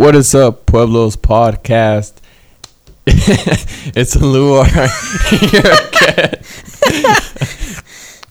What 0.00 0.16
is 0.16 0.34
up, 0.34 0.64
Pueblos 0.64 1.14
podcast? 1.14 2.14
it's 3.06 4.16
Luar 4.16 4.64
here 5.28 5.60
again. 5.88 6.42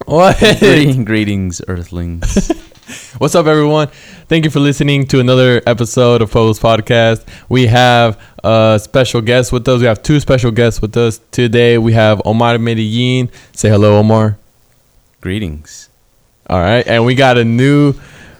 what? 0.07 0.39
Greeting- 0.57 1.05
Greetings, 1.05 1.61
Earthlings. 1.67 2.51
What's 3.19 3.35
up, 3.35 3.45
everyone? 3.45 3.89
Thank 4.27 4.45
you 4.45 4.49
for 4.49 4.59
listening 4.59 5.05
to 5.09 5.19
another 5.19 5.61
episode 5.67 6.23
of 6.23 6.31
Pueblos 6.31 6.57
podcast. 6.59 7.23
We 7.49 7.67
have 7.67 8.19
a 8.43 8.79
special 8.81 9.21
guest 9.21 9.51
with 9.51 9.67
us. 9.67 9.79
We 9.79 9.85
have 9.85 10.01
two 10.01 10.19
special 10.19 10.49
guests 10.49 10.81
with 10.81 10.97
us 10.97 11.19
today. 11.29 11.77
We 11.77 11.93
have 11.93 12.19
Omar 12.25 12.57
Medellin. 12.57 13.29
Say 13.53 13.69
hello, 13.69 13.99
Omar. 13.99 14.39
Greetings. 15.21 15.89
All 16.49 16.57
right, 16.59 16.87
and 16.87 17.05
we 17.05 17.13
got 17.13 17.37
a 17.37 17.43
new 17.45 17.93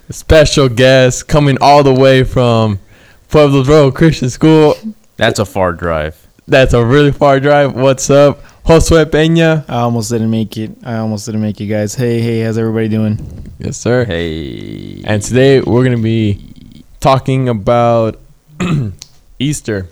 special 0.10 0.68
guest 0.68 1.28
coming 1.28 1.60
all 1.62 1.84
the 1.84 1.94
way 1.94 2.24
from 2.24 2.80
Pueblos 3.30 3.70
Road 3.70 3.94
Christian 3.94 4.28
School. 4.32 4.76
That's 5.18 5.38
a 5.38 5.46
far 5.46 5.72
drive. 5.72 6.28
That's 6.48 6.74
a 6.74 6.84
really 6.84 7.12
far 7.12 7.40
drive. 7.40 7.76
What's 7.76 8.10
up, 8.10 8.42
Josue 8.64 9.06
Peña? 9.06 9.66
I 9.70 9.82
almost 9.82 10.10
didn't 10.10 10.32
make 10.32 10.58
it. 10.58 10.72
I 10.84 10.98
almost 10.98 11.28
didn't 11.28 11.42
make 11.42 11.62
it, 11.62 11.68
guys. 11.68 11.94
Hey, 11.94 12.22
hey, 12.22 12.42
how's 12.42 12.58
everybody 12.58 12.88
doing? 12.88 13.54
Yes, 13.60 13.78
sir. 13.78 14.04
Hey. 14.04 15.04
And 15.06 15.22
today 15.22 15.62
we're 15.62 15.84
gonna 15.84 16.00
be 16.00 16.84
talking 17.00 17.50
about 17.50 18.20
Easter. 19.40 19.88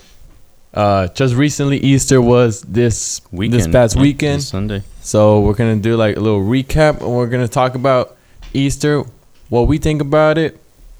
Uh, 0.73 1.07
just 1.09 1.35
recently, 1.35 1.77
Easter 1.77 2.19
was 2.19 2.63
this 2.63 3.21
weekend. 3.31 3.59
this 3.59 3.67
past 3.67 3.95
yeah, 3.97 4.01
weekend. 4.01 4.39
this 4.39 4.49
Sunday. 4.49 4.81
So 5.01 5.41
we're 5.41 5.53
gonna 5.53 5.75
do 5.75 5.95
like 5.95 6.17
a 6.17 6.19
little 6.19 6.41
recap, 6.41 7.01
and 7.01 7.15
we're 7.15 7.27
gonna 7.27 7.47
talk 7.47 7.75
about 7.75 8.17
Easter, 8.55 9.03
what 9.49 9.67
we 9.67 9.77
think 9.77 10.01
about 10.01 10.39
it, 10.39 10.59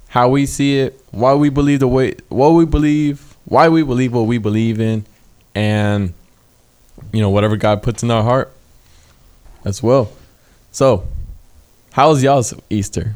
how 0.10 0.30
we 0.30 0.46
see 0.46 0.80
it, 0.80 1.00
why 1.12 1.34
we 1.34 1.50
believe 1.50 1.80
the 1.80 1.88
way, 1.88 2.16
what 2.30 2.50
we 2.50 2.66
believe, 2.66 3.36
why 3.46 3.70
we 3.70 3.84
believe 3.84 4.14
what 4.14 4.24
we 4.24 4.38
believe 4.38 4.80
in, 4.80 5.06
and 5.56 6.14
you 7.14 7.22
know 7.22 7.30
whatever 7.30 7.56
God 7.58 7.84
puts 7.84 8.04
in 8.04 8.12
our 8.12 8.24
heart 8.24 8.52
as 9.66 9.82
well. 9.84 10.12
So, 10.72 11.06
how 11.92 12.10
was 12.10 12.24
y'all's 12.24 12.54
Easter? 12.70 13.16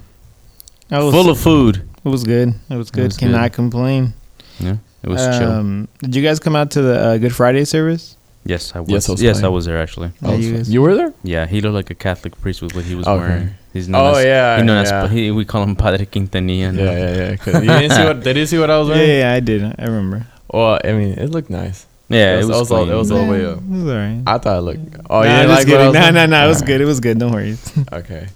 I 0.90 1.00
was, 1.04 1.14
Full 1.14 1.30
of 1.30 1.40
food. 1.40 1.88
It 2.04 2.10
was 2.10 2.24
good. 2.24 2.54
It 2.70 2.76
was 2.76 2.92
good. 2.92 3.06
was 3.06 3.18
Cannot 3.18 3.52
good. 3.52 3.54
complain. 3.56 4.14
Yeah. 4.60 4.78
It 5.04 5.10
was 5.10 5.22
chill. 5.38 5.52
Um, 5.52 5.88
did 6.00 6.16
you 6.16 6.22
guys 6.22 6.40
come 6.40 6.56
out 6.56 6.72
to 6.72 6.82
the 6.82 7.00
uh, 7.00 7.18
Good 7.18 7.34
Friday 7.34 7.64
service? 7.66 8.18
Yes, 8.44 8.76
I 8.76 8.80
was. 8.82 8.90
Yes, 8.90 9.08
Yes, 9.22 9.38
I 9.38 9.40
was 9.40 9.44
I 9.44 9.48
was 9.50 9.66
there 9.66 9.82
actually. 9.82 10.12
Yeah, 10.22 10.30
Oh, 10.30 10.36
you 10.36 10.58
guys- 10.58 10.70
you 10.72 10.82
were 10.82 10.96
there? 10.96 11.14
Yeah, 11.24 11.46
he 11.46 11.62
looked 11.62 11.76
like 11.76 11.90
a 11.90 11.96
Catholic 11.96 12.40
priest 12.42 12.62
with 12.62 12.76
what 12.76 12.86
he 12.86 12.96
was 12.96 13.08
Okay. 13.08 13.20
wearing. 13.20 13.50
He's 13.74 13.88
known 13.88 14.14
Oh 14.14 14.18
as, 14.18 14.26
yeah, 14.26 14.58
he's 14.58 14.66
known 14.66 14.86
yeah. 14.86 15.04
as 15.04 15.12
he, 15.12 15.32
we 15.32 15.46
call 15.46 15.64
him 15.64 15.76
Padre 15.76 16.06
Quintanilla. 16.06 16.76
yeah, 16.76 16.92
yeah, 16.92 17.16
yeah. 17.30 17.36
'Cause 17.38 17.54
You 17.56 17.62
didn't 17.70 17.92
see 17.92 18.04
what? 18.04 18.24
Did 18.24 18.38
you 18.38 18.46
see 18.46 18.58
what 18.58 18.70
I 18.70 18.78
was 18.78 18.90
Yeah, 18.90 18.96
wearing? 18.96 19.20
yeah, 19.20 19.34
I 19.34 19.40
did. 19.40 19.64
I 19.64 19.86
remember. 19.86 20.28
Well, 20.52 20.80
I 20.84 20.92
mean, 20.92 21.14
it 21.18 21.30
looked 21.30 21.50
nice. 21.50 21.86
Yeah, 22.10 22.36
It 22.36 22.44
it 22.44 22.48
was- 22.48 22.48
was, 22.48 22.56
it 22.56 22.60
was 22.60 22.72
all- 22.72 22.90
it 22.92 22.96
was 22.96 23.12
all 23.12 23.26
the 23.26 23.32
way 23.32 23.46
up. 23.46 23.58
It 23.60 23.70
was 23.70 23.84
alright. 23.84 24.22
I 24.28 24.38
thought 24.38 24.58
it 24.58 24.62
looked. 24.62 24.96
Oh, 25.10 25.22
Nah, 25.24 25.42
you 25.42 25.48
just 25.48 25.48
like 25.48 25.58
what 25.58 25.66
kidding. 25.68 25.86
was 25.88 25.94
No, 25.94 26.00
wearing? 26.02 26.14
no, 26.16 26.26
no. 26.26 26.46
It 26.46 26.48
was 26.48 26.58
Alright. 26.58 26.68
good. 26.68 26.82
It 26.82 26.86
was 26.86 27.00
good. 27.00 27.20
Don't 27.20 27.32
worry. 27.32 27.58
Okay. 27.94 28.28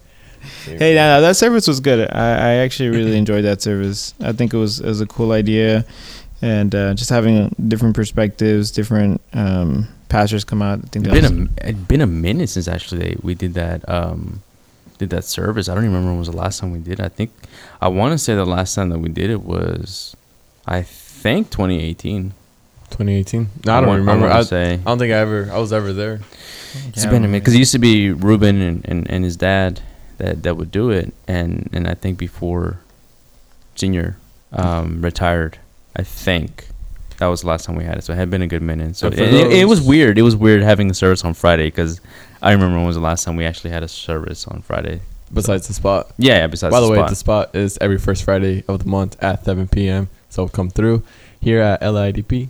Hey, 0.65 0.95
no, 0.95 1.15
no, 1.17 1.21
that 1.21 1.35
service 1.35 1.67
was 1.67 1.79
good. 1.79 2.09
I, 2.11 2.27
I 2.29 2.51
actually 2.63 2.89
really 2.89 3.17
enjoyed 3.23 3.43
that 3.45 3.61
service. 3.61 4.13
I 4.21 4.31
think 4.31 4.53
it 4.53 4.57
was 4.57 4.79
it 4.79 4.85
was 4.87 5.01
a 5.01 5.05
cool 5.05 5.31
idea, 5.31 5.85
and 6.41 6.73
uh, 6.73 6.93
just 6.93 7.09
having 7.09 7.53
different 7.67 7.95
perspectives, 7.95 8.71
different 8.71 9.21
um, 9.33 9.87
pastors 10.09 10.43
come 10.43 10.61
out. 10.61 10.79
I 10.79 10.87
think 10.87 11.05
It's 11.07 11.13
that 11.21 11.29
been 11.35 11.49
a 11.65 11.69
it's 11.69 11.79
been 11.79 12.01
a 12.01 12.07
minute 12.07 12.49
since 12.49 12.67
actually 12.67 13.17
we 13.21 13.35
did 13.35 13.53
that 13.55 13.87
um 13.89 14.41
did 14.97 15.09
that 15.11 15.23
service. 15.25 15.67
I 15.69 15.75
don't 15.75 15.83
even 15.83 15.93
remember 15.95 16.11
when 16.11 16.19
was 16.19 16.29
the 16.29 16.37
last 16.37 16.59
time 16.59 16.71
we 16.71 16.79
did. 16.79 16.99
it. 16.99 17.05
I 17.05 17.09
think 17.09 17.31
I 17.81 17.87
want 17.87 18.11
to 18.13 18.17
say 18.17 18.35
the 18.35 18.45
last 18.45 18.75
time 18.75 18.89
that 18.89 18.99
we 18.99 19.09
did 19.09 19.29
it 19.29 19.41
was 19.43 20.15
I 20.65 20.81
think 20.83 21.49
2018. 21.51 22.33
2018. 22.91 23.49
No, 23.65 23.73
I 23.73 23.79
don't 23.81 23.87
want- 23.89 23.99
remember. 23.99 24.27
I, 24.27 24.39
I 24.39 24.43
say 24.43 24.77
don't 24.85 24.97
think 24.99 25.11
I 25.11 25.17
ever. 25.17 25.49
I 25.51 25.57
was 25.57 25.73
ever 25.73 25.91
there. 25.93 26.19
it's 26.87 27.03
Yeah, 27.03 27.09
been 27.09 27.23
a 27.25 27.27
minute 27.27 27.41
because 27.41 27.55
it 27.55 27.59
used 27.59 27.71
to 27.73 27.79
be 27.79 28.11
Ruben 28.11 28.61
and, 28.61 28.85
and, 28.87 29.09
and 29.09 29.23
his 29.23 29.35
dad 29.35 29.81
that, 30.17 30.43
that 30.43 30.55
would 30.55 30.71
do 30.71 30.91
it, 30.91 31.13
and 31.27 31.69
and 31.73 31.87
I 31.87 31.93
think 31.93 32.17
before 32.17 32.79
Senior 33.75 34.17
um, 34.53 35.01
retired, 35.01 35.57
I 35.95 36.03
think 36.03 36.67
that 37.17 37.27
was 37.27 37.41
the 37.41 37.47
last 37.47 37.65
time 37.65 37.75
we 37.75 37.83
had 37.83 37.97
it. 37.97 38.03
So 38.03 38.13
it 38.13 38.17
had 38.17 38.29
been 38.29 38.41
a 38.41 38.47
good 38.47 38.61
minute. 38.61 38.95
So 38.95 39.07
it, 39.07 39.19
it, 39.19 39.51
it 39.51 39.65
was 39.67 39.81
weird. 39.81 40.17
It 40.17 40.23
was 40.23 40.35
weird 40.35 40.61
having 40.61 40.89
a 40.89 40.93
service 40.93 41.23
on 41.23 41.33
Friday 41.33 41.67
because 41.67 42.01
I 42.41 42.51
remember 42.51 42.77
when 42.77 42.85
was 42.85 42.95
the 42.95 43.01
last 43.01 43.23
time 43.23 43.35
we 43.35 43.45
actually 43.45 43.71
had 43.71 43.83
a 43.83 43.87
service 43.87 44.47
on 44.47 44.61
Friday. 44.61 45.01
Besides 45.33 45.67
the 45.67 45.73
spot. 45.73 46.11
Yeah, 46.17 46.39
yeah 46.39 46.47
besides 46.47 46.71
By 46.71 46.81
the, 46.81 46.89
way, 46.89 46.97
spot. 46.97 47.09
the 47.09 47.15
spot 47.15 47.55
is 47.55 47.77
every 47.81 47.97
first 47.97 48.23
Friday 48.23 48.63
of 48.67 48.83
the 48.83 48.89
month 48.89 49.21
at 49.23 49.43
7 49.43 49.67
p.m. 49.67 50.09
So 50.29 50.47
come 50.47 50.69
through 50.69 51.03
here 51.41 51.61
at 51.61 51.81
LIDP. 51.81 52.49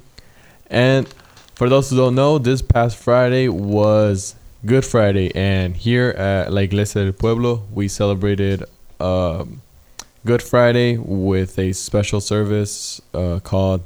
And 0.69 1.07
for 1.55 1.69
those 1.69 1.89
who 1.89 1.97
don't 1.97 2.15
know, 2.15 2.37
this 2.37 2.61
past 2.61 2.97
Friday 2.97 3.47
was 3.47 4.35
Good 4.65 4.83
Friday, 4.83 5.33
and 5.35 5.75
here 5.77 6.09
at 6.09 6.51
La 6.51 6.61
Iglesia 6.61 7.03
del 7.03 7.13
Pueblo, 7.13 7.63
we 7.71 7.87
celebrated 7.87 8.63
um, 8.99 9.61
Good 10.25 10.41
Friday 10.41 10.97
with 10.97 11.59
a 11.59 11.71
special 11.73 12.19
service 12.19 12.99
uh, 13.13 13.39
called 13.43 13.83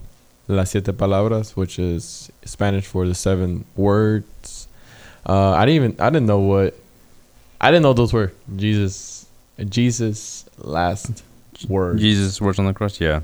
Las 0.49 0.71
Siete 0.71 0.91
Palabras, 0.93 1.55
which 1.55 1.77
is 1.79 2.31
Spanish 2.43 2.85
for 2.85 3.07
the 3.07 3.15
seven 3.15 3.65
words. 3.75 4.67
Uh, 5.25 5.51
I 5.51 5.65
didn't 5.65 5.75
even 5.75 5.95
I 6.01 6.09
didn't 6.09 6.25
know 6.27 6.39
what 6.39 6.75
I 7.61 7.71
didn't 7.71 7.83
know 7.83 7.93
those 7.93 8.11
were 8.11 8.33
Jesus 8.55 9.27
Jesus 9.67 10.45
last 10.57 11.23
word. 11.67 11.99
Jesus 11.99 12.41
words 12.41 12.57
on 12.59 12.65
the 12.65 12.73
cross. 12.73 12.99
Yeah, 12.99 13.21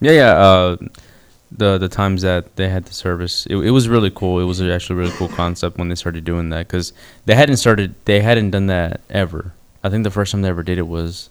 yeah, 0.00 0.12
yeah. 0.12 0.32
Uh, 0.32 0.76
the 1.52 1.78
the 1.78 1.88
times 1.88 2.22
that 2.22 2.56
they 2.56 2.68
had 2.68 2.86
the 2.86 2.92
service, 2.94 3.46
it, 3.46 3.56
it 3.56 3.70
was 3.70 3.88
really 3.88 4.10
cool. 4.10 4.40
It 4.40 4.44
was 4.44 4.60
actually 4.60 4.96
a 4.96 4.98
really 4.98 5.16
cool 5.16 5.28
concept 5.28 5.78
when 5.78 5.88
they 5.88 5.94
started 5.94 6.24
doing 6.24 6.48
that 6.50 6.66
because 6.66 6.92
they 7.26 7.34
hadn't 7.36 7.58
started, 7.58 7.94
they 8.06 8.20
hadn't 8.20 8.50
done 8.50 8.66
that 8.66 9.00
ever. 9.08 9.52
I 9.84 9.88
think 9.88 10.02
the 10.02 10.10
first 10.10 10.32
time 10.32 10.42
they 10.42 10.48
ever 10.48 10.64
did 10.64 10.78
it 10.78 10.88
was 10.88 11.30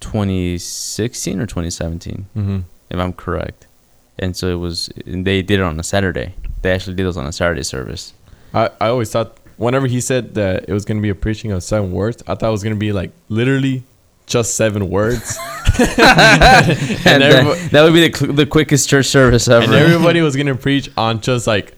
2016 0.00 1.40
or 1.40 1.46
2017, 1.46 2.26
hmm 2.34 2.58
if 2.90 2.98
I'm 3.00 3.14
correct. 3.14 3.66
And 4.18 4.36
so 4.36 4.48
it 4.48 4.58
was, 4.58 4.88
and 5.06 5.26
they 5.26 5.42
did 5.42 5.60
it 5.60 5.62
on 5.62 5.78
a 5.78 5.82
Saturday. 5.82 6.34
They 6.62 6.72
actually 6.72 6.94
did 6.94 7.04
those 7.06 7.16
on 7.16 7.26
a 7.26 7.32
Saturday 7.32 7.62
service. 7.62 8.14
I, 8.52 8.70
I 8.80 8.88
always 8.88 9.10
thought 9.10 9.38
whenever 9.56 9.86
he 9.86 10.00
said 10.00 10.34
that 10.34 10.68
it 10.68 10.72
was 10.72 10.84
gonna 10.84 11.00
be 11.00 11.08
a 11.10 11.14
preaching 11.14 11.52
of 11.52 11.62
seven 11.62 11.92
words, 11.92 12.22
I 12.26 12.34
thought 12.34 12.48
it 12.48 12.52
was 12.52 12.62
gonna 12.62 12.76
be 12.76 12.92
like 12.92 13.10
literally 13.28 13.82
just 14.26 14.54
seven 14.54 14.88
words, 14.88 15.36
And, 15.78 17.22
that, 17.22 17.68
that 17.72 17.82
would 17.82 17.92
be 17.92 18.08
the, 18.08 18.32
the 18.32 18.46
quickest 18.46 18.88
church 18.88 19.06
service 19.06 19.48
ever. 19.48 19.64
and 19.64 19.74
everybody 19.74 20.20
was 20.20 20.36
gonna 20.36 20.54
preach 20.54 20.88
on 20.96 21.20
just 21.20 21.46
like 21.46 21.74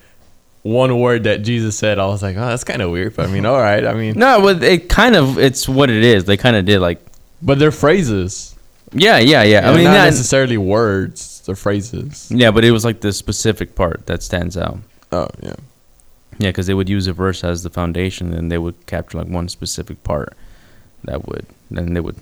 one 0.62 0.98
word 1.00 1.24
that 1.24 1.42
Jesus 1.42 1.78
said. 1.78 1.98
I 1.98 2.06
was 2.06 2.22
like, 2.22 2.36
oh, 2.36 2.46
that's 2.46 2.64
kind 2.64 2.82
of 2.82 2.90
weird, 2.90 3.14
but 3.16 3.28
I 3.28 3.32
mean, 3.32 3.46
all 3.46 3.60
right. 3.60 3.84
I 3.86 3.94
mean, 3.94 4.18
no, 4.18 4.40
but 4.42 4.62
it 4.62 4.88
kind 4.88 5.14
of, 5.16 5.38
it's 5.38 5.68
what 5.68 5.90
it 5.90 6.02
is. 6.02 6.24
They 6.24 6.36
kind 6.36 6.56
of 6.56 6.64
did 6.64 6.80
like, 6.80 7.00
but 7.40 7.58
they're 7.58 7.70
phrases. 7.70 8.55
Yeah, 8.92 9.18
yeah, 9.18 9.42
yeah. 9.42 9.68
I 9.68 9.72
I 9.72 9.74
mean, 9.74 9.84
not 9.84 9.92
not, 9.94 10.04
necessarily 10.06 10.56
words. 10.58 11.42
They're 11.46 11.56
phrases. 11.56 12.30
Yeah, 12.30 12.50
but 12.50 12.64
it 12.64 12.70
was 12.72 12.84
like 12.84 13.00
the 13.00 13.12
specific 13.12 13.74
part 13.74 14.06
that 14.06 14.22
stands 14.22 14.56
out. 14.56 14.78
Oh 15.12 15.28
yeah. 15.40 15.54
Yeah, 16.38 16.50
because 16.50 16.66
they 16.66 16.74
would 16.74 16.88
use 16.88 17.06
a 17.06 17.12
verse 17.14 17.42
as 17.44 17.62
the 17.62 17.70
foundation, 17.70 18.34
and 18.34 18.52
they 18.52 18.58
would 18.58 18.86
capture 18.86 19.18
like 19.18 19.28
one 19.28 19.48
specific 19.48 20.02
part 20.04 20.34
that 21.04 21.26
would, 21.26 21.46
then 21.70 21.94
they 21.94 22.00
would 22.00 22.16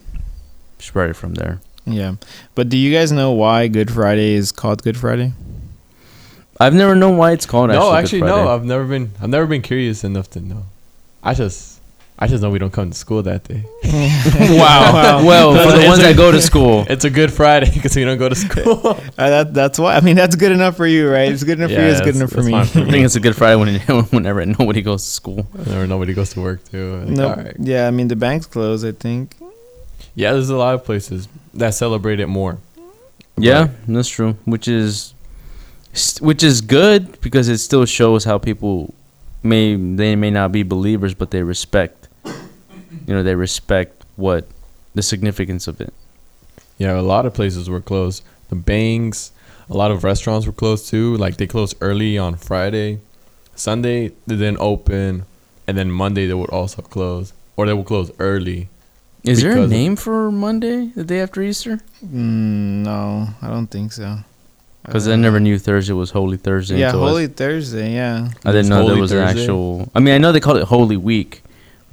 spread 0.78 1.10
it 1.10 1.14
from 1.14 1.34
there. 1.34 1.60
yeah. 1.84 2.14
But 2.54 2.68
do 2.68 2.76
you 2.76 2.92
guys 2.92 3.10
know 3.10 3.32
why 3.32 3.66
Good 3.68 3.90
Friday 3.90 4.34
is 4.34 4.52
called 4.52 4.82
Good 4.84 4.96
Friday? 4.96 5.32
I've 6.60 6.74
never 6.74 6.94
known 6.94 7.16
why 7.16 7.32
it's 7.32 7.46
called. 7.46 7.70
no, 7.70 7.90
Good 7.90 7.94
actually, 7.96 8.20
Friday. 8.20 8.44
no. 8.44 8.48
I've 8.54 8.64
never 8.64 8.84
been. 8.84 9.10
I've 9.20 9.30
never 9.30 9.46
been 9.46 9.62
curious 9.62 10.04
enough 10.04 10.30
to 10.30 10.40
know. 10.40 10.64
I 11.22 11.34
just, 11.34 11.73
I 12.16 12.28
just 12.28 12.42
know 12.42 12.50
we 12.50 12.60
don't 12.60 12.72
come 12.72 12.90
to 12.90 12.96
school 12.96 13.22
that 13.24 13.42
day. 13.44 13.64
wow. 14.56 15.24
well, 15.26 15.52
for 15.52 15.76
the 15.76 15.84
ones 15.86 15.98
a- 15.98 16.02
that 16.02 16.16
go 16.16 16.30
to 16.30 16.40
school, 16.40 16.86
It's 16.88 17.04
a 17.04 17.10
good 17.10 17.32
Friday 17.32 17.70
because 17.74 17.96
we 17.96 18.04
don't 18.04 18.18
go 18.18 18.28
to 18.28 18.36
school. 18.36 18.86
Uh, 19.18 19.30
that, 19.30 19.52
that's 19.54 19.78
why. 19.80 19.96
I 19.96 20.00
mean, 20.00 20.14
that's 20.14 20.36
good 20.36 20.52
enough 20.52 20.76
for 20.76 20.86
you, 20.86 21.10
right? 21.10 21.30
It's 21.32 21.42
good 21.42 21.58
enough 21.58 21.72
for 21.72 21.80
you. 21.80 21.86
It's 21.88 22.00
good 22.00 22.14
enough 22.14 22.30
for 22.30 22.42
me. 22.42 22.52
fine 22.52 22.66
for 22.66 22.80
I 22.80 22.90
think 22.90 23.04
it's 23.04 23.16
a 23.16 23.20
good 23.20 23.34
Friday 23.34 23.56
when 23.56 24.04
whenever 24.06 24.46
nobody 24.46 24.80
goes 24.80 25.02
to 25.04 25.10
school. 25.10 25.46
or 25.70 25.86
nobody 25.88 26.14
goes 26.14 26.30
to 26.34 26.40
work 26.40 26.64
too. 26.70 26.98
Like, 26.98 27.08
no, 27.08 27.28
all 27.30 27.36
right. 27.36 27.56
yeah. 27.58 27.88
I 27.88 27.90
mean, 27.90 28.06
the 28.08 28.16
bank's 28.16 28.46
close. 28.46 28.84
I 28.84 28.92
think. 28.92 29.36
Yeah, 30.14 30.32
there's 30.32 30.50
a 30.50 30.56
lot 30.56 30.74
of 30.74 30.84
places 30.84 31.26
that 31.54 31.74
celebrate 31.74 32.20
it 32.20 32.28
more. 32.28 32.58
Yeah, 33.36 33.62
Right. 33.62 33.70
that's 33.88 34.08
true. 34.08 34.36
Which 34.44 34.68
is, 34.68 35.12
which 36.20 36.44
is 36.44 36.60
good 36.60 37.20
because 37.20 37.48
it 37.48 37.58
still 37.58 37.84
shows 37.84 38.22
how 38.24 38.38
people 38.38 38.94
may 39.42 39.74
they 39.74 40.14
may 40.14 40.30
not 40.30 40.52
be 40.52 40.62
believers, 40.62 41.14
but 41.14 41.32
they 41.32 41.42
respect. 41.42 42.03
You 43.06 43.14
know, 43.14 43.22
they 43.22 43.34
respect 43.34 44.04
what 44.16 44.46
the 44.94 45.02
significance 45.02 45.66
of 45.66 45.80
it. 45.80 45.92
Yeah, 46.78 46.98
a 46.98 47.02
lot 47.02 47.26
of 47.26 47.34
places 47.34 47.68
were 47.70 47.80
closed. 47.80 48.22
The 48.48 48.56
banks, 48.56 49.32
a 49.70 49.74
lot 49.76 49.90
of 49.90 50.04
restaurants 50.04 50.46
were 50.46 50.52
closed 50.52 50.88
too. 50.88 51.16
Like 51.16 51.36
they 51.36 51.46
closed 51.46 51.76
early 51.80 52.18
on 52.18 52.36
Friday, 52.36 53.00
Sunday 53.54 54.08
they 54.26 54.36
didn't 54.36 54.58
open, 54.60 55.24
and 55.66 55.78
then 55.78 55.90
Monday 55.90 56.26
they 56.26 56.34
would 56.34 56.50
also 56.50 56.82
close, 56.82 57.32
or 57.56 57.66
they 57.66 57.72
would 57.74 57.86
close 57.86 58.10
early. 58.18 58.68
Is 59.22 59.40
there 59.40 59.52
a 59.52 59.54
Because 59.54 59.64
of- 59.66 59.70
name 59.70 59.96
for 59.96 60.30
Monday, 60.30 60.90
the 60.94 61.04
day 61.04 61.20
after 61.20 61.40
Easter? 61.42 61.80
Mm, 62.04 62.82
no, 62.84 63.28
I 63.40 63.48
don't 63.48 63.68
think 63.68 63.92
so. 63.92 64.18
Because 64.84 65.08
I 65.08 65.12
Uh, 65.12 65.16
never 65.16 65.40
knew 65.40 65.58
Thursday 65.58 65.94
was 65.94 66.10
Holy 66.10 66.36
Thursday. 66.36 66.78
Yeah, 66.80 66.88
until 66.88 67.04
I- 67.04 67.08
Holy 67.08 67.26
Thursday. 67.28 67.94
Yeah. 67.94 68.28
I 68.44 68.48
didn't 68.52 68.60
It's 68.60 68.68
know 68.68 68.76
there 68.80 68.88
Holy 68.88 69.00
was 69.00 69.12
an 69.12 69.18
actual. 69.20 69.88
I 69.94 70.00
mean, 70.00 70.14
I 70.14 70.18
know 70.18 70.30
they 70.32 70.40
call 70.40 70.56
it 70.56 70.64
Holy 70.64 70.98
Week, 70.98 71.42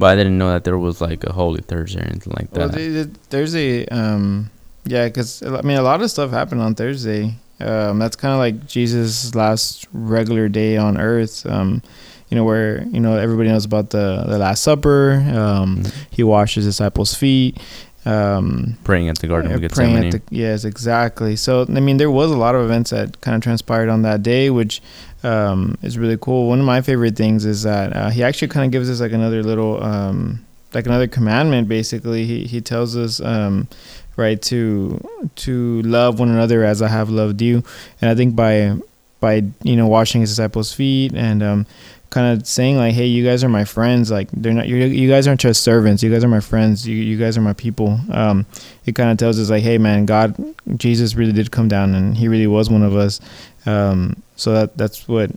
but 0.01 0.07
I 0.12 0.15
didn't 0.18 0.38
know 0.38 0.50
that 0.50 0.63
there 0.65 0.77
was 0.77 1.00
like 1.00 1.24
a 1.24 1.31
Holy 1.31 1.62
Thursday 1.62 2.01
or 2.01 2.07
anything 2.09 2.33
like 2.36 2.50
Well, 2.51 2.68
that. 2.68 2.75
they, 2.75 2.89
they, 2.89 3.03
Thursday. 3.30 3.88
Um, 3.88 4.50
yeah, 4.83 5.06
because 5.07 5.42
I 5.44 5.62
mean, 5.62 5.77
a 5.77 5.83
lot 5.83 6.01
of 6.01 6.09
stuff 6.12 6.31
happened 6.31 6.59
on 6.62 6.74
Thursday. 6.75 7.36
Um, 7.59 8.00
that's 8.00 8.15
kind 8.15 8.33
of 8.33 8.39
like 8.39 8.65
Jesus' 8.68 9.36
last 9.36 9.86
regular 9.94 10.50
day 10.50 10.75
on 10.77 10.98
Earth. 11.00 11.45
Um, 11.45 11.83
you 12.30 12.36
know 12.38 12.44
where 12.44 12.83
you 12.86 13.00
know 13.00 13.15
everybody 13.18 13.50
knows 13.50 13.65
about 13.65 13.92
the 13.92 14.25
the 14.27 14.38
Last 14.39 14.63
Supper. 14.63 15.21
Um, 15.36 15.83
Mhm. 15.83 15.94
he 16.09 16.24
washed 16.24 16.56
his 16.56 16.65
disciples' 16.65 17.13
feet. 17.13 17.59
Um, 18.03 18.77
Praying 18.83 19.09
at 19.09 19.19
the 19.19 19.27
Garden 19.27 19.51
of 19.51 19.59
praying 19.74 19.94
Gethsemane. 19.94 20.15
at 20.15 20.25
the, 20.27 20.36
yes, 20.36 20.65
exactly. 20.65 21.36
So 21.36 21.68
I 21.69 21.80
mean, 21.80 21.98
there 21.98 22.09
was 22.09 22.31
a 22.31 22.38
lot 22.38 22.56
of 22.56 22.63
events 22.65 22.89
that 22.89 23.21
kind 23.21 23.36
of 23.36 23.44
transpired 23.44 23.89
on 23.89 24.01
that 24.01 24.24
day, 24.24 24.50
which 24.50 24.81
um, 25.23 25.77
is 25.81 25.97
really 25.97 26.18
cool. 26.18 26.47
One 26.47 26.59
of 26.59 26.65
my 26.65 26.81
favorite 26.81 27.15
things 27.15 27.45
is 27.45 27.63
that 27.63 27.95
uh, 27.95 28.09
he 28.09 28.23
actually 28.23 28.50
kind 28.50 28.65
of 28.65 28.71
gives 28.71 28.89
us 28.89 29.00
like 29.00 29.12
another 29.12 29.44
little, 29.44 29.83
um, 29.83 30.45
like 30.73 30.85
another 30.85 31.07
commandment. 31.07 31.68
Basically, 31.68 32.25
he 32.25 32.45
he 32.45 32.62
tells 32.62 32.95
us 32.95 33.21
um, 33.21 33.68
right 34.15 34.41
to 34.44 35.00
to 35.35 35.81
love 35.83 36.19
one 36.19 36.29
another 36.29 36.63
as 36.63 36.81
I 36.81 36.88
have 36.88 37.09
loved 37.09 37.41
you, 37.41 37.63
and 38.01 38.09
I 38.09 38.15
think 38.15 38.35
by 38.35 38.77
by 39.19 39.44
you 39.63 39.75
know 39.75 39.88
washing 39.88 40.21
his 40.21 40.31
disciples' 40.31 40.73
feet 40.73 41.13
and 41.13 41.44
um, 41.44 41.65
kind 42.12 42.38
of 42.38 42.45
saying 42.45 42.75
like, 42.77 42.94
hey, 42.94 43.06
you 43.06 43.25
guys 43.25 43.44
are 43.44 43.50
my 43.50 43.63
friends. 43.63 44.12
Like 44.12 44.29
they're 44.31 44.53
not 44.53 44.67
you. 44.67 45.09
Guys 45.09 45.27
aren't 45.27 45.39
just 45.39 45.63
servants. 45.63 46.03
You 46.03 46.12
guys 46.12 46.24
are 46.24 46.27
my 46.27 46.41
friends. 46.41 46.88
You 46.88 46.95
you 46.95 47.17
guys 47.17 47.38
are 47.38 47.41
my 47.41 47.53
people. 47.53 48.00
Um, 48.12 48.45
it 48.85 48.94
kind 48.94 49.09
of 49.09 49.17
tells 49.17 49.39
us 49.39 49.50
like, 49.50 49.63
hey, 49.63 49.77
man, 49.77 50.06
God, 50.06 50.35
Jesus 50.75 51.15
really 51.15 51.31
did 51.31 51.51
come 51.51 51.67
down, 51.67 51.95
and 51.95 52.15
He 52.15 52.27
really 52.27 52.47
was 52.47 52.69
one 52.69 52.83
of 52.83 52.95
us. 52.95 53.19
Um, 53.66 54.22
so 54.36 54.54
that 54.54 54.78
that's 54.78 55.08
what 55.08 55.31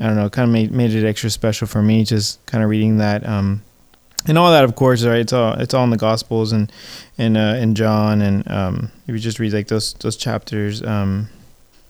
I 0.00 0.06
don't 0.06 0.16
know. 0.16 0.30
Kind 0.30 0.48
of 0.48 0.52
made 0.52 0.72
made 0.72 0.92
it 0.92 1.06
extra 1.06 1.30
special 1.30 1.66
for 1.66 1.82
me, 1.82 2.04
just 2.04 2.44
kind 2.46 2.64
of 2.64 2.70
reading 2.70 2.98
that. 2.98 3.26
Um, 3.26 3.62
and 4.26 4.36
all 4.36 4.50
that, 4.50 4.64
of 4.64 4.74
course, 4.74 5.04
right? 5.04 5.20
It's 5.20 5.32
all 5.32 5.54
it's 5.54 5.74
all 5.74 5.84
in 5.84 5.90
the 5.90 5.96
Gospels 5.96 6.52
and 6.52 6.70
and 7.18 7.36
uh, 7.36 7.56
in 7.58 7.74
John, 7.74 8.22
and 8.22 8.50
um, 8.50 8.92
if 9.06 9.14
you 9.14 9.18
just 9.18 9.38
read 9.38 9.52
like 9.52 9.68
those 9.68 9.94
those 9.94 10.16
chapters, 10.16 10.82
um, 10.82 11.28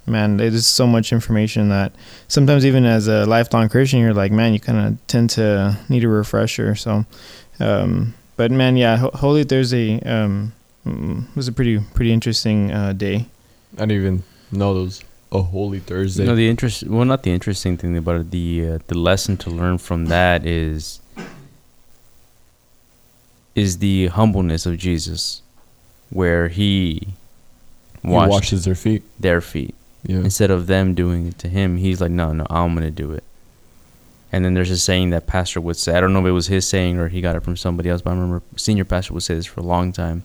man, 0.06 0.37
there's 0.37 0.67
so 0.67 0.87
much 0.87 1.12
information 1.12 1.69
that 1.71 1.93
sometimes 2.29 2.65
even 2.65 2.85
as 2.85 3.09
a 3.09 3.27
lifelong 3.27 3.69
Christian, 3.69 4.00
you're 4.00 4.15
like, 4.15 4.32
man, 4.32 4.53
you 4.53 4.61
kind 4.61 4.79
of 4.79 5.06
tend 5.06 5.31
to 5.31 5.79
need 5.88 6.05
a 6.05 6.09
refresher. 6.09 6.75
So, 6.75 7.05
um, 7.59 8.15
but 8.37 8.50
man, 8.50 8.77
yeah, 8.77 8.97
Holy 8.97 9.44
Thursday 9.44 10.00
um, 10.03 10.53
mm, 10.87 11.25
was 11.35 11.49
a 11.49 11.53
pretty 11.53 11.81
pretty 11.94 12.12
interesting 12.12 12.71
uh, 12.71 12.93
day. 12.93 13.27
I 13.77 13.87
didn't 13.87 13.93
even 13.93 14.23
know 14.53 14.75
those. 14.75 15.03
A 15.32 15.43
Holy 15.43 15.79
Thursday. 15.79 16.25
No, 16.25 16.35
the 16.35 16.49
interest. 16.49 16.85
Well, 16.87 17.05
not 17.05 17.23
the 17.23 17.31
interesting 17.32 17.77
thing 17.77 17.97
about 17.97 18.21
it. 18.21 18.31
The 18.32 18.69
uh, 18.69 18.79
the 18.88 18.99
lesson 18.99 19.37
to 19.38 19.50
learn 19.50 19.79
from 19.79 20.06
that 20.06 20.44
is 20.44 21.00
is 23.55 23.79
the 23.79 24.06
humbleness 24.09 24.67
of 24.67 24.79
Jesus, 24.79 25.43
where 26.11 26.49
he 26.49 27.09
he 28.03 28.09
washes 28.09 28.65
their 28.65 28.75
feet. 28.75 29.03
their 29.21 29.41
feet 29.41 29.75
Yeah. 30.05 30.17
instead 30.19 30.50
of 30.50 30.67
them 30.67 30.94
doing 30.94 31.27
it 31.29 31.38
to 31.41 31.49
him. 31.49 31.77
He's 31.77 32.00
like, 32.00 32.11
no, 32.11 32.32
no, 32.32 32.47
I'm 32.49 32.75
gonna 32.75 32.91
do 32.91 33.12
it. 33.12 33.23
And 34.32 34.44
then 34.44 34.55
there's 34.55 34.71
a 34.71 34.79
saying 34.79 35.11
that 35.11 35.27
pastor 35.27 35.61
would 35.61 35.77
say. 35.77 35.97
I 35.97 36.00
don't 36.00 36.12
know 36.12 36.21
if 36.21 36.27
it 36.27 36.31
was 36.31 36.47
his 36.47 36.67
saying 36.67 36.99
or 36.99 37.09
he 37.09 37.21
got 37.21 37.35
it 37.37 37.43
from 37.43 37.56
somebody 37.56 37.91
else, 37.91 38.00
but 38.00 38.11
I 38.11 38.15
remember 38.15 38.43
senior 38.56 38.85
pastor 38.85 39.12
would 39.15 39.25
say 39.25 39.35
this 39.35 39.47
for 39.47 39.61
a 39.61 39.65
long 39.65 39.93
time. 39.93 40.23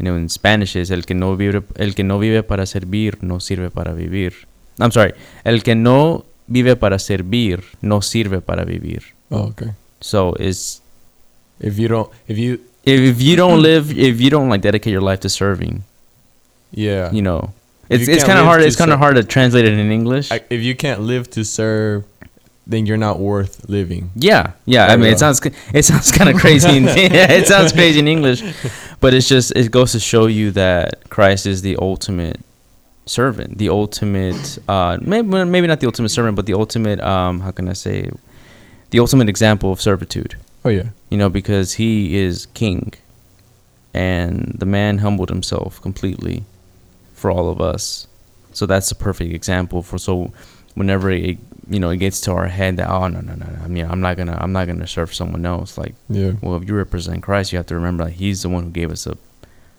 And 0.00 0.08
in 0.08 0.28
Spanish 0.30 0.76
is 0.76 0.90
el 0.90 1.04
que 1.04 1.14
no 1.14 1.36
vive 1.36 1.62
el 1.76 1.94
que 1.94 2.04
no 2.04 2.18
vive 2.18 2.42
para 2.42 2.64
servir 2.64 3.22
no 3.22 3.38
sirve 3.38 3.70
para 3.70 3.92
vivir. 3.92 4.32
I'm 4.78 4.92
sorry, 4.92 5.12
el 5.44 5.62
que 5.62 5.74
no 5.74 6.24
vive 6.46 6.74
para 6.76 6.98
servir 6.98 7.62
no 7.82 8.00
sirve 8.00 8.40
para 8.40 8.64
vivir. 8.64 9.02
Oh, 9.30 9.50
okay. 9.50 9.72
So 10.00 10.34
it's 10.38 10.80
If 11.60 11.78
you 11.78 11.88
don't, 11.88 12.10
if 12.26 12.38
you, 12.38 12.60
if, 12.84 13.00
if 13.00 13.20
you 13.20 13.36
don't 13.42 13.60
live, 13.60 13.90
if 13.96 14.20
you 14.20 14.30
don't 14.30 14.48
like 14.48 14.62
dedicate 14.62 14.90
your 14.92 15.02
life 15.02 15.20
to 15.20 15.28
serving, 15.28 15.84
yeah, 16.72 17.10
you 17.12 17.20
know, 17.20 17.52
If 17.90 18.00
it's 18.00 18.08
you 18.08 18.14
it's 18.14 18.24
kind 18.24 18.38
of 18.38 18.46
hard. 18.46 18.60
to 18.62 18.66
It's 18.66 18.76
kind 18.76 18.92
of 18.92 18.98
hard 18.98 19.16
to 19.16 19.24
translate 19.24 19.66
it 19.66 19.74
in 19.74 19.90
English. 19.90 20.32
I, 20.32 20.40
if 20.48 20.62
you 20.62 20.74
can't 20.74 21.02
live 21.02 21.28
to 21.32 21.44
serve, 21.44 22.04
then 22.70 22.86
you're 22.86 22.96
not 22.96 23.18
worth 23.18 23.68
living. 23.68 24.10
Yeah, 24.14 24.52
yeah. 24.64 24.86
I 24.86 24.96
mean, 24.96 25.12
it 25.12 25.18
sounds 25.18 25.40
it 25.74 25.84
sounds 25.84 26.12
kind 26.18 26.30
of 26.30 26.36
crazy. 26.36 26.76
In, 26.76 26.84
yeah, 26.84 26.92
it 27.38 27.46
sounds 27.46 27.72
crazy 27.72 27.98
in 27.98 28.08
English, 28.08 28.42
but 29.00 29.12
it's 29.12 29.28
just 29.28 29.52
it 29.56 29.70
goes 29.70 29.92
to 29.92 30.00
show 30.00 30.26
you 30.26 30.52
that 30.52 31.10
Christ 31.10 31.46
is 31.46 31.62
the 31.62 31.76
ultimate 31.76 32.40
servant, 33.06 33.58
the 33.58 33.68
ultimate 33.68 34.58
uh, 34.68 34.98
maybe 35.00 35.44
maybe 35.44 35.66
not 35.66 35.80
the 35.80 35.86
ultimate 35.86 36.10
servant, 36.10 36.36
but 36.36 36.46
the 36.46 36.54
ultimate 36.54 37.00
um, 37.00 37.40
how 37.40 37.50
can 37.50 37.68
I 37.68 37.74
say, 37.74 38.08
the 38.90 39.00
ultimate 39.00 39.28
example 39.28 39.72
of 39.72 39.80
servitude. 39.80 40.36
Oh 40.64 40.68
yeah. 40.68 40.90
You 41.10 41.18
know, 41.18 41.28
because 41.28 41.74
he 41.74 42.16
is 42.16 42.46
king, 42.54 42.92
and 43.92 44.54
the 44.58 44.66
man 44.66 44.98
humbled 44.98 45.28
himself 45.28 45.82
completely 45.82 46.44
for 47.14 47.30
all 47.30 47.50
of 47.50 47.60
us. 47.60 48.06
So 48.52 48.64
that's 48.66 48.90
a 48.90 48.94
perfect 48.94 49.32
example 49.32 49.82
for 49.82 49.98
so 49.98 50.32
whenever 50.74 51.10
it 51.10 51.38
you 51.70 51.80
know 51.80 51.88
it 51.90 51.96
gets 51.98 52.20
to 52.22 52.32
our 52.32 52.48
head 52.48 52.76
that 52.76 52.90
oh 52.90 53.08
no 53.08 53.20
no 53.20 53.34
no, 53.34 53.46
no 53.46 53.58
I 53.64 53.68
mean 53.68 53.86
I'm 53.86 54.00
not 54.00 54.16
gonna 54.18 54.36
I'm 54.38 54.52
not 54.52 54.66
gonna 54.66 54.86
serve 54.86 55.14
someone 55.14 55.46
else 55.46 55.78
like 55.78 55.94
Yeah. 56.08 56.32
well 56.42 56.56
if 56.56 56.68
you 56.68 56.74
represent 56.74 57.22
Christ 57.22 57.52
you 57.52 57.56
have 57.58 57.66
to 57.66 57.74
remember 57.76 58.04
that 58.04 58.14
he's 58.14 58.42
the 58.42 58.48
one 58.48 58.64
who 58.64 58.70
gave 58.70 58.90
us 58.90 59.06
a 59.06 59.16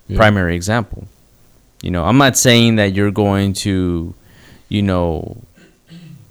yeah. 0.08 0.18
primary 0.18 0.56
example. 0.56 1.08
You 1.82 1.92
know, 1.92 2.04
I'm 2.06 2.18
not 2.18 2.38
saying 2.38 2.76
that 2.76 2.94
you're 2.94 3.12
going 3.12 3.54
to, 3.66 4.14
you 4.70 4.82
know, 4.84 5.42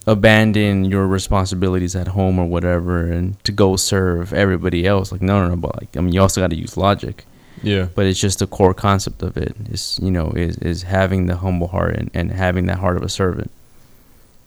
abandon 0.06 0.84
your 0.84 1.06
responsibilities 1.06 1.96
at 1.96 2.08
home 2.08 2.38
or 2.38 2.46
whatever 2.46 3.10
and 3.10 3.42
to 3.44 3.52
go 3.52 3.76
serve 3.76 4.32
everybody 4.32 4.86
else. 4.86 5.10
Like, 5.12 5.22
no, 5.22 5.42
no, 5.42 5.48
no. 5.48 5.56
But 5.56 5.76
like, 5.80 5.96
I 5.96 6.00
mean, 6.00 6.12
you 6.12 6.20
also 6.20 6.40
got 6.40 6.50
to 6.50 6.56
use 6.56 6.76
logic. 6.76 7.24
Yeah. 7.62 7.88
But 7.94 8.06
it's 8.06 8.20
just 8.20 8.38
the 8.38 8.46
core 8.46 8.74
concept 8.74 9.22
of 9.22 9.36
it 9.36 9.54
is, 9.70 9.98
you 10.02 10.10
know, 10.10 10.30
is 10.30 10.56
is 10.58 10.84
having 10.84 11.26
the 11.26 11.36
humble 11.36 11.68
heart 11.68 11.96
and, 11.96 12.10
and 12.14 12.30
having 12.30 12.66
that 12.66 12.78
heart 12.78 12.96
of 12.96 13.02
a 13.02 13.08
servant. 13.08 13.50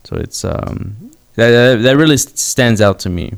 So 0.04 0.18
it's 0.18 0.44
um 0.46 1.12
that 1.36 1.50
that, 1.52 1.82
that 1.84 1.98
really 1.98 2.18
stands 2.18 2.82
out 2.82 3.00
to 3.00 3.10
me 3.10 3.34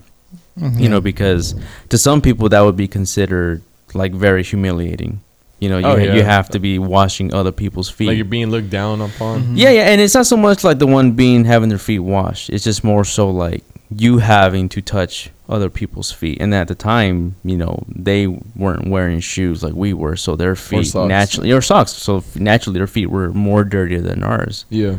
you 0.78 0.88
know, 0.88 1.02
because 1.02 1.54
to 1.90 1.98
some 1.98 2.22
people 2.22 2.48
that 2.48 2.62
would 2.62 2.78
be 2.78 2.88
considered 2.88 3.62
like 3.94 4.14
very 4.14 4.42
humiliating. 4.42 5.20
You 5.60 5.68
know, 5.70 5.78
you, 5.80 5.86
Oh, 5.86 5.98
you 5.98 6.24
have 6.24 6.48
to 6.52 6.60
be 6.60 6.80
washing 6.80 7.34
other 7.34 7.52
people's 7.52 7.90
feet. 7.90 8.08
Like 8.08 8.16
you're 8.16 8.26
being 8.26 8.52
looked 8.52 8.70
down 8.70 9.02
upon. 9.02 9.42
Mhm. 9.44 9.58
yeah, 9.58 9.70
yeah, 9.72 9.82
and 9.92 10.00
it's 10.00 10.14
not 10.16 10.26
so 10.28 10.38
much 10.38 10.64
like 10.64 10.80
the 10.80 10.88
one 10.88 11.12
being 11.12 11.44
having 11.44 11.68
their 11.70 11.78
feet 11.78 12.00
washed. 12.00 12.50
It's 12.50 12.64
just 12.64 12.84
more 12.86 13.04
so 13.04 13.30
like 13.30 13.64
you 13.90 14.20
having 14.20 14.70
to 14.70 14.82
touch 14.82 15.30
other 15.50 15.70
people's 15.70 16.12
feet. 16.12 16.38
And 16.42 16.54
at 16.56 16.68
the 16.70 16.76
time, 16.76 17.36
you 17.44 17.58
know, 17.58 17.84
they 17.94 18.28
weren't 18.56 18.88
wearing 18.88 19.20
shoes 19.20 19.62
like 19.62 19.74
we 19.74 19.94
were, 19.94 20.16
so 20.16 20.36
their 20.38 20.56
feet 20.56 20.88
socks. 20.88 21.10
naturally 21.10 21.52
or 21.52 21.62
socks. 21.62 21.92
So 21.92 22.24
naturally, 22.36 22.80
their 22.80 22.88
feet 22.88 23.10
were 23.10 23.32
more 23.32 23.64
dirtier 23.66 24.02
than 24.02 24.24
ours. 24.24 24.66
Yeah. 24.70 24.96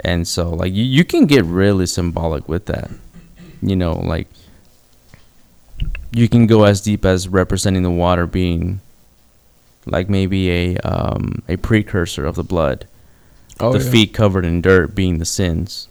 And 0.00 0.26
so, 0.26 0.50
like, 0.50 0.72
you, 0.72 0.84
you 0.84 1.04
can 1.04 1.26
get 1.26 1.44
really 1.44 1.86
symbolic 1.86 2.48
with 2.48 2.66
that. 2.66 2.90
You 3.62 3.76
know, 3.76 3.92
like, 3.92 4.28
you 6.12 6.28
can 6.28 6.46
go 6.46 6.64
as 6.64 6.80
deep 6.80 7.04
as 7.04 7.28
representing 7.28 7.82
the 7.82 7.90
water 7.90 8.26
being, 8.26 8.80
like, 9.86 10.08
maybe 10.08 10.50
a 10.50 10.76
um, 10.78 11.42
a 11.48 11.56
precursor 11.56 12.24
of 12.26 12.36
the 12.36 12.44
blood. 12.44 12.86
Oh 13.60 13.72
the 13.72 13.84
yeah. 13.84 13.90
feet 13.90 14.12
covered 14.14 14.44
in 14.44 14.60
dirt 14.60 14.94
being 14.94 15.18
the 15.18 15.24
sins. 15.24 15.88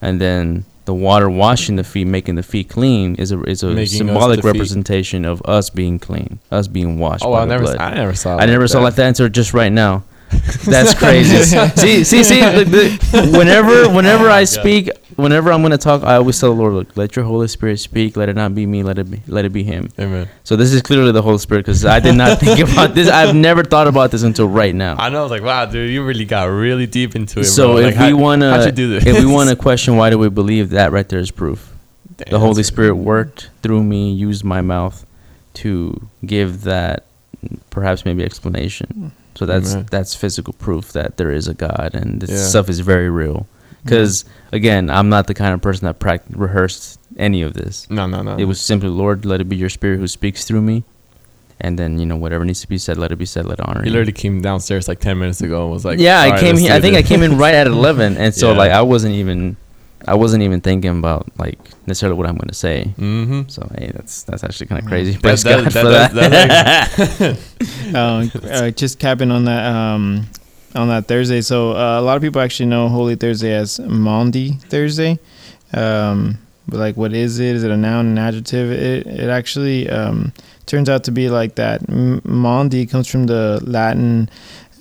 And 0.00 0.20
then 0.20 0.64
the 0.86 0.94
water 0.94 1.28
washing 1.28 1.76
the 1.76 1.84
feet, 1.84 2.06
making 2.06 2.36
the 2.36 2.42
feet 2.42 2.68
clean, 2.68 3.14
is 3.16 3.32
a 3.32 3.42
is 3.44 3.62
a 3.62 3.68
Making 3.68 3.86
symbolic 3.86 4.36
the 4.36 4.42
feet. 4.42 4.52
representation 4.52 5.24
of 5.24 5.42
us 5.44 5.70
being 5.70 5.98
clean, 5.98 6.38
us 6.50 6.68
being 6.68 6.98
washed 6.98 7.24
Oh, 7.24 7.32
by 7.32 7.42
I 7.42 7.44
never. 7.44 7.64
blood. 7.64 7.76
I 7.78 7.94
never 7.94 8.14
saw. 8.14 8.36
I 8.38 8.46
never 8.46 8.62
like 8.64 8.70
saw 8.70 8.78
that. 8.78 8.84
like 8.84 8.94
that 8.96 9.08
until 9.08 9.28
just 9.28 9.52
right 9.54 9.72
now. 9.72 10.04
That's 10.64 10.94
crazy. 10.94 11.36
see, 11.76 12.04
see, 12.04 12.24
see. 12.24 12.40
Look, 12.40 12.68
the, 12.68 13.30
whenever, 13.36 13.88
whenever 13.94 14.28
I 14.28 14.44
speak, 14.44 14.90
whenever 15.16 15.52
I'm 15.52 15.62
gonna 15.62 15.78
talk, 15.78 16.02
I 16.02 16.16
always 16.16 16.38
tell 16.40 16.52
the 16.54 16.60
Lord, 16.60 16.72
"Look, 16.74 16.96
let 16.96 17.14
your 17.14 17.24
Holy 17.24 17.46
Spirit 17.48 17.78
speak. 17.78 18.16
Let 18.16 18.28
it 18.28 18.34
not 18.34 18.54
be 18.54 18.66
me. 18.66 18.82
Let 18.82 18.98
it 18.98 19.10
be, 19.10 19.22
let 19.28 19.44
it 19.44 19.52
be 19.52 19.62
Him." 19.62 19.88
Amen. 19.98 20.28
So 20.42 20.56
this 20.56 20.72
is 20.72 20.82
clearly 20.82 21.12
the 21.12 21.22
Holy 21.22 21.38
Spirit 21.38 21.64
because 21.64 21.84
I 21.84 22.00
did 22.00 22.16
not 22.16 22.38
think 22.40 22.58
about 22.58 22.94
this. 22.94 23.08
I've 23.08 23.34
never 23.34 23.62
thought 23.62 23.86
about 23.86 24.10
this 24.10 24.24
until 24.24 24.48
right 24.48 24.74
now. 24.74 24.96
I 24.98 25.08
know. 25.10 25.20
I 25.20 25.22
was 25.22 25.30
like, 25.30 25.42
wow, 25.42 25.64
dude, 25.66 25.90
you 25.90 26.04
really 26.04 26.24
got 26.24 26.44
really 26.44 26.86
deep 26.86 27.14
into 27.14 27.40
it. 27.40 27.44
So 27.44 27.74
bro. 27.74 27.76
if 27.78 27.84
Like, 27.84 27.94
we 27.94 28.10
how- 28.10 28.16
wanna, 28.16 28.72
do 28.72 28.88
this? 28.88 29.06
if 29.06 29.18
we 29.18 29.26
wanna 29.26 29.54
question 29.56 29.96
why 29.96 30.10
do 30.10 30.18
we 30.18 30.28
believe 30.28 30.70
that, 30.70 30.92
right 30.92 31.08
there 31.08 31.20
is 31.20 31.30
proof. 31.30 31.72
Damn, 32.16 32.30
the 32.30 32.38
Holy 32.38 32.62
Spirit 32.62 32.96
worked 32.96 33.50
through 33.62 33.84
me, 33.84 34.12
used 34.12 34.42
my 34.42 34.60
mouth 34.60 35.06
to 35.54 36.08
give 36.24 36.62
that 36.62 37.04
perhaps 37.70 38.04
maybe 38.04 38.24
explanation. 38.24 38.86
Hmm. 38.92 39.08
So 39.36 39.46
that's 39.46 39.72
Amen. 39.74 39.86
that's 39.90 40.14
physical 40.14 40.52
proof 40.54 40.92
that 40.92 41.16
there 41.18 41.30
is 41.30 41.46
a 41.48 41.54
God 41.54 41.90
and 41.94 42.20
this 42.20 42.30
Yeah. 42.30 42.36
stuff 42.44 42.68
is 42.68 42.80
very 42.80 43.10
real. 43.10 43.46
Because 43.84 44.24
again, 44.50 44.90
I'm 44.90 45.08
not 45.08 45.26
the 45.28 45.34
kind 45.34 45.54
of 45.54 45.60
person 45.62 45.86
that 45.86 45.98
prac- 46.00 46.24
rehearsed 46.30 46.98
any 47.16 47.42
of 47.42 47.54
this. 47.54 47.86
No, 47.88 48.06
no, 48.06 48.22
no. 48.22 48.36
It 48.36 48.44
was 48.44 48.60
simply, 48.60 48.88
Lord, 48.88 49.24
let 49.24 49.40
it 49.40 49.48
be 49.48 49.54
your 49.56 49.68
Spirit 49.68 49.98
who 50.00 50.08
speaks 50.08 50.44
through 50.44 50.62
me, 50.62 50.82
and 51.60 51.78
then 51.78 51.98
you 52.00 52.04
know 52.06 52.16
whatever 52.16 52.44
needs 52.44 52.60
to 52.62 52.68
be 52.68 52.78
said, 52.78 52.96
let 52.98 53.12
it 53.12 53.16
be 53.16 53.24
said, 53.26 53.44
let 53.46 53.60
it 53.60 53.64
honor. 53.68 53.82
He 53.82 53.86
you. 53.88 53.92
literally 53.92 54.12
came 54.12 54.40
downstairs 54.42 54.88
like 54.88 54.98
ten 55.00 55.18
minutes 55.18 55.40
ago 55.40 55.62
and 55.64 55.70
was 55.72 55.84
like, 55.84 55.98
yeah, 56.00 56.20
I 56.20 56.26
"Alright, 56.26 56.40
came. 56.40 56.56
Here, 56.56 56.72
I 56.72 56.80
think 56.80 56.96
I 56.96 57.02
came 57.02 57.22
in 57.22 57.38
right 57.38 57.54
at 57.54 57.66
eleven, 57.78 58.16
and 58.16 58.34
so 58.34 58.50
Yeah. 58.52 58.58
like 58.58 58.72
I 58.72 58.82
wasn't 58.82 59.14
even, 59.14 59.56
I 60.08 60.14
wasn't 60.14 60.42
even 60.42 60.60
thinking 60.60 60.98
about 60.98 61.28
like 61.38 61.58
necessarily 61.86 62.16
what 62.16 62.26
I'm 62.26 62.36
going 62.36 62.48
to 62.48 62.54
say. 62.54 62.92
Mm-hmm. 62.98 63.42
So 63.48 63.68
hey, 63.78 63.90
that's 63.94 64.22
that's 64.24 64.42
actually 64.44 64.66
kind 64.66 64.82
of 64.82 64.86
crazy. 64.88 65.12
That- 65.12 65.22
Praise 65.22 65.42
that- 65.44 65.64
God 65.64 65.72
that- 65.72 66.10
for 66.10 66.16
that- 66.16 67.38
that. 67.92 67.94
um, 67.94 68.30
uh, 68.50 68.70
just 68.70 68.98
capping 68.98 69.30
on 69.30 69.44
that 69.44 69.64
um, 69.66 70.26
on 70.74 70.88
that 70.88 71.06
Thursday. 71.06 71.40
So 71.40 71.72
uh, 71.76 72.00
a 72.00 72.02
lot 72.02 72.16
of 72.16 72.22
people 72.22 72.40
actually 72.40 72.66
know 72.66 72.88
Holy 72.88 73.14
Thursday 73.16 73.52
as 73.54 73.78
Maundy 73.80 74.52
Thursday. 74.68 75.18
Um, 75.72 76.38
but 76.68 76.78
like, 76.80 76.96
what 76.96 77.12
is 77.12 77.38
it? 77.38 77.54
Is 77.56 77.62
it 77.62 77.70
a 77.70 77.76
noun, 77.76 78.06
an 78.06 78.18
adjective? 78.18 78.70
It 78.72 79.06
it 79.06 79.28
actually 79.30 79.88
um, 79.88 80.32
turns 80.66 80.88
out 80.88 81.04
to 81.04 81.12
be 81.12 81.28
like 81.28 81.54
that. 81.56 81.88
M- 81.88 82.20
Maundy 82.24 82.86
comes 82.86 83.06
from 83.08 83.26
the 83.26 83.60
Latin 83.64 84.28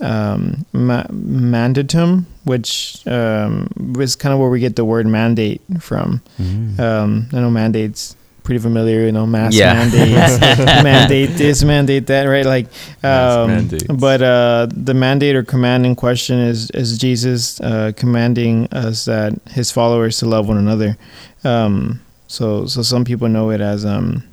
um, 0.01 0.65
ma- 0.73 1.07
mandatum, 1.11 2.25
which 2.43 2.97
um, 3.07 3.69
is 3.99 4.15
kind 4.15 4.33
of 4.33 4.39
where 4.39 4.49
we 4.49 4.59
get 4.59 4.75
the 4.75 4.85
word 4.85 5.07
mandate 5.07 5.61
from. 5.79 6.21
Mhm. 6.39 6.79
Um, 6.79 7.27
I 7.33 7.39
know 7.39 7.49
mandates 7.49 8.15
pretty 8.43 8.59
familiar, 8.59 9.05
you 9.05 9.11
know, 9.11 9.25
mass 9.25 9.55
Yeah. 9.55 9.73
mandates, 9.73 10.39
mandate 10.83 11.31
this, 11.31 11.63
mandate 11.63 12.05
that, 12.07 12.25
right? 12.25 12.45
Like, 12.45 12.67
um, 13.03 13.67
but 13.97 14.21
uh, 14.21 14.67
the 14.71 14.93
mandate 14.93 15.35
or 15.35 15.43
command 15.43 15.85
in 15.85 15.95
question 15.95 16.37
is 16.39 16.69
is 16.71 16.97
Jesus 16.99 17.59
uh, 17.61 17.91
commanding 17.95 18.67
us 18.71 19.05
that 19.05 19.33
his 19.49 19.71
followers 19.71 20.19
to 20.19 20.25
love 20.27 20.47
one 20.47 20.57
another. 20.57 20.95
Um, 21.43 22.01
so 22.27 22.65
so 22.67 22.81
some 22.83 23.03
people 23.05 23.29
know 23.29 23.49
it 23.49 23.61
as 23.61 23.83
um 23.85 24.23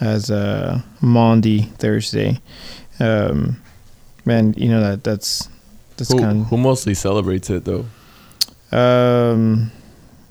as 0.00 0.30
uh, 0.30 0.82
Maundy 1.00 1.62
Thursday. 1.78 2.40
Um, 3.00 3.56
and 4.26 4.56
you 4.56 4.68
know 4.68 4.80
that 4.80 5.04
that's 5.04 5.48
that's 5.96 6.10
Who, 6.12 6.18
kind 6.18 6.46
who 6.46 6.56
mostly 6.56 6.94
celebrates 6.94 7.50
it 7.50 7.64
though? 7.64 7.84
um 8.72 9.70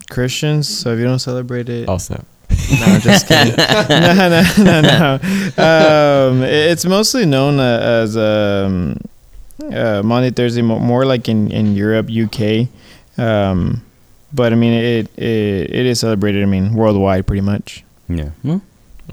Christians. 0.09 0.67
So 0.67 0.91
if 0.93 0.99
you 0.99 1.05
don't 1.05 1.19
celebrate 1.19 1.69
it, 1.69 1.87
Oh 1.89 1.97
snap! 1.97 2.25
no, 2.49 2.99
just 2.99 3.27
kidding. 3.27 3.55
no, 3.89 4.29
no, 4.29 4.43
no, 4.59 4.81
no. 4.81 5.19
Um, 5.57 6.43
it- 6.43 6.71
it's 6.71 6.85
mostly 6.85 7.25
known 7.25 7.59
uh, 7.59 7.79
as 8.03 8.15
um, 8.17 8.97
uh, 9.73 10.01
Maundy, 10.03 10.29
Thursday, 10.31 10.61
more 10.61 11.05
like 11.05 11.29
in, 11.29 11.49
in 11.51 11.73
Europe, 11.73 12.09
UK. 12.11 12.67
Um, 13.17 13.81
but 14.33 14.51
I 14.51 14.55
mean, 14.55 14.73
it, 14.73 15.07
it 15.17 15.69
it 15.73 15.85
is 15.85 15.99
celebrated. 16.01 16.43
I 16.43 16.45
mean, 16.47 16.73
worldwide, 16.73 17.25
pretty 17.25 17.41
much. 17.41 17.83
Yeah. 18.09 18.29
Well, 18.43 18.61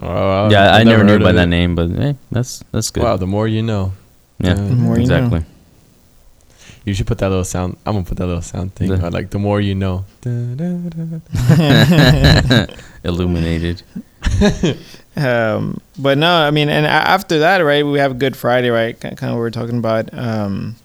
Oh, 0.03 0.49
yeah, 0.51 0.71
I 0.73 0.81
I've 0.81 0.87
never, 0.87 1.03
knew 1.05 1.13
heard 1.13 1.23
by 1.23 1.31
of 1.31 1.37
that 1.37 1.47
name, 1.49 1.75
but 1.75 1.91
hey, 1.91 2.17
that's 2.31 2.63
that's 2.73 2.91
good. 2.91 3.03
Wow, 3.03 3.17
the 3.17 3.27
more 3.27 3.49
you 3.49 3.63
know. 3.63 3.93
Yeah, 4.41 4.55
The 4.55 4.63
more 4.75 4.99
you 4.99 5.07
know. 5.07 5.17
exactly. 5.17 5.45
You 6.85 6.95
should 6.95 7.07
put 7.07 7.19
that 7.19 7.29
little 7.29 7.45
sound. 7.45 7.77
I'm 7.85 7.93
gonna 7.95 8.07
put 8.07 8.17
that 8.19 8.27
little 8.27 8.41
sound 8.43 8.75
thing. 8.75 8.89
The- 8.89 9.07
uh, 9.07 9.11
like 9.11 9.31
the 9.31 9.39
more 9.39 9.61
you 9.61 9.75
know. 9.75 10.05
Da, 10.23 10.31
da, 10.55 10.73
da, 10.77 12.67
da. 12.67 12.67
Illuminated. 13.05 13.83
um, 15.17 15.81
but 15.99 16.19
no, 16.19 16.31
I 16.33 16.51
mean, 16.51 16.69
and 16.69 16.87
after 16.87 17.41
that, 17.41 17.59
right, 17.59 17.85
we 17.85 17.99
have 17.99 18.19
Good 18.19 18.37
Friday, 18.37 18.71
right? 18.71 18.99
Kind 18.99 19.15
of 19.23 19.31
what 19.31 19.37
we're 19.39 19.51
talking 19.51 19.79
about. 19.79 20.13
Um, 20.17 20.77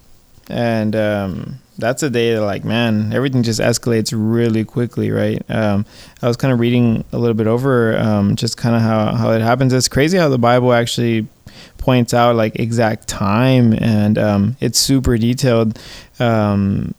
and 0.50 0.96
um, 0.96 1.60
that's 1.78 2.04
a 2.04 2.10
day 2.10 2.34
that, 2.36 2.42
like, 2.42 2.64
man, 2.66 3.12
everything 3.14 3.44
just 3.44 3.60
escalates 3.60 4.14
really 4.16 4.64
quickly, 4.66 5.12
right? 5.12 5.42
Um, 5.50 5.86
I 6.22 6.28
was 6.28 6.38
kind 6.38 6.54
of 6.54 6.60
reading 6.60 7.04
a 7.12 7.18
little 7.18 7.34
bit 7.34 7.48
over 7.48 7.98
um, 7.98 8.36
just 8.36 8.58
kind 8.58 8.76
of 8.76 8.82
how, 8.82 9.14
how 9.16 9.32
it 9.32 9.42
happens. 9.42 9.74
It's 9.74 9.88
crazy 9.88 10.18
how 10.18 10.30
the 10.30 10.38
Bible 10.38 10.74
actually 10.74 11.28
points 11.86 12.14
out, 12.14 12.36
like, 12.36 12.56
exact 12.60 13.08
time, 13.08 13.74
and 13.74 14.18
um, 14.18 14.58
it's 14.60 14.80
super 14.80 15.18
detailed. 15.18 15.80
Um, 16.20 16.94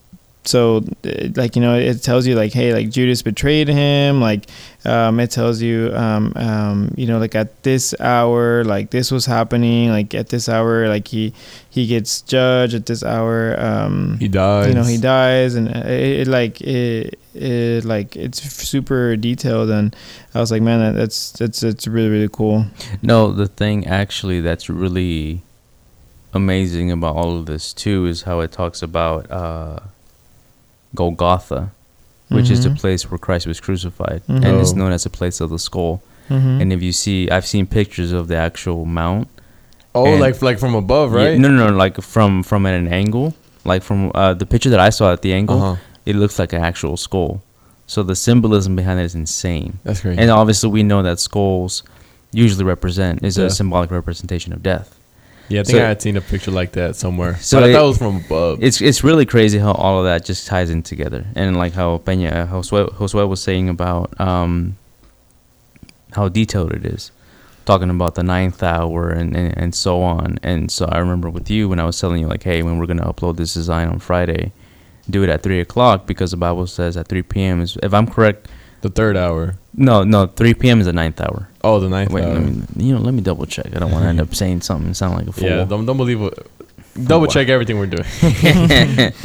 so 0.49 0.85
uh, 1.05 1.29
like 1.35 1.57
you 1.57 1.63
know 1.63 1.75
it 1.77 2.03
tells 2.03 2.27
you 2.27 2.35
like 2.37 2.53
hey 2.53 2.73
like 2.73 2.89
judas 2.89 3.21
betrayed 3.23 3.69
him 3.69 4.21
like 4.21 4.47
um 4.85 5.19
it 5.19 5.31
tells 5.31 5.61
you 5.61 5.91
um 5.95 6.33
um 6.37 6.95
you 6.97 7.07
know 7.07 7.19
like 7.19 7.35
at 7.35 7.63
this 7.65 7.95
hour 8.01 8.63
like 8.65 8.91
this 8.91 9.11
was 9.11 9.27
happening 9.27 9.91
like 9.91 10.15
at 10.15 10.29
this 10.29 10.49
hour 10.49 10.89
like 10.89 11.09
he 11.09 11.33
he 11.69 11.87
gets 11.87 12.23
judged 12.23 12.75
at 12.75 12.87
this 12.87 13.03
hour 13.03 13.59
um 13.61 14.17
He 14.21 14.29
dies. 14.29 14.69
you 14.69 14.75
know 14.75 14.85
he 14.85 14.99
dies 14.99 15.55
and 15.57 15.69
it, 15.69 16.21
it 16.21 16.29
like 16.29 16.61
it, 16.61 17.19
it 17.37 17.85
like 17.85 18.17
it's 18.17 18.41
super 18.43 19.17
detailed 19.17 19.71
and 19.71 19.95
i 20.35 20.41
was 20.41 20.51
like 20.51 20.63
man 20.63 20.81
that, 20.81 20.99
that's 20.99 21.33
that's 21.33 21.63
it's 21.63 21.87
really 21.87 22.09
really 22.09 22.29
cool 22.29 22.65
No, 23.03 23.33
the 23.33 23.47
thing 23.47 23.87
actually 23.87 24.41
that's 24.41 24.69
really 24.69 25.43
amazing 26.35 26.91
about 26.91 27.17
all 27.17 27.39
of 27.39 27.47
this 27.47 27.73
too 27.73 28.07
is 28.07 28.23
how 28.23 28.41
it 28.41 28.53
talks 28.53 28.83
about 28.83 29.31
uh, 29.31 29.79
Golgotha, 30.95 31.73
which 32.29 32.51
is 32.51 32.65
the 32.65 32.71
Mhm. 32.71 32.79
place 32.81 33.11
where 33.11 33.19
Christ 33.19 33.47
was 33.47 33.61
crucified, 33.61 34.23
Mhm. 34.29 34.45
and 34.45 34.61
it's 34.61 34.73
Oh. 34.73 34.77
known 34.77 34.93
as 34.93 35.05
the 35.05 35.11
place 35.11 35.41
of 35.41 35.51
the 35.51 35.59
skull. 35.59 36.03
Mhm. 36.31 36.61
And 36.61 36.73
if 36.73 36.83
you 36.83 36.93
see, 36.93 37.31
I've 37.31 37.47
seen 37.47 37.67
pictures 37.67 38.13
of 38.13 38.29
the 38.29 38.37
actual 38.37 38.85
mount. 38.85 39.29
oh, 39.95 40.05
and- 40.13 40.21
like 40.21 40.43
like 40.43 40.59
from 40.59 40.75
above, 40.75 41.13
Yeah, 41.15 41.19
right? 41.25 41.39
no, 41.41 41.49
no, 41.49 41.69
no, 41.71 41.75
like 41.77 41.99
from 42.03 42.43
from 42.43 42.67
at 42.67 42.75
an 42.75 42.87
angle, 42.89 43.33
like 43.65 43.83
from 43.83 44.11
uh, 44.15 44.35
the 44.35 44.45
picture 44.45 44.69
that 44.69 44.81
I 44.81 44.91
saw 44.91 45.11
at 45.13 45.23
the 45.23 45.33
angle, 45.33 45.63
Uh-huh. 45.63 45.77
It 46.07 46.17
looks 46.17 46.39
like 46.39 46.53
an 46.53 46.63
actual 46.63 46.97
skull. 46.97 47.43
So 47.89 48.03
the 48.03 48.17
symbolism 48.17 48.75
behind 48.77 48.99
it 49.01 49.05
is 49.05 49.15
insane. 49.15 49.79
That's 49.85 50.01
crazy. 50.01 50.21
And 50.21 50.31
obviously, 50.31 50.71
we 50.71 50.83
know 50.83 51.03
that 51.03 51.21
skulls 51.21 51.83
usually 52.33 52.65
represent 52.65 53.25
is 53.25 53.37
Yeah. 53.39 53.45
a 53.47 53.51
symbolic 53.51 53.91
representation 53.91 54.53
of 54.53 54.63
death. 54.63 54.95
yeah, 55.49 55.61
I 55.61 55.63
think 55.63 55.77
so- 55.79 55.85
I 55.85 55.89
had 55.89 56.03
seen 56.03 56.17
a 56.17 56.21
picture 56.21 56.51
like 56.51 56.73
that 56.73 56.97
somewhere. 56.97 57.37
So 57.41 57.59
but 57.61 57.67
I 57.67 57.69
it- 57.71 57.73
thought 57.75 57.85
it 57.85 57.89
was 57.89 57.99
from 57.99 58.17
above. 58.17 58.59
It's 58.63 58.81
it's 58.81 59.05
really 59.05 59.25
crazy 59.27 59.59
how 59.59 59.73
all 59.73 59.99
of 60.01 60.05
that 60.05 60.25
just 60.25 60.47
ties 60.49 60.71
in 60.71 60.83
together, 60.83 61.25
and 61.37 61.57
like 61.57 61.75
how 61.75 61.99
Peña 61.99 62.49
Josue, 62.51 62.93
Josue 62.95 63.29
was 63.29 63.41
saying 63.43 63.69
about 63.69 64.19
um, 64.21 64.75
how 66.13 66.29
detailed 66.29 66.73
it 66.73 66.85
is, 66.85 67.11
talking 67.65 67.91
about 67.91 68.15
the 68.17 68.23
ninth 68.23 68.63
hour 68.63 69.11
and, 69.11 69.37
and 69.37 69.57
and 69.57 69.75
so 69.75 70.03
on. 70.03 70.39
And 70.43 70.71
so 70.71 70.87
I 70.87 70.99
remember 70.99 71.31
with 71.31 71.49
you 71.51 71.69
when 71.69 71.79
I 71.79 71.85
was 71.85 71.99
telling 72.01 72.21
you 72.21 72.27
like, 72.27 72.43
hey, 72.43 72.63
when 72.63 72.79
we're 72.79 72.87
gonna 72.87 73.05
upload 73.13 73.37
this 73.37 73.55
design 73.55 73.89
on 73.89 73.99
Friday, 74.01 74.53
do 75.09 75.23
it 75.23 75.29
at 75.29 75.43
three 75.43 75.61
o'clock 75.61 76.07
because 76.07 76.31
the 76.33 76.37
Bible 76.37 76.67
says 76.67 76.97
at 76.97 77.09
three 77.09 77.23
p.m. 77.23 77.61
is 77.61 77.77
if 77.83 77.93
I'm 77.95 78.07
correct. 78.07 78.49
the 78.83 78.89
third 78.91 79.17
hour. 79.17 79.57
No, 79.75 80.05
no, 80.05 80.27
three 80.27 80.55
p.m. 80.55 80.81
is 80.81 80.87
the 80.87 80.93
ninth 80.93 81.21
hour. 81.21 81.49
Oh, 81.63 81.81
the 81.81 81.89
ninth 81.89 82.11
Wait, 82.13 82.25
hour. 82.25 82.35
let 82.35 82.43
me 82.43 82.85
you 82.87 82.95
know 82.95 83.01
let 83.01 83.15
me 83.15 83.21
double 83.21 83.47
check. 83.47 83.75
I 83.75 83.79
don't 83.79 83.91
want 83.93 84.05
to 84.05 84.09
end 84.09 84.21
up 84.21 84.35
saying 84.35 84.61
something 84.63 84.87
and 84.87 84.97
sound 84.97 85.17
like 85.17 85.27
a 85.29 85.33
fool. 85.33 85.49
yeah, 85.49 85.65
don't 85.65 85.85
don't 85.87 85.97
believe 85.97 86.21
what. 86.21 86.47
Double 86.95 87.27
Wow. 87.27 87.33
check 87.33 87.49
everything 87.49 87.79
we're 87.79 87.87
doing. 87.87 88.07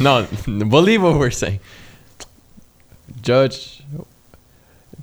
no, 0.00 0.26
believe 0.68 1.02
what 1.02 1.18
we're 1.18 1.30
saying. 1.30 1.60
Judge, 3.22 3.82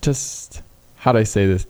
just 0.02 0.62
how 0.98 1.12
do 1.12 1.18
I 1.20 1.24
say 1.24 1.48
this? 1.48 1.66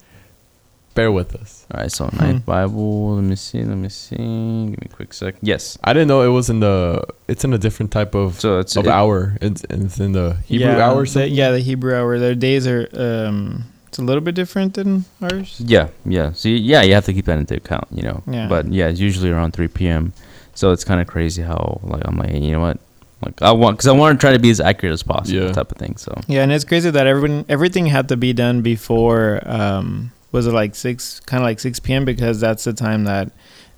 Bear 1.00 1.12
with 1.14 1.32
us. 1.42 1.66
All 1.72 1.80
right, 1.82 1.92
so 1.92 2.08
Hmm. 2.08 2.18
ninth 2.24 2.46
Bible. 2.46 3.16
Let 3.16 3.24
me 3.24 3.36
see. 3.38 3.64
Let 3.64 3.78
me 3.78 3.88
see. 3.90 4.16
Give 4.18 4.80
me 4.84 4.88
a 4.92 4.96
quick 5.00 5.14
sec. 5.14 5.36
Yes. 5.42 5.78
I 5.82 5.94
didn't 5.94 6.10
know 6.10 6.22
it 6.24 6.34
was 6.40 6.50
in 6.50 6.60
the. 6.60 7.04
It's 7.32 7.44
in 7.46 7.54
a 7.54 7.58
different 7.58 7.92
type 7.92 8.14
of 8.16 8.38
So 8.40 8.60
it's 8.60 8.76
of 8.76 8.86
it- 8.86 8.92
hour. 8.92 9.38
It's, 9.42 9.64
it's 9.70 9.98
in 10.00 10.12
the 10.12 10.36
Hebrew 10.46 10.68
yeah, 10.76 10.86
hour. 10.86 11.06
the- 11.06 11.30
yeah 11.30 11.52
the 11.52 11.60
hebrew 11.70 11.94
hour 11.96 12.20
their 12.20 12.36
days 12.36 12.68
are 12.68 12.84
um 13.08 13.64
it's 13.88 13.98
a 13.98 14.04
little 14.04 14.22
bit 14.22 14.36
different 14.36 14.74
than 14.74 15.06
ours 15.22 15.50
Yeah, 15.76 15.88
yeah. 16.06 16.34
So 16.34 16.50
y- 16.50 16.56
yeah, 16.72 16.82
you 16.84 16.94
have 16.98 17.06
to 17.06 17.14
keep 17.14 17.26
that 17.26 17.38
into 17.40 17.56
account, 17.56 17.88
you 17.98 18.04
know. 18.04 18.22
Yeah. 18.28 18.48
But 18.54 18.68
yeah, 18.78 18.88
it's 18.92 19.00
usually 19.00 19.32
around 19.32 19.52
3 19.54 19.68
p.m. 19.70 20.12
So 20.60 20.72
it's 20.74 20.84
kind 20.84 21.00
of 21.02 21.08
crazy 21.08 21.42
how 21.44 21.80
like 21.84 22.04
I'm 22.06 22.18
like, 22.18 22.30
hey, 22.36 22.40
you 22.44 22.52
know 22.52 22.60
what? 22.68 22.78
Like 23.26 23.42
I 23.42 23.52
want 23.52 23.78
because 23.78 23.88
I 23.88 23.94
want 23.94 24.20
to 24.20 24.20
try 24.24 24.34
to 24.34 24.40
be 24.40 24.50
as 24.52 24.60
accurate 24.60 24.94
as 24.94 25.04
possible, 25.04 25.46
Yeah. 25.48 25.54
type 25.54 25.72
of 25.72 25.78
thing. 25.78 25.96
So 25.98 26.12
Yeah, 26.28 26.44
and 26.44 26.52
it's 26.52 26.66
crazy 26.66 26.90
that 26.92 27.08
everyone 27.08 27.46
everything 27.48 27.86
had 27.88 28.10
to 28.10 28.18
be 28.18 28.34
done 28.34 28.62
before 28.62 29.40
um 29.46 30.12
was 30.32 30.48
it 30.48 30.52
like 30.52 30.76
six 30.76 31.20
kind 31.22 31.42
of 31.42 31.46
like 31.46 31.60
six 31.60 31.80
p.m. 31.80 32.06
because 32.06 32.40
that's 32.40 32.64
the 32.64 32.74
time 32.74 33.06
that 33.06 33.32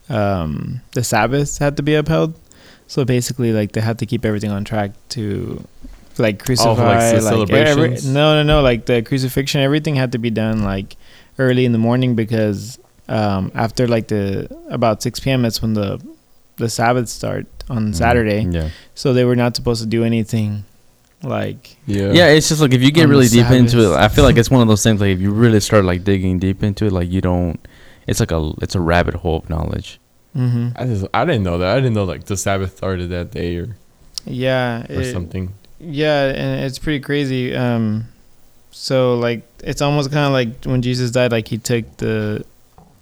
um 0.09 0.81
the 0.93 1.03
Sabbaths 1.03 1.57
had 1.57 1.77
to 1.77 1.83
be 1.83 1.95
upheld. 1.95 2.33
So 2.87 3.05
basically, 3.05 3.53
like 3.53 3.71
they 3.71 3.81
had 3.81 3.99
to 3.99 4.05
keep 4.05 4.25
everything 4.25 4.51
on 4.51 4.65
track 4.65 4.91
to 5.09 5.65
like 6.17 6.43
crucify. 6.43 6.71
Oh, 6.71 6.75
like, 6.75 6.99
the 6.99 7.15
every- 7.15 7.21
celebrations? 7.21 8.05
no, 8.05 8.35
no, 8.35 8.43
no. 8.43 8.61
Like 8.61 8.85
the 8.85 9.01
crucifixion, 9.01 9.61
everything 9.61 9.95
had 9.95 10.11
to 10.11 10.17
be 10.17 10.29
done 10.29 10.63
like 10.63 10.97
early 11.39 11.65
in 11.65 11.71
the 11.71 11.77
morning 11.77 12.15
because 12.15 12.77
um 13.07 13.51
after 13.55 13.87
like 13.87 14.07
the 14.09 14.47
about 14.69 15.01
six 15.01 15.19
p.m. 15.19 15.41
that's 15.43 15.61
when 15.61 15.73
the 15.73 16.01
the 16.57 16.69
Sabbath 16.69 17.07
start 17.07 17.47
on 17.69 17.91
mm, 17.91 17.95
Saturday. 17.95 18.41
Yeah. 18.43 18.69
So 18.93 19.13
they 19.13 19.23
were 19.23 19.37
not 19.37 19.55
supposed 19.55 19.81
to 19.81 19.87
do 19.87 20.03
anything 20.03 20.65
like 21.23 21.75
yeah, 21.85 22.11
Yeah, 22.11 22.27
it's 22.27 22.49
just 22.49 22.61
like 22.61 22.73
if 22.73 22.81
you 22.81 22.91
get 22.91 23.03
On 23.03 23.09
the 23.09 23.15
really 23.15 23.27
deep 23.27 23.49
into 23.51 23.91
it, 23.91 23.95
I 23.95 24.07
feel 24.07 24.23
like 24.23 24.37
it's 24.37 24.49
one 24.49 24.61
of 24.61 24.67
those 24.67 24.83
things. 24.83 24.99
Like 25.01 25.09
if 25.11 25.19
you 25.19 25.31
really 25.31 25.59
start 25.59 25.85
like 25.85 26.03
digging 26.03 26.39
deep 26.39 26.63
into 26.63 26.85
it, 26.85 26.91
like 26.91 27.09
you 27.11 27.21
don't. 27.21 27.59
It's 28.07 28.19
like 28.19 28.31
a 28.31 28.51
it's 28.61 28.75
a 28.75 28.79
rabbit 28.79 29.13
hole 29.15 29.37
of 29.37 29.49
knowledge. 29.49 29.99
Mm-hmm. 30.35 30.69
I 30.75 30.85
just 30.85 31.05
I 31.13 31.25
didn't 31.25 31.43
know 31.43 31.57
that. 31.59 31.75
I 31.75 31.79
didn't 31.79 31.93
know 31.93 32.05
like 32.05 32.23
the 32.25 32.37
Sabbath 32.37 32.77
started 32.77 33.09
that 33.09 33.31
day 33.31 33.57
or 33.57 33.75
Yeah, 34.25 34.85
or 34.89 35.01
it- 35.01 35.13
something. 35.13 35.53
Yeah, 35.79 36.25
and 36.29 36.63
it's 36.65 36.77
pretty 36.79 36.99
crazy. 36.99 37.55
Um, 37.55 38.05
so 38.71 39.15
like 39.15 39.41
it's 39.63 39.81
almost 39.81 40.11
kind 40.11 40.25
of 40.27 40.31
like 40.31 40.63
when 40.65 40.81
Jesus 40.81 41.11
died, 41.11 41.31
like 41.31 41.47
he 41.47 41.57
took 41.57 41.97
the 41.97 42.45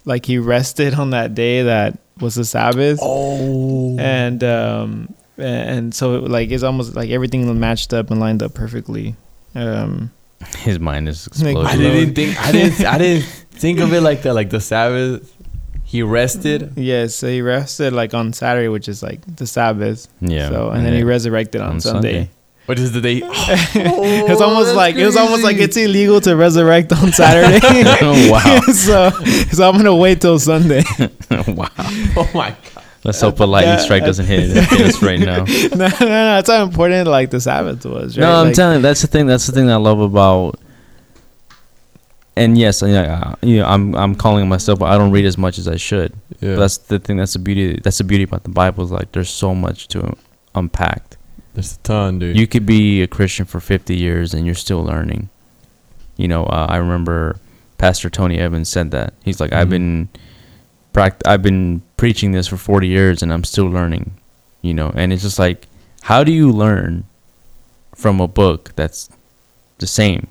like 0.05 0.25
he 0.25 0.37
rested 0.37 0.93
on 0.93 1.09
that 1.11 1.35
day 1.35 1.61
that 1.63 1.99
was 2.19 2.35
the 2.35 2.45
Sabbath, 2.45 2.99
Oh. 3.01 3.97
and 3.99 4.43
um, 4.43 5.13
and 5.39 5.93
so 5.93 6.15
it, 6.15 6.29
like 6.29 6.51
it's 6.51 6.63
almost 6.63 6.95
like 6.95 7.09
everything 7.09 7.59
matched 7.59 7.93
up 7.93 8.11
and 8.11 8.19
lined 8.19 8.43
up 8.43 8.53
perfectly. 8.53 9.15
Um, 9.55 10.11
His 10.59 10.79
mind 10.79 11.09
is 11.09 11.27
exploding. 11.27 11.65
I 11.65 11.75
didn't 11.75 12.15
think 12.15 12.39
I 12.39 12.51
didn't 12.51 12.85
I 12.85 12.97
didn't 12.97 13.25
think 13.51 13.79
of 13.79 13.93
it 13.93 14.01
like 14.01 14.21
that. 14.23 14.33
Like 14.33 14.49
the 14.49 14.61
Sabbath, 14.61 15.35
he 15.83 16.03
rested. 16.03 16.73
yes, 16.77 17.15
so 17.15 17.27
he 17.27 17.41
rested 17.41 17.93
like 17.93 18.13
on 18.13 18.33
Saturday, 18.33 18.67
which 18.67 18.87
is 18.87 19.03
like 19.03 19.19
the 19.35 19.47
Sabbath. 19.47 20.07
yeah. 20.21 20.49
So 20.49 20.69
and 20.69 20.85
then 20.85 20.93
he 20.93 21.03
resurrected 21.03 21.61
on, 21.61 21.71
on 21.71 21.81
Sunday. 21.81 22.13
Sunday. 22.13 22.29
What 22.69 22.77
is 22.77 22.91
the 22.91 23.01
day? 23.01 23.21
it's 23.23 24.41
almost 24.41 24.67
that's 24.67 24.77
like 24.77 24.95
it 24.95 25.03
was 25.03 25.17
almost 25.17 25.43
like 25.43 25.57
it's 25.57 25.75
illegal 25.75 26.21
to 26.21 26.35
resurrect 26.35 26.93
on 26.93 27.11
Saturday. 27.11 27.59
Oh, 27.63 28.31
wow. 28.31 28.59
so 28.71 29.09
so 29.51 29.67
I'm 29.67 29.75
gonna 29.75 29.95
wait 29.95 30.21
till 30.21 30.37
Sunday. 30.37 30.83
wow. 31.47 31.67
oh 31.77 32.29
my 32.35 32.55
god. 32.75 32.78
Let's 33.03 33.21
hope 33.21 33.39
a 33.39 33.45
lightning 33.45 33.75
Yeah. 33.75 33.83
strike 33.83 34.03
doesn't 34.03 34.25
hit, 34.25 34.49
hit 34.69 34.81
us 34.81 35.01
right 35.01 35.19
now. 35.19 35.45
no, 35.45 35.69
no, 35.77 35.87
no, 35.99 36.35
that's 36.35 36.49
how 36.49 36.63
important 36.63 37.07
like 37.07 37.29
the 37.29 37.39
Sabbath 37.39 37.85
was. 37.85 38.17
Right? 38.17 38.23
No, 38.25 38.41
I'm 38.41 38.47
Like, 38.47 38.55
telling 38.55 38.77
you, 38.77 38.81
that's 38.81 39.01
the 39.01 39.07
thing. 39.07 39.25
That's 39.25 39.45
the 39.47 39.53
thing 39.53 39.69
I 39.71 39.77
love 39.77 39.99
about. 40.01 40.59
And 42.35 42.57
yes, 42.57 42.81
yeah, 42.81 43.35
you 43.41 43.57
know, 43.57 43.65
I'm 43.65 43.95
I'm 43.95 44.15
calling 44.15 44.47
myself, 44.47 44.79
but 44.79 44.85
I 44.85 44.97
don't 44.97 45.11
read 45.11 45.25
as 45.25 45.37
much 45.37 45.57
as 45.57 45.67
I 45.67 45.75
should. 45.75 46.13
Yeah. 46.39 46.55
But 46.55 46.59
that's 46.61 46.77
the 46.77 46.99
thing. 46.99 47.17
That's 47.17 47.33
the 47.33 47.39
beauty. 47.39 47.79
That's 47.83 47.97
the 47.97 48.03
beauty 48.05 48.23
about 48.23 48.43
the 48.43 48.49
Bible. 48.49 48.83
Is 48.83 48.91
like 48.91 49.11
there's 49.11 49.29
so 49.29 49.53
much 49.53 49.87
to 49.89 50.15
unpack. 50.55 51.17
There's 51.53 51.75
a 51.75 51.79
ton, 51.79 52.19
dude. 52.19 52.37
You 52.37 52.47
could 52.47 52.65
be 52.65 53.01
a 53.01 53.07
Christian 53.07 53.45
for 53.45 53.59
50 53.59 53.95
years 53.95 54.33
and 54.33 54.45
you're 54.45 54.55
still 54.55 54.83
learning. 54.83 55.29
You 56.15 56.27
know, 56.29 56.43
uh, 56.45 56.67
I 56.69 56.77
remember 56.77 57.37
Pastor 57.77 58.09
Tony 58.09 58.37
Evans 58.37 58.69
said 58.69 58.91
that. 58.91 59.13
He's 59.25 59.39
like, 59.41 59.51
I've 59.51 59.67
Mhm. 59.67 59.71
been 59.71 60.09
pract- 60.93 61.25
I've 61.25 61.41
been 61.43 61.81
preaching 61.97 62.31
this 62.31 62.47
for 62.47 62.57
40 62.57 62.87
years 62.87 63.21
and 63.23 63.31
I'm 63.33 63.43
still 63.43 63.65
learning. 63.67 64.11
You 64.61 64.73
know, 64.73 64.91
and 64.93 65.13
it's 65.13 65.21
just 65.23 65.39
like, 65.39 65.67
how 66.01 66.23
do 66.23 66.31
you 66.33 66.51
learn 66.51 67.05
from 67.95 68.19
a 68.19 68.27
book 68.27 68.73
that's 68.75 69.09
the 69.77 69.87
same? 69.87 70.27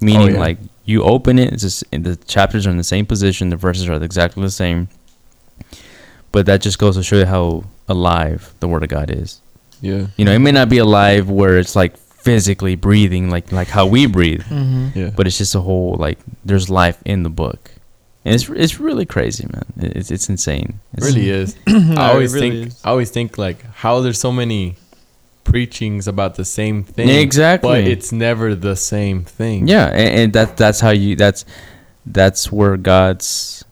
Meaning, 0.00 0.34
yeah. 0.34 0.40
like 0.40 0.58
you 0.84 1.02
open 1.02 1.38
it, 1.38 1.52
it's 1.52 1.62
just 1.62 1.84
and 1.92 2.04
the 2.04 2.16
chapters 2.16 2.66
are 2.66 2.70
in 2.70 2.76
the 2.76 2.84
same 2.84 3.06
position, 3.06 3.50
the 3.50 3.56
verses 3.56 3.88
are 3.88 4.02
exactly 4.02 4.42
the 4.42 4.50
same. 4.50 4.88
But 6.32 6.46
that 6.46 6.60
just 6.60 6.78
goes 6.78 6.96
to 6.96 7.02
show 7.02 7.16
you 7.18 7.26
how 7.26 7.64
alive 7.88 8.52
the 8.60 8.68
Word 8.68 8.82
of 8.82 8.88
God 8.88 9.10
is. 9.10 9.40
yeah. 9.80 10.06
You 10.16 10.24
know, 10.24 10.32
it 10.32 10.38
may 10.40 10.52
not 10.52 10.68
be 10.68 10.78
alive 10.78 11.30
where 11.30 11.58
it's 11.58 11.74
like 11.76 11.96
physically 11.96 12.74
breathing, 12.74 13.30
like 13.30 13.50
like 13.52 13.68
how 13.68 13.86
we 13.86 14.06
breathe, 14.06 14.42
mhm. 14.42 14.94
Yeah. 14.94 15.10
but 15.16 15.26
it's 15.26 15.38
just 15.38 15.54
a 15.54 15.60
whole 15.60 15.94
like 15.98 16.18
there's 16.44 16.68
life 16.68 16.98
in 17.04 17.22
the 17.22 17.30
book, 17.30 17.70
and 18.28 18.34
it's 18.34 18.48
it's 18.48 18.80
really 18.80 19.06
crazy, 19.06 19.46
man. 19.52 19.64
It's 19.76 20.10
it's 20.10 20.28
insane. 20.28 20.80
It 20.92 20.98
It's, 20.98 21.06
really 21.06 21.30
is. 21.30 21.56
I 21.66 22.12
always 22.12 22.34
really 22.34 22.50
think 22.50 22.66
is. 22.68 22.80
I 22.84 22.90
always 22.90 23.10
think 23.10 23.38
like 23.38 23.62
how 23.74 24.00
there's 24.00 24.20
so 24.20 24.32
many 24.32 24.76
preachings 25.44 26.06
about 26.06 26.34
the 26.34 26.44
same 26.44 26.84
thing. 26.84 27.08
Exactly. 27.08 27.82
But 27.82 27.90
it's 27.90 28.12
never 28.12 28.54
the 28.54 28.76
same 28.76 29.24
thing. 29.24 29.66
Yeah, 29.66 29.86
and, 29.86 30.20
and 30.20 30.32
that 30.34 30.56
that's 30.56 30.80
how 30.80 30.90
you 30.90 31.16
that's 31.16 31.44
that's 32.06 32.52
where 32.52 32.76
God's 32.76 33.64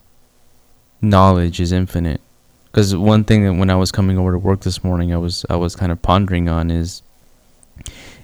knowledge 1.01 1.59
is 1.59 1.71
infinite. 1.71 2.21
Because 2.65 2.95
one 2.95 3.23
thing 3.23 3.43
that 3.43 3.53
when 3.53 3.69
I 3.69 3.75
was 3.75 3.91
coming 3.91 4.17
over 4.17 4.31
to 4.33 4.37
work 4.37 4.61
this 4.61 4.83
morning, 4.83 5.13
I 5.13 5.17
was 5.17 5.45
I 5.49 5.55
was 5.55 5.75
kind 5.75 5.91
of 5.91 6.01
pondering 6.01 6.49
on 6.49 6.69
is 6.71 7.01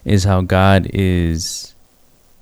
is 0.05 0.23
how 0.23 0.41
God 0.41 0.87
is 0.93 1.73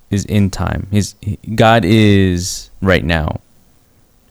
is 0.09 0.25
in 0.25 0.49
time. 0.49 0.87
His 0.91 1.15
God 1.55 1.85
is 1.85 2.69
right 2.81 3.03
now. 3.03 3.41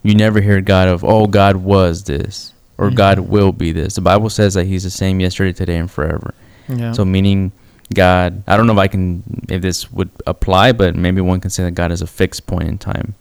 You 0.03 0.15
never 0.15 0.41
hear 0.41 0.61
God 0.61 0.89
of 0.89 1.05
oh 1.05 1.27
God 1.27 1.57
was 1.57 2.05
this 2.05 2.53
or 2.79 2.91
Mhm. 2.91 2.95
God 2.95 3.19
will 3.21 3.53
be 3.53 3.73
this. 3.73 3.95
The 3.97 4.01
Bible 4.01 4.31
says 4.31 4.55
that 4.55 4.67
He's 4.67 4.85
the 4.85 4.91
same 4.91 5.21
yesterday, 5.21 5.53
today, 5.53 5.77
and 5.77 5.91
forever. 5.91 6.35
Yeah. 6.69 6.93
So 6.93 7.05
meaning 7.05 7.53
God, 7.93 8.43
I 8.47 8.57
don't 8.57 8.67
know 8.67 8.73
if 8.73 8.79
I 8.79 8.87
can 8.89 9.23
if 9.49 9.61
this 9.63 9.91
would 9.93 10.09
apply, 10.27 10.73
but 10.73 10.95
maybe 10.97 11.21
one 11.21 11.41
can 11.41 11.51
say 11.51 11.65
that 11.65 11.73
God 11.73 11.91
is 11.93 12.01
a 12.03 12.07
fixed 12.07 12.47
point 12.47 12.69
in 12.69 12.79
time 12.79 13.15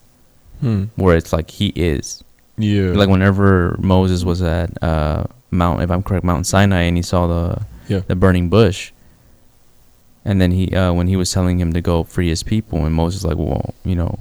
Hmm. 0.61 0.83
where 0.95 1.15
it's 1.17 1.33
like 1.33 1.49
He 1.51 1.67
is. 1.75 2.23
Yeah. 2.57 2.91
Like 2.91 3.09
whenever 3.09 3.75
Moses 3.79 4.23
was 4.23 4.41
at 4.41 4.71
uh, 4.83 5.23
Mount, 5.51 5.81
if 5.81 5.89
I'm 5.89 6.03
correct, 6.03 6.23
Mount 6.23 6.45
Sinai, 6.45 6.81
and 6.83 6.95
he 6.97 7.01
saw 7.03 7.25
the 7.27 7.61
Yeah. 7.87 8.01
the 8.07 8.15
burning 8.15 8.49
bush, 8.49 8.91
and 10.25 10.39
then 10.39 10.51
he 10.51 10.73
uh, 10.75 10.93
when 10.93 11.07
he 11.07 11.15
was 11.15 11.31
telling 11.31 11.59
him 11.59 11.73
to 11.73 11.81
go 11.81 12.03
free 12.03 12.29
his 12.29 12.43
people, 12.43 12.85
and 12.85 12.93
Moses 12.93 13.23
was 13.23 13.29
like, 13.33 13.37
well, 13.39 13.73
you 13.83 13.95
know, 13.95 14.19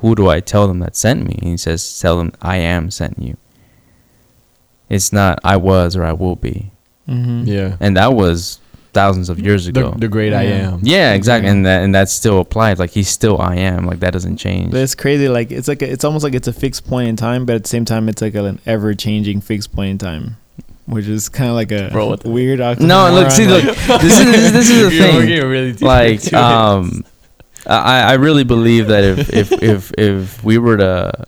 who 0.00 0.14
do 0.14 0.28
I 0.28 0.40
tell 0.40 0.66
them 0.68 0.78
that 0.80 0.96
sent 0.96 1.26
me? 1.26 1.36
And 1.40 1.50
he 1.50 1.56
says, 1.56 1.98
tell 2.00 2.16
them 2.18 2.32
I 2.42 2.56
am 2.56 2.90
sent 2.90 3.18
you. 3.18 3.36
It's 4.88 5.12
not 5.12 5.38
I 5.44 5.56
was 5.56 5.94
or 5.96 6.04
I 6.04 6.12
will 6.12 6.36
be, 6.36 6.70
Mhm. 7.08 7.46
yeah. 7.46 7.76
and 7.80 7.96
that 7.96 8.12
was 8.14 8.58
thousands 8.92 9.28
of 9.28 9.38
years 9.38 9.68
ago. 9.68 9.94
the 9.96 10.08
great 10.08 10.32
I 10.34 10.42
Yeah. 10.42 10.72
am. 10.72 10.80
Yeah, 10.82 11.12
exactly, 11.12 11.46
Yeah. 11.46 11.52
and 11.52 11.66
that 11.66 11.82
and 11.84 11.94
that 11.94 12.08
still 12.08 12.40
applies. 12.40 12.80
Like 12.80 12.90
he's 12.90 13.08
still 13.08 13.40
I 13.40 13.54
am. 13.56 13.86
Like 13.86 14.00
that 14.00 14.12
doesn't 14.12 14.38
change. 14.38 14.72
But 14.72 14.80
it's 14.80 14.96
crazy. 14.96 15.28
Like 15.28 15.52
it's 15.52 15.68
like 15.68 15.82
a, 15.82 15.88
it's 15.90 16.02
almost 16.04 16.24
like 16.24 16.34
it's 16.34 16.48
a 16.48 16.52
fixed 16.52 16.88
point 16.88 17.08
in 17.08 17.14
time, 17.16 17.46
but 17.46 17.54
at 17.54 17.62
the 17.62 17.68
same 17.68 17.84
time, 17.84 18.08
it's 18.08 18.20
like 18.20 18.34
an 18.34 18.58
ever 18.66 18.94
changing 18.94 19.42
fixed 19.42 19.72
point 19.72 19.90
in 19.92 19.98
time, 19.98 20.38
which 20.86 21.06
is 21.06 21.28
kind 21.28 21.50
of 21.50 21.54
like 21.54 21.70
a 21.70 21.90
Bro, 21.92 22.08
what 22.08 22.24
weird. 22.24 22.58
No, 22.80 23.12
look, 23.12 23.30
see, 23.30 23.46
look, 23.46 23.62
this 23.62 24.18
is 24.18 24.24
this, 24.26 24.50
this 24.50 24.70
is 24.70 24.82
the 24.90 24.98
thing. 24.98 25.28
really 25.48 25.72
Like, 25.74 26.14
into 26.24 26.26
it. 26.28 26.34
um, 26.34 27.04
I 27.66 28.02
I 28.02 28.12
really 28.14 28.44
believe 28.44 28.88
that 28.88 29.04
if 29.04 29.32
if 29.32 29.52
if 29.62 29.92
if 29.98 30.44
we 30.44 30.58
were 30.58 30.76
to 30.76 31.26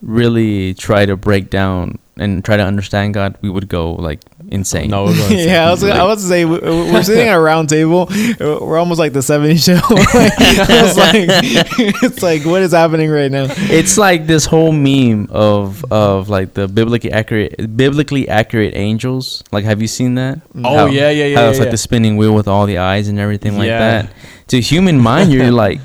really 0.00 0.74
try 0.74 1.06
to 1.06 1.16
break 1.16 1.50
down 1.50 1.98
and 2.16 2.44
try 2.44 2.56
to 2.56 2.64
understand 2.64 3.14
God, 3.14 3.36
we 3.40 3.50
would 3.50 3.68
go 3.68 3.92
like 3.92 4.20
insane. 4.52 4.90
No, 4.90 5.08
yeah, 5.30 5.66
I 5.66 5.70
was, 5.70 5.82
I 5.82 6.04
was 6.04 6.22
to 6.22 6.28
say 6.28 6.44
we- 6.44 6.58
we're 6.60 7.02
sitting 7.10 7.26
at 7.28 7.36
a 7.36 7.40
round 7.40 7.68
table. 7.68 8.06
We're 8.38 8.78
almost 8.78 8.98
like 8.98 9.12
the 9.12 9.20
'70s 9.20 9.64
show. 9.64 9.80
like, 9.94 10.32
it's 10.70 10.96
like 10.96 12.02
it's 12.02 12.22
like 12.22 12.44
what 12.44 12.62
is 12.62 12.72
happening 12.72 13.10
right 13.10 13.30
now? 13.30 13.46
it's 13.48 13.98
like 13.98 14.26
this 14.26 14.44
whole 14.46 14.72
meme 14.72 15.28
of 15.30 15.84
of 15.90 16.28
like 16.28 16.54
the 16.54 16.68
biblically 16.68 17.10
accurate 17.10 17.76
biblically 17.76 18.28
accurate 18.28 18.74
angels. 18.76 19.42
Like, 19.50 19.64
have 19.64 19.80
you 19.82 19.88
seen 19.88 20.14
that? 20.16 20.36
Mm. 20.54 20.62
Oh 20.66 20.76
How- 20.76 20.86
yeah, 20.86 21.10
yeah, 21.10 21.24
yeah. 21.26 21.36
how 21.36 21.42
yeah, 21.44 21.50
it's 21.50 21.58
like 21.58 21.66
yeah. 21.66 21.72
the 21.72 21.78
spinning 21.78 22.16
wheel 22.16 22.34
with 22.34 22.46
all 22.48 22.66
the 22.66 22.78
eyes 22.78 23.08
and 23.08 23.18
everything 23.18 23.56
like 23.58 23.66
Yeah. 23.66 23.78
that. 24.02 24.12
To 24.48 24.60
human 24.60 24.98
mind, 24.98 25.32
you're 25.32 25.50
like, 25.50 25.80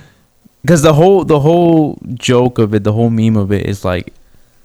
because 0.62 0.82
the 0.82 0.94
whole 0.94 1.24
the 1.24 1.40
whole 1.40 1.98
joke 2.16 2.60
of 2.60 2.74
it, 2.74 2.84
the 2.84 2.92
whole 2.92 3.10
meme 3.10 3.38
of 3.38 3.52
it 3.52 3.66
is 3.66 3.86
like, 3.86 4.14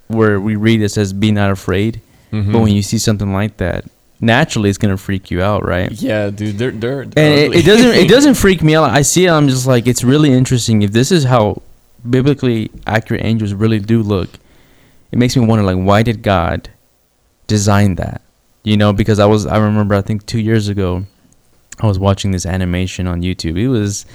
where 0.08 0.40
we 0.40 0.56
read 0.56 0.82
it 0.82 0.88
says, 0.90 1.12
"Be 1.12 1.30
not 1.30 1.50
afraid," 1.50 2.00
Mhm. 2.32 2.52
but 2.52 2.60
when 2.60 2.72
you 2.72 2.82
see 2.82 2.98
something 2.98 3.32
like 3.32 3.58
that, 3.58 3.84
naturally 4.20 4.68
it's 4.70 4.78
gonna 4.78 4.96
freak 4.96 5.30
you 5.30 5.42
out, 5.42 5.64
right? 5.66 5.92
yeah, 5.92 6.30
dude, 6.30 6.58
they're 6.58 6.70
they're. 6.70 7.02
And 7.02 7.16
it, 7.16 7.54
it 7.54 7.64
doesn't 7.64 7.92
it 7.94 8.08
doesn't 8.08 8.34
freak 8.44 8.62
me 8.62 8.74
out. 8.74 8.90
I 8.90 9.02
see 9.02 9.26
it, 9.26 9.30
I'm 9.30 9.48
just 9.48 9.66
like, 9.66 9.86
it's 9.86 10.02
really 10.02 10.32
interesting. 10.32 10.82
If 10.82 10.92
this 10.92 11.12
is 11.12 11.24
how 11.24 11.60
biblically 12.08 12.70
accurate 12.86 13.24
angels 13.24 13.52
really 13.52 13.78
do 13.78 14.02
look, 14.02 14.30
it 15.12 15.18
makes 15.18 15.36
me 15.36 15.44
wonder, 15.46 15.62
like, 15.64 15.76
why 15.84 16.02
did 16.02 16.22
God 16.22 16.70
design 17.46 17.96
that? 17.96 18.22
You 18.64 18.76
know, 18.76 18.92
because 18.92 19.18
I 19.18 19.26
was 19.26 19.44
I 19.46 19.58
remember 19.58 19.94
I 19.94 20.02
think 20.02 20.24
two 20.26 20.40
years 20.40 20.68
ago, 20.68 21.04
I 21.80 21.86
was 21.86 21.98
watching 21.98 22.30
this 22.30 22.46
animation 22.46 23.06
on 23.06 23.22
YouTube. 23.22 23.58
It 23.58 23.68
was, 23.68 24.06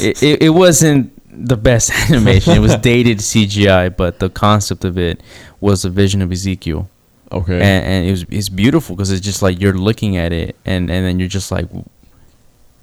it, 0.00 0.22
it, 0.22 0.42
it 0.42 0.50
wasn't 0.50 1.12
the 1.30 1.56
best 1.56 1.92
animation. 2.10 2.54
It 2.54 2.58
was 2.60 2.74
dated 2.76 3.18
CGI, 3.18 3.96
but 3.96 4.18
the 4.18 4.28
concept 4.28 4.84
of 4.84 4.98
it 4.98 5.22
was 5.60 5.84
a 5.84 5.90
vision 5.90 6.20
of 6.22 6.32
Ezekiel 6.32 6.88
Okay. 7.30 7.54
and, 7.60 7.84
and 7.84 8.06
it 8.06 8.10
was 8.10 8.24
it's 8.30 8.48
beautiful 8.48 8.96
because 8.96 9.10
it's 9.10 9.24
just 9.24 9.42
like 9.42 9.60
you're 9.60 9.74
looking 9.76 10.16
at 10.16 10.32
it 10.32 10.56
and 10.64 10.90
and 10.90 11.04
then 11.06 11.18
you're 11.18 11.28
just 11.28 11.50
like 11.50 11.66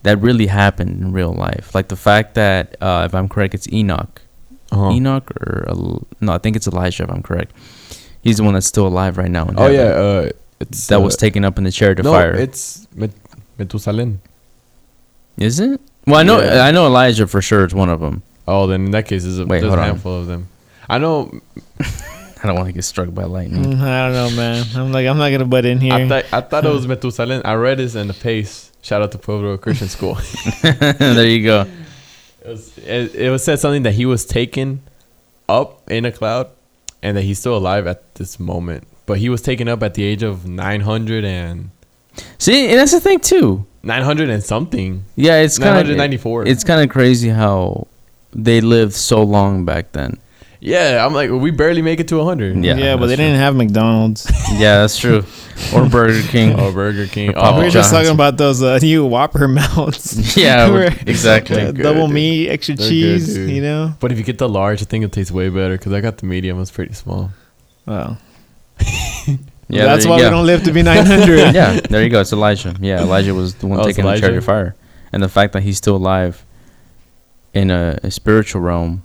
that 0.04 0.20
really 0.22 0.46
happened 0.48 1.02
in 1.02 1.12
real 1.12 1.34
life 1.34 1.74
like 1.74 1.88
the 1.88 1.96
fact 1.96 2.36
that 2.36 2.76
uh, 2.82 3.04
if 3.08 3.16
i'm 3.16 3.28
correct 3.28 3.54
it's 3.56 3.68
enoch 3.74 4.22
uh-huh. 4.72 4.92
enoch 4.92 5.32
or 5.42 5.66
El- 5.68 6.06
no 6.22 6.34
i 6.34 6.38
think 6.38 6.56
it's 6.56 6.68
elijah 6.68 7.04
if 7.04 7.10
i'm 7.10 7.24
correct 7.24 7.54
he's 8.22 8.38
the 8.38 8.44
one 8.44 8.54
that's 8.54 8.68
still 8.68 8.86
alive 8.88 9.18
right 9.18 9.32
now 9.32 9.48
in 9.48 9.58
Oh 9.58 9.64
heaven. 9.64 9.76
yeah, 9.76 9.92
uh, 9.94 10.30
it's 10.60 10.86
that 10.88 10.98
uh, 10.98 11.02
was 11.02 11.16
taken 11.18 11.44
up 11.44 11.58
in 11.58 11.64
the 11.64 11.72
chariot 11.72 12.00
of 12.00 12.06
no, 12.06 12.12
fire 12.12 12.36
it's 12.36 12.88
Met- 12.94 13.12
Methuselah. 13.58 14.12
is 15.38 15.60
it 15.60 15.82
well 16.06 16.18
i 16.20 16.24
know 16.24 16.40
Yeah. 16.40 16.62
i 16.62 16.72
know 16.72 16.86
elijah 16.86 17.26
for 17.26 17.42
sure 17.42 17.66
is 17.66 17.74
one 17.74 17.90
of 17.90 18.00
them 18.00 18.22
Oh, 18.48 18.68
then 18.68 18.86
in 18.86 18.92
that 18.92 19.08
case, 19.08 19.24
there's 19.24 19.40
a, 19.40 19.46
Wait, 19.48 19.62
there's 19.62 19.74
a 19.74 19.78
on. 19.78 19.84
handful 19.84 20.20
of 20.20 20.28
them. 20.28 20.50
I 20.88 21.00
know. 21.00 21.32
I 22.46 22.48
don't 22.48 22.56
want 22.56 22.68
to 22.68 22.74
get 22.74 22.84
struck 22.84 23.14
by 23.14 23.24
lightning 23.24 23.64
Mm, 23.64 23.82
I 23.82 24.10
don't 24.10 24.14
know, 24.14 24.30
man. 24.38 24.66
I'm 24.76 24.92
like 24.92 25.08
I'm 25.08 25.18
not 25.18 25.30
gonna 25.32 25.46
butt 25.46 25.66
in 25.66 25.80
here. 25.80 25.94
I 25.94 26.08
thought 26.08 26.26
I 26.32 26.42
thought 26.42 26.66
it 26.66 26.70
was 26.72 26.88
Methuselah. 26.88 27.42
I 27.44 27.54
read 27.56 27.80
this 27.80 27.96
in 27.96 28.08
the 28.08 28.14
Pace. 28.14 28.72
Shout 28.82 29.02
out 29.02 29.12
to 29.14 29.18
Pueblo 29.18 29.58
Christian 29.58 29.88
School. 29.90 30.16
there 30.62 31.26
you 31.26 31.44
go 31.44 31.66
It 32.44 32.48
was 32.48 32.78
it, 32.78 33.16
it 33.16 33.30
was 33.32 33.44
said 33.44 33.60
something 33.60 33.84
that 33.84 33.94
he 33.94 34.06
was 34.06 34.26
taken 34.26 34.82
up 35.50 35.90
in 35.90 36.06
a 36.06 36.12
cloud, 36.12 36.50
and 37.02 37.18
that 37.18 37.24
he's 37.24 37.40
still 37.40 37.58
alive 37.58 37.86
at 37.88 38.16
this 38.16 38.40
moment. 38.40 38.88
But 39.06 39.18
he 39.20 39.30
was 39.30 39.42
taken 39.42 39.68
up 39.68 39.82
at 39.84 39.94
the 39.96 40.04
age 40.04 40.24
of 40.24 40.48
900 40.48 41.24
and 41.26 41.70
see 42.38 42.68
and 42.70 42.80
that's 42.80 42.92
the 42.94 43.00
thing 43.02 43.20
too 43.20 43.66
900 43.84 44.30
and 44.30 44.42
something. 44.44 45.04
yeah 45.16 45.42
it's 45.42 45.58
kind 45.60 45.78
of 45.80 45.88
994. 45.88 46.48
it's 46.48 46.64
kind 46.64 46.82
of 46.82 46.90
crazy 46.90 47.30
how 47.30 47.88
they 48.34 48.62
lived 48.62 48.94
so 48.94 49.22
long 49.22 49.66
back 49.66 49.92
then 49.92 50.18
Yeah, 50.68 51.06
I'm 51.06 51.14
like, 51.14 51.30
we 51.30 51.52
barely 51.52 51.84
make 51.84 52.00
it 52.00 52.08
to 52.08 52.18
100. 52.18 52.64
Yeah, 52.64 52.76
Yeah, 52.76 52.96
but 52.96 53.02
they 53.06 53.16
that's 53.16 53.18
didn't 53.20 53.38
have 53.38 53.56
McDonald's. 53.56 54.26
Yeah, 54.54 54.80
that's 54.82 54.98
true. 54.98 55.24
Or 55.74 55.88
Burger 55.88 56.22
King. 56.28 56.60
or 56.60 56.72
Burger 56.72 57.06
King. 57.06 57.34
Papa 57.34 57.56
Oh, 57.56 57.60
we 57.60 57.66
were 57.66 57.70
just 57.70 57.92
talking 57.92 58.10
about 58.12 58.38
those 58.38 58.64
uh, 58.64 58.80
new 58.82 59.06
Whopper 59.06 59.48
melts. 59.48 60.36
Yeah, 60.46 60.70
Where- 60.72 60.88
exactly. 61.06 61.62
uh, 61.62 61.72
Good, 61.72 61.84
double 61.84 62.08
dude. 62.08 62.16
meat, 62.16 62.50
extra 62.50 62.76
They're 62.76 62.90
cheese. 62.90 63.34
dude. 63.36 63.50
you 63.52 63.62
know. 63.62 63.94
But 64.00 64.12
if 64.12 64.18
you 64.18 64.24
get 64.24 64.40
the 64.40 64.50
large, 64.50 64.82
I 64.82 64.86
think 64.86 65.06
it 65.06 65.12
tastes 65.12 65.32
way 65.32 65.50
better 65.50 65.78
because 65.78 65.94
I 65.94 66.02
got 66.02 66.18
the 66.18 66.26
medium. 66.26 66.60
It's 66.60 66.72
pretty 66.72 66.94
small. 66.94 67.30
Well, 67.86 68.18
Yeah, 69.68 69.86
that's 69.86 70.04
there 70.06 70.12
why 70.12 70.18
you 70.18 70.24
we 70.24 70.30
go. 70.30 70.32
don't 70.32 70.46
live 70.48 70.64
to 70.64 70.72
be 70.72 70.82
900. 70.84 71.54
yeah, 71.56 71.80
there 71.90 72.04
you 72.04 72.10
go. 72.10 72.22
It's 72.22 72.34
Elijah. 72.34 72.76
Yeah, 72.80 73.02
Elijah 73.02 73.34
was 73.36 73.54
the 73.56 73.68
one 73.68 73.80
Oh, 73.80 73.84
taking 73.84 74.04
the 74.06 74.16
chariot 74.20 74.38
of 74.40 74.46
fire, 74.46 74.76
and 75.14 75.22
the 75.24 75.30
fact 75.30 75.54
that 75.54 75.62
he's 75.64 75.78
still 75.78 75.96
alive 75.96 76.44
in 77.54 77.70
a, 77.72 77.98
a 78.04 78.12
spiritual 78.12 78.62
realm, 78.62 79.04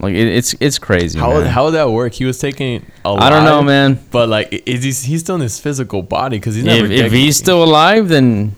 like 0.00 0.14
it, 0.14 0.28
it's 0.28 0.54
it's 0.60 0.78
crazy. 0.78 1.18
How 1.18 1.32
man. 1.32 1.46
how 1.46 1.64
would 1.64 1.72
that 1.72 1.90
work? 1.90 2.12
He 2.14 2.24
was 2.24 2.38
taking 2.38 2.86
a 3.04 3.08
I 3.08 3.30
don't 3.30 3.44
know, 3.44 3.62
man. 3.62 3.98
But 4.10 4.28
like, 4.28 4.52
is 4.66 4.84
he? 4.84 5.10
He's 5.10 5.20
still 5.20 5.34
in 5.34 5.40
his 5.40 5.58
physical 5.58 6.02
body 6.02 6.38
because 6.38 6.54
he's 6.54 6.64
never. 6.64 6.86
If, 6.86 7.06
if 7.06 7.12
he's 7.12 7.36
still 7.36 7.64
alive, 7.64 8.08
then 8.08 8.54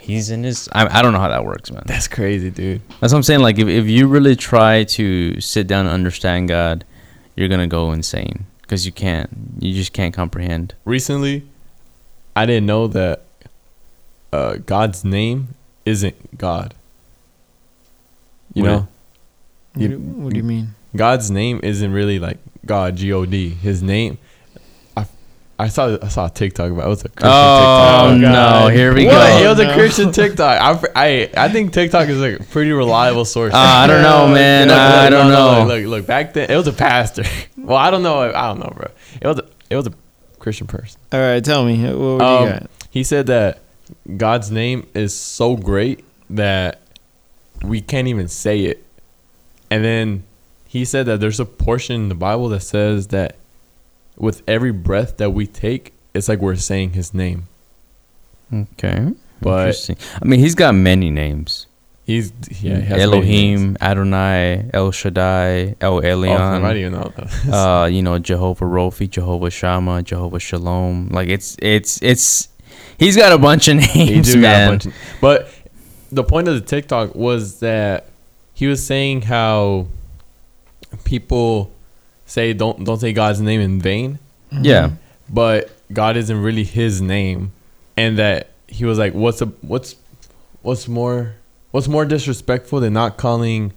he's 0.00 0.30
in 0.30 0.44
his. 0.44 0.68
I, 0.72 0.98
I 0.98 1.02
don't 1.02 1.12
know 1.14 1.18
how 1.20 1.30
that 1.30 1.44
works, 1.46 1.70
man. 1.70 1.84
That's 1.86 2.08
crazy, 2.08 2.50
dude. 2.50 2.82
That's 3.00 3.12
what 3.12 3.18
I'm 3.18 3.22
saying. 3.22 3.40
Like, 3.40 3.58
if, 3.58 3.68
if 3.68 3.86
you 3.86 4.06
really 4.06 4.36
try 4.36 4.84
to 4.84 5.40
sit 5.40 5.66
down 5.66 5.86
and 5.86 5.94
understand 5.94 6.48
God, 6.48 6.84
you're 7.36 7.48
gonna 7.48 7.66
go 7.66 7.92
insane 7.92 8.44
because 8.60 8.84
you 8.84 8.92
can't. 8.92 9.30
You 9.60 9.72
just 9.72 9.94
can't 9.94 10.12
comprehend. 10.12 10.74
Recently, 10.84 11.44
I 12.36 12.44
didn't 12.44 12.66
know 12.66 12.86
that 12.88 13.22
uh, 14.30 14.56
God's 14.66 15.06
name 15.06 15.54
isn't 15.86 16.36
God. 16.36 16.74
You 18.52 18.62
What- 18.64 18.68
know, 18.68 18.88
What, 19.74 19.82
You- 19.82 19.88
do, 19.88 19.98
what 19.98 20.32
do 20.32 20.36
you 20.36 20.42
mean? 20.44 20.74
God's 20.96 21.30
name 21.30 21.60
isn't 21.62 21.92
really 21.92 22.18
like 22.18 22.38
God, 22.66 22.96
G 22.96 23.12
O 23.12 23.24
D. 23.24 23.50
His 23.50 23.80
name, 23.80 24.18
I, 24.96 25.06
I 25.56 25.68
saw 25.68 25.96
I 26.02 26.08
saw 26.08 26.26
a 26.26 26.30
TikTok 26.30 26.72
about 26.72 26.82
it. 26.82 26.86
it 26.86 26.88
was 26.88 27.04
a 27.04 27.08
Christian 27.10 27.30
Oh, 27.32 28.10
TikTok. 28.14 28.32
no! 28.32 28.68
Here 28.68 28.92
we 28.92 29.06
What? 29.06 29.12
go. 29.12 29.36
It 29.44 29.48
was 29.48 29.58
No. 29.58 29.70
a 29.70 29.74
Christian 29.74 30.10
TikTok. 30.20 30.60
I, 30.60 30.88
I 30.96 31.30
I 31.44 31.48
think 31.48 31.72
TikTok 31.72 32.08
is 32.08 32.18
like 32.18 32.40
a 32.40 32.42
pretty 32.42 32.72
reliable 32.72 33.24
source. 33.24 33.54
Uh, 33.54 33.58
I 33.58 33.86
don't 33.86 34.02
know, 34.02 34.26
man. 34.34 34.66
Look, 34.66 34.76
I 34.76 35.02
look, 35.04 35.10
don't 35.10 35.28
no, 35.28 35.34
no, 35.34 35.52
know. 35.62 35.66
Look, 35.68 35.82
look, 35.84 35.90
look, 35.90 36.06
back 36.08 36.34
then 36.34 36.50
it 36.50 36.56
was 36.56 36.66
a 36.66 36.72
pastor. 36.72 37.22
well, 37.56 37.76
I 37.78 37.90
don't 37.92 38.02
know. 38.02 38.18
I 38.22 38.48
don't 38.48 38.58
know, 38.58 38.72
bro. 38.74 38.90
It 39.20 39.26
was 39.28 39.38
a, 39.38 39.44
it 39.70 39.76
was 39.76 39.86
a 39.86 39.92
Christian 40.40 40.66
person. 40.66 41.00
All 41.12 41.20
right, 41.20 41.44
tell 41.44 41.64
me. 41.64 41.84
What, 41.84 41.96
what 41.98 42.20
Um, 42.22 42.44
you 42.46 42.52
got? 42.54 42.70
He 42.90 43.04
said 43.04 43.28
that 43.28 43.60
God's 44.16 44.50
name 44.50 44.88
is 44.94 45.16
so 45.16 45.54
great 45.56 46.04
that 46.30 46.80
we 47.62 47.80
can't 47.80 48.08
even 48.08 48.26
say 48.26 48.60
it. 48.62 48.84
And 49.70 49.84
then 49.84 50.24
he 50.66 50.84
said 50.84 51.06
that 51.06 51.20
there's 51.20 51.40
a 51.40 51.44
portion 51.44 51.96
in 52.02 52.08
the 52.08 52.14
Bible 52.14 52.48
that 52.50 52.60
says 52.60 53.08
that 53.08 53.36
with 54.16 54.42
every 54.48 54.72
breath 54.72 55.16
that 55.18 55.30
we 55.30 55.46
take, 55.46 55.92
it's 56.14 56.28
like 56.28 56.40
we're 56.40 56.56
saying 56.56 56.92
his 56.92 57.14
name. 57.14 57.46
Okay. 58.52 59.12
But 59.40 59.68
Interesting. 59.68 59.96
I 60.20 60.24
mean, 60.24 60.40
he's 60.40 60.54
got 60.54 60.74
many 60.74 61.08
names. 61.10 61.66
he's 62.04 62.32
yeah, 62.60 62.76
he 62.76 62.82
has. 62.82 63.00
Elohim, 63.02 63.76
Adonai, 63.80 64.68
El 64.74 64.90
Shaddai, 64.90 65.76
El 65.80 65.94
Oh, 65.94 65.98
I 65.98 66.02
don't 66.02 66.20
Elyon. 66.62 66.76
even 66.76 66.92
know. 66.92 67.12
that. 67.16 67.52
uh, 67.52 67.86
you 67.86 68.02
know, 68.02 68.18
Jehovah 68.18 68.64
Rophi, 68.66 69.08
Jehovah 69.08 69.50
Shammah, 69.50 70.02
Jehovah 70.02 70.40
Shalom. 70.40 71.08
Like 71.10 71.28
it's 71.28 71.56
it's 71.62 72.02
it's 72.02 72.48
he's 72.98 73.16
got 73.16 73.32
a 73.32 73.38
bunch 73.38 73.68
of 73.68 73.78
He 73.80 74.04
names, 74.06 74.32
do 74.32 74.40
got 74.42 74.48
a 74.48 74.50
man. 74.58 74.70
bunch 74.72 74.86
of- 74.86 74.94
but 75.20 75.48
the 76.12 76.24
point 76.24 76.48
of 76.48 76.54
the 76.54 76.60
TikTok 76.60 77.14
was 77.14 77.60
that 77.60 78.06
he 78.60 78.66
was 78.66 78.84
saying 78.84 79.22
how 79.22 79.86
people 81.04 81.72
say 82.26 82.52
don't 82.52 82.84
don't 82.84 82.98
say 82.98 83.14
God's 83.14 83.40
name 83.40 83.58
in 83.58 83.80
vain, 83.80 84.18
mm-hmm. 84.52 84.62
Yeah. 84.62 84.90
but 85.30 85.70
God 85.90 86.18
isn't 86.18 86.42
really 86.42 86.64
His 86.64 87.00
name, 87.00 87.52
and 87.96 88.18
that 88.18 88.50
he 88.68 88.84
was 88.84 88.98
like, 88.98 89.14
what's 89.14 89.40
a 89.40 89.46
what's 89.62 89.96
what's 90.60 90.88
more 90.88 91.36
what's 91.70 91.88
more 91.88 92.04
disrespectful 92.04 92.80
than 92.80 92.92
not 92.92 93.16
calling 93.16 93.72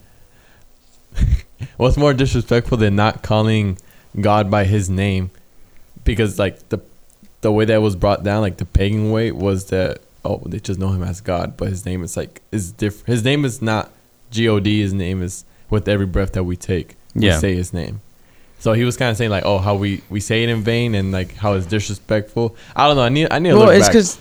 what's 1.78 1.96
more 1.96 2.14
disrespectful 2.14 2.78
than 2.78 2.98
not 2.98 3.24
calling 3.24 3.78
God 4.20 4.52
by 4.52 4.66
His 4.66 4.90
name, 4.90 5.32
because 6.04 6.38
like 6.38 6.68
the 6.68 6.80
the 7.40 7.54
way 7.54 7.64
that 7.64 7.82
was 7.82 7.96
brought 7.96 8.22
down, 8.22 8.42
like 8.42 8.58
the 8.58 8.66
pagan 8.66 9.12
way, 9.12 9.32
was 9.32 9.68
that 9.68 10.00
oh 10.26 10.42
they 10.46 10.60
just 10.60 10.78
know 10.78 10.90
him 10.90 11.04
as 11.04 11.22
God, 11.22 11.56
but 11.56 11.70
his 11.70 11.86
name 11.86 12.04
is 12.04 12.18
like 12.18 12.42
is 12.52 12.74
different. 12.74 13.08
His 13.08 13.24
name 13.24 13.46
is 13.46 13.62
not 13.62 13.90
G 14.34 14.50
O 14.50 14.60
D. 14.60 14.82
His 14.82 14.94
name 14.94 15.22
is 15.22 15.46
with 15.70 15.88
every 15.88 16.06
breath 16.06 16.34
that 16.34 16.44
we 16.44 16.56
take. 16.58 16.96
We 17.16 17.28
Yeah. 17.28 17.38
say 17.40 17.56
his 17.56 17.72
name. 17.74 18.02
So 18.60 18.72
he 18.74 18.84
was 18.86 18.96
kind 18.98 19.12
of 19.12 19.18
saying 19.18 19.30
like, 19.30 19.46
oh, 19.46 19.58
how 19.60 19.76
we 19.76 20.02
we 20.10 20.20
say 20.20 20.44
it 20.44 20.50
in 20.50 20.62
vain 20.64 20.96
and 20.96 21.12
like 21.12 21.36
how 21.36 21.54
it's 21.54 21.66
disrespectful. 21.66 22.56
I 22.76 22.88
don't 22.88 22.96
know. 22.98 23.04
I 23.04 23.10
need 23.10 23.28
I 23.32 23.40
need 23.40 23.54
Well, 23.54 23.70
it's 23.70 23.88
because 23.88 24.18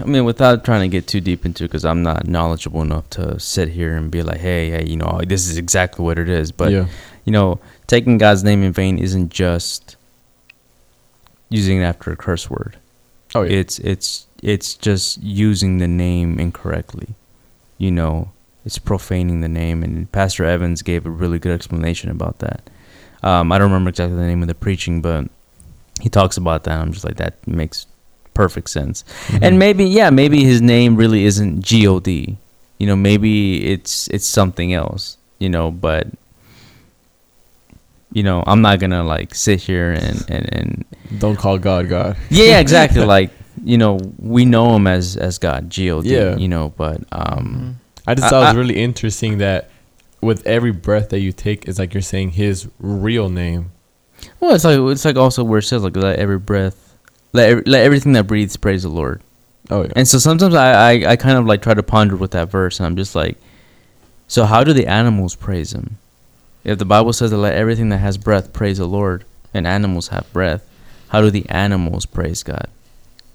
I 0.00 0.04
mean, 0.04 0.24
without 0.24 0.64
trying 0.64 0.82
to 0.82 0.88
get 0.96 1.06
too 1.08 1.20
deep 1.20 1.44
into, 1.46 1.64
because 1.64 1.84
I'm 1.84 2.02
not 2.02 2.26
knowledgeable 2.26 2.82
enough 2.82 3.08
to 3.10 3.38
sit 3.40 3.68
here 3.70 3.96
and 3.96 4.10
be 4.10 4.22
like, 4.22 4.38
hey, 4.38 4.70
hey, 4.70 4.84
you 4.86 4.96
know, 4.96 5.08
oh, 5.20 5.24
this 5.24 5.48
is 5.48 5.56
exactly 5.56 6.04
what 6.04 6.18
it 6.18 6.28
is. 6.28 6.52
But 6.52 6.70
yeah, 6.72 6.86
you 7.24 7.32
know, 7.32 7.58
taking 7.86 8.18
God's 8.18 8.44
name 8.44 8.62
in 8.62 8.72
vain 8.72 8.98
isn't 8.98 9.30
just 9.30 9.96
using 11.48 11.78
it 11.80 11.84
after 11.84 12.10
a 12.12 12.16
curse 12.16 12.50
word. 12.50 12.76
oh 13.34 13.42
yeah, 13.42 13.58
It's 13.60 13.78
it's 13.80 14.26
it's 14.42 14.74
just 14.74 15.22
using 15.22 15.78
the 15.78 15.88
name 15.88 16.38
incorrectly. 16.38 17.08
You 17.78 17.90
know, 17.92 18.30
it's 18.66 18.78
profaning 18.78 19.40
the 19.40 19.48
name, 19.48 19.84
and 19.84 20.10
Pastor 20.10 20.44
Evans 20.44 20.82
gave 20.82 21.06
a 21.06 21.10
really 21.10 21.38
good 21.38 21.52
explanation 21.52 22.10
about 22.10 22.40
that. 22.40 22.68
Um, 23.22 23.52
I 23.52 23.58
don't 23.58 23.70
remember 23.70 23.90
exactly 23.90 24.16
the 24.16 24.26
name 24.26 24.42
of 24.42 24.48
the 24.48 24.56
preaching, 24.56 25.00
but 25.00 25.28
he 26.00 26.08
talks 26.08 26.36
about 26.36 26.64
that. 26.64 26.78
I'm 26.78 26.92
just 26.92 27.04
like 27.04 27.16
that 27.16 27.46
makes 27.46 27.86
perfect 28.34 28.68
sense. 28.68 29.04
Mm-hmm. 29.28 29.44
And 29.44 29.58
maybe 29.60 29.84
yeah, 29.84 30.10
maybe 30.10 30.42
his 30.42 30.60
name 30.60 30.96
really 30.96 31.24
isn't 31.24 31.62
G 31.62 31.86
O 31.86 32.00
D. 32.00 32.36
You 32.78 32.86
know, 32.88 32.96
maybe 32.96 33.64
it's 33.64 34.08
it's 34.08 34.26
something 34.26 34.74
else. 34.74 35.16
You 35.38 35.48
know, 35.48 35.70
but 35.70 36.08
you 38.12 38.24
know, 38.24 38.42
I'm 38.48 38.62
not 38.62 38.80
gonna 38.80 39.04
like 39.04 39.34
sit 39.34 39.60
here 39.60 39.92
and 39.92 40.24
and 40.28 40.54
and 40.54 40.84
don't 41.18 41.36
call 41.36 41.56
God 41.58 41.88
God. 41.88 42.16
yeah, 42.30 42.58
exactly. 42.58 43.04
like 43.16 43.30
you 43.64 43.78
know, 43.78 44.00
we 44.18 44.44
know 44.44 44.74
him 44.74 44.88
as 44.88 45.16
as 45.16 45.38
God, 45.38 45.70
G 45.70 45.88
O 45.92 46.02
D. 46.02 46.10
Yeah. 46.10 46.36
You 46.36 46.48
know, 46.48 46.74
but 46.76 47.00
um, 47.12 47.78
I 48.06 48.14
just 48.14 48.26
I- 48.26 48.30
thought 48.30 48.42
it 48.44 48.56
was 48.56 48.66
really 48.66 48.80
interesting 48.82 49.38
that 49.38 49.70
with 50.20 50.46
every 50.46 50.72
breath 50.72 51.10
that 51.10 51.20
you 51.20 51.32
take, 51.32 51.66
it's 51.68 51.78
like 51.78 51.92
you're 51.94 52.02
saying 52.02 52.30
His 52.30 52.68
real 52.78 53.28
name. 53.28 53.70
well, 54.40 54.54
it's 54.54 54.64
like 54.64 54.78
it's 54.78 55.04
like 55.04 55.16
also 55.16 55.44
where 55.44 55.58
it 55.58 55.62
says 55.64 55.82
like 55.82 55.96
let 55.96 56.18
every 56.18 56.38
breath, 56.38 56.94
let 57.32 57.50
every, 57.50 57.62
let 57.66 57.82
everything 57.84 58.12
that 58.12 58.26
breathes 58.26 58.56
praise 58.56 58.82
the 58.82 58.88
Lord. 58.88 59.20
Oh 59.70 59.82
yeah, 59.82 59.92
And 59.96 60.06
so 60.08 60.18
sometimes 60.18 60.54
I, 60.54 60.92
I 60.92 61.10
I 61.12 61.16
kind 61.16 61.36
of 61.38 61.44
like 61.46 61.60
try 61.62 61.74
to 61.74 61.82
ponder 61.82 62.16
with 62.16 62.30
that 62.32 62.48
verse, 62.50 62.78
and 62.80 62.86
I'm 62.86 62.96
just 62.96 63.14
like, 63.14 63.36
so 64.28 64.44
how 64.44 64.64
do 64.64 64.72
the 64.72 64.86
animals 64.86 65.34
praise 65.34 65.72
Him? 65.72 65.98
If 66.64 66.78
the 66.78 66.84
Bible 66.84 67.12
says 67.12 67.30
to 67.30 67.36
let 67.36 67.54
everything 67.54 67.90
that 67.90 67.98
has 67.98 68.16
breath 68.18 68.52
praise 68.52 68.78
the 68.78 68.86
Lord, 68.86 69.24
and 69.52 69.66
animals 69.66 70.08
have 70.08 70.32
breath, 70.32 70.66
how 71.08 71.20
do 71.20 71.30
the 71.30 71.48
animals 71.50 72.06
praise 72.06 72.42
God? 72.42 72.68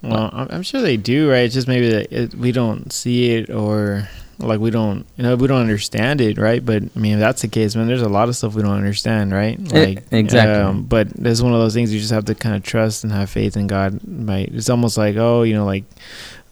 Well, 0.02 0.30
I'm, 0.32 0.48
I'm 0.50 0.62
sure 0.62 0.80
they 0.80 0.96
do, 0.96 1.30
right? 1.30 1.44
It's 1.44 1.54
just 1.54 1.68
maybe 1.68 1.90
that 1.90 2.12
it, 2.12 2.34
we 2.34 2.52
don't 2.52 2.92
see 2.92 3.34
it 3.34 3.50
or 3.50 4.08
like 4.38 4.58
we 4.58 4.70
don't, 4.70 5.06
you 5.16 5.22
know, 5.22 5.36
we 5.36 5.46
don't 5.46 5.60
understand 5.60 6.20
it, 6.20 6.38
right? 6.38 6.64
But 6.64 6.82
I 6.96 6.98
mean, 6.98 7.14
if 7.14 7.20
that's 7.20 7.42
the 7.42 7.48
case, 7.48 7.76
man, 7.76 7.86
there's 7.86 8.02
a 8.02 8.08
lot 8.08 8.28
of 8.28 8.36
stuff 8.36 8.54
we 8.54 8.62
don't 8.62 8.72
understand, 8.72 9.32
right? 9.32 9.58
Like 9.72 10.04
exactly. 10.10 10.54
Um, 10.54 10.84
but 10.84 11.08
there's 11.10 11.42
one 11.42 11.52
of 11.52 11.60
those 11.60 11.74
things 11.74 11.92
you 11.92 12.00
just 12.00 12.12
have 12.12 12.24
to 12.26 12.34
kind 12.34 12.56
of 12.56 12.62
trust 12.62 13.04
and 13.04 13.12
have 13.12 13.30
faith 13.30 13.56
in 13.56 13.68
God. 13.68 14.00
Right? 14.04 14.48
It's 14.52 14.70
almost 14.70 14.98
like 14.98 15.16
oh, 15.16 15.42
you 15.44 15.54
know, 15.54 15.64
like 15.64 15.84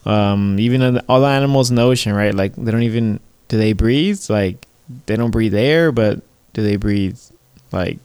um, 0.07 0.59
even 0.59 0.99
all 1.09 1.21
the 1.21 1.27
animals 1.27 1.71
in 1.71 1.77
the 1.77 1.83
ocean, 1.83 2.15
right? 2.15 2.35
Like 2.35 2.55
they 2.55 2.71
don't 2.71 2.85
even 2.85 3.21
do 3.49 3.59
they 3.59 3.73
breathe? 3.73 4.21
Like 4.29 4.67
they 5.07 5.17
don't 5.17 5.31
breathe 5.31 5.55
air, 5.55 5.91
but 5.93 6.21
do 6.53 6.63
they 6.63 6.77
breathe 6.77 7.19
like 7.73 7.99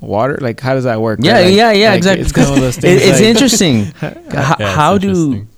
water? 0.00 0.38
Like 0.40 0.60
how 0.60 0.74
does 0.74 0.84
that 0.84 1.00
work? 1.00 1.20
Yeah, 1.22 1.32
right? 1.34 1.44
Like- 1.46 1.54
yeah, 1.54 1.72
yeah, 1.72 1.88
like, 1.90 1.96
exactly. 1.98 2.22
It's 2.22 2.32
kind 2.32 2.46
of 2.46 2.52
one 2.52 2.60
those 2.60 2.78
It, 2.84 2.84
it's 2.84 3.06
like- 3.18 3.22
interesting. 3.22 3.76
H- 3.80 3.92
Yeah, 4.02 4.52
it's 4.58 4.74
how 4.74 4.98
do 4.98 5.08
interesting. 5.08 5.48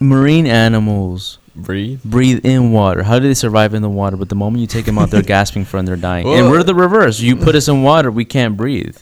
marine 0.00 0.46
animals 0.46 1.38
breathe? 1.54 2.00
breathe 2.04 2.44
in 2.44 2.72
water? 2.72 3.02
How 3.02 3.18
do 3.18 3.26
they 3.28 3.34
survive 3.34 3.74
in 3.74 3.82
the 3.82 3.88
water? 3.90 4.16
But 4.16 4.28
the 4.28 4.34
moment 4.34 4.60
you 4.60 4.66
take 4.66 4.84
them 4.84 4.98
out, 4.98 5.10
they're 5.10 5.22
gasping 5.36 5.64
for 5.64 5.78
and 5.78 5.86
they're 5.88 5.96
dying. 5.96 6.26
Well- 6.26 6.38
and 6.38 6.50
we're 6.50 6.62
the 6.62 6.74
reverse. 6.74 7.20
You 7.20 7.36
put 7.36 7.54
us 7.54 7.68
in 7.68 7.82
water, 7.82 8.10
we 8.10 8.24
can't 8.24 8.56
breathe. 8.56 8.96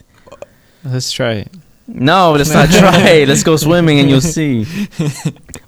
Let's 0.83 1.11
try 1.11 1.33
it. 1.33 1.51
No, 1.87 2.31
let's 2.33 2.53
not 2.53 2.69
try. 2.69 3.25
Let's 3.27 3.43
go 3.43 3.57
swimming 3.57 3.99
and 3.99 4.09
you'll 4.09 4.21
see. 4.21 4.65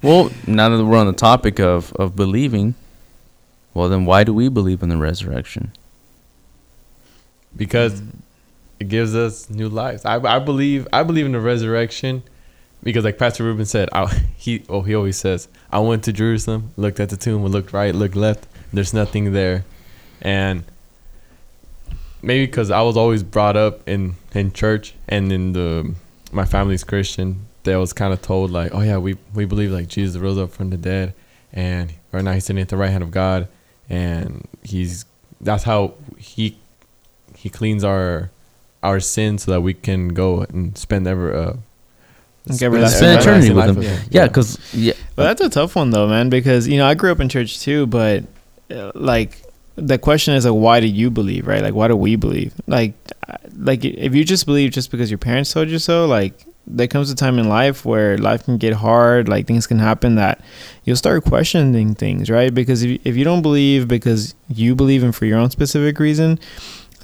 Well, 0.02 0.30
now 0.46 0.70
that 0.70 0.82
we're 0.82 0.96
on 0.96 1.06
the 1.06 1.12
topic 1.12 1.60
of, 1.60 1.92
of 1.94 2.16
believing, 2.16 2.74
well, 3.74 3.90
then 3.90 4.06
why 4.06 4.24
do 4.24 4.32
we 4.32 4.48
believe 4.48 4.82
in 4.82 4.88
the 4.88 4.96
resurrection? 4.96 5.72
because 7.56 8.02
it 8.80 8.88
gives 8.88 9.14
us 9.14 9.48
new 9.50 9.68
lives. 9.68 10.04
I, 10.04 10.16
I 10.16 10.38
believe 10.38 10.86
I 10.92 11.02
believe 11.02 11.26
in 11.26 11.32
the 11.32 11.40
resurrection 11.40 12.22
because 12.82 13.04
like 13.04 13.18
Pastor 13.18 13.44
Ruben 13.44 13.66
said, 13.66 13.88
I, 13.92 14.06
he 14.36 14.64
oh 14.68 14.82
he 14.82 14.94
always 14.94 15.16
says, 15.16 15.48
I 15.70 15.78
went 15.80 16.04
to 16.04 16.12
Jerusalem, 16.12 16.70
looked 16.76 17.00
at 17.00 17.08
the 17.08 17.16
tomb, 17.16 17.44
looked 17.44 17.72
right, 17.72 17.94
looked 17.94 18.16
left, 18.16 18.46
there's 18.72 18.94
nothing 18.94 19.32
there. 19.32 19.64
And 20.20 20.64
maybe 22.22 22.46
because 22.46 22.70
I 22.70 22.82
was 22.82 22.96
always 22.96 23.22
brought 23.22 23.56
up 23.56 23.86
in 23.88 24.16
in 24.34 24.52
church 24.52 24.94
and 25.08 25.32
in 25.32 25.52
the 25.52 25.94
my 26.32 26.44
family's 26.44 26.84
Christian. 26.84 27.46
They 27.62 27.76
was 27.76 27.94
kind 27.94 28.12
of 28.12 28.20
told 28.20 28.50
like, 28.50 28.74
oh 28.74 28.82
yeah, 28.82 28.98
we 28.98 29.16
we 29.32 29.46
believe 29.46 29.70
like 29.70 29.88
Jesus 29.88 30.20
rose 30.20 30.36
up 30.36 30.50
from 30.50 30.70
the 30.70 30.76
dead, 30.76 31.14
and 31.52 31.94
right 32.12 32.22
now 32.22 32.32
he's 32.32 32.44
sitting 32.44 32.60
at 32.60 32.68
the 32.68 32.76
right 32.76 32.90
hand 32.90 33.02
of 33.02 33.10
God, 33.10 33.48
and 33.88 34.46
he's 34.62 35.06
that's 35.40 35.64
how 35.64 35.94
he 36.18 36.58
he 37.36 37.48
cleans 37.48 37.84
our 37.84 38.30
our 38.84 39.00
sins 39.00 39.44
so 39.44 39.50
that 39.52 39.62
we 39.62 39.74
can 39.74 40.08
go 40.08 40.42
and 40.42 40.76
spend 40.78 41.06
ever 41.06 41.34
uh 41.34 41.56
Like 42.46 42.58
spend 42.58 42.90
Spend 42.90 43.20
eternity 43.20 43.50
with 43.50 43.66
life 43.66 43.76
him. 43.76 44.08
Yeah, 44.10 44.26
because 44.26 44.58
yeah, 44.74 44.92
But 45.16 45.24
that's 45.24 45.40
a 45.40 45.50
tough 45.50 45.74
one 45.76 45.90
though, 45.90 46.06
man, 46.06 46.28
because 46.28 46.68
you 46.68 46.76
know 46.78 46.86
I 46.86 46.94
grew 46.94 47.10
up 47.10 47.20
in 47.20 47.28
church 47.28 47.60
too, 47.60 47.86
but 47.86 48.24
uh, 48.70 48.92
like 48.94 49.42
the 49.76 49.98
question 49.98 50.34
is 50.34 50.44
like, 50.44 50.54
why 50.54 50.80
do 50.80 50.86
you 50.86 51.10
believe, 51.10 51.46
right? 51.46 51.62
Like, 51.62 51.74
why 51.74 51.88
do 51.88 51.96
we 51.96 52.16
believe? 52.16 52.54
Like, 52.66 52.94
like 53.56 53.84
if 53.84 54.14
you 54.14 54.24
just 54.24 54.46
believe 54.46 54.70
just 54.70 54.90
because 54.90 55.10
your 55.10 55.18
parents 55.18 55.52
told 55.52 55.68
you 55.68 55.78
so, 55.78 56.06
like 56.06 56.34
there 56.66 56.88
comes 56.88 57.10
a 57.10 57.14
time 57.14 57.38
in 57.38 57.48
life 57.48 57.84
where 57.84 58.16
life 58.18 58.44
can 58.44 58.56
get 58.56 58.72
hard, 58.72 59.28
like 59.28 59.46
things 59.46 59.66
can 59.66 59.78
happen 59.78 60.14
that 60.14 60.40
you'll 60.84 60.96
start 60.96 61.24
questioning 61.24 61.94
things, 61.94 62.30
right? 62.30 62.54
Because 62.54 62.82
if 62.82 63.00
if 63.04 63.16
you 63.16 63.24
don't 63.24 63.42
believe 63.42 63.88
because 63.88 64.34
you 64.48 64.74
believe 64.74 65.02
in 65.02 65.12
for 65.12 65.26
your 65.26 65.38
own 65.38 65.50
specific 65.50 65.98
reason, 65.98 66.38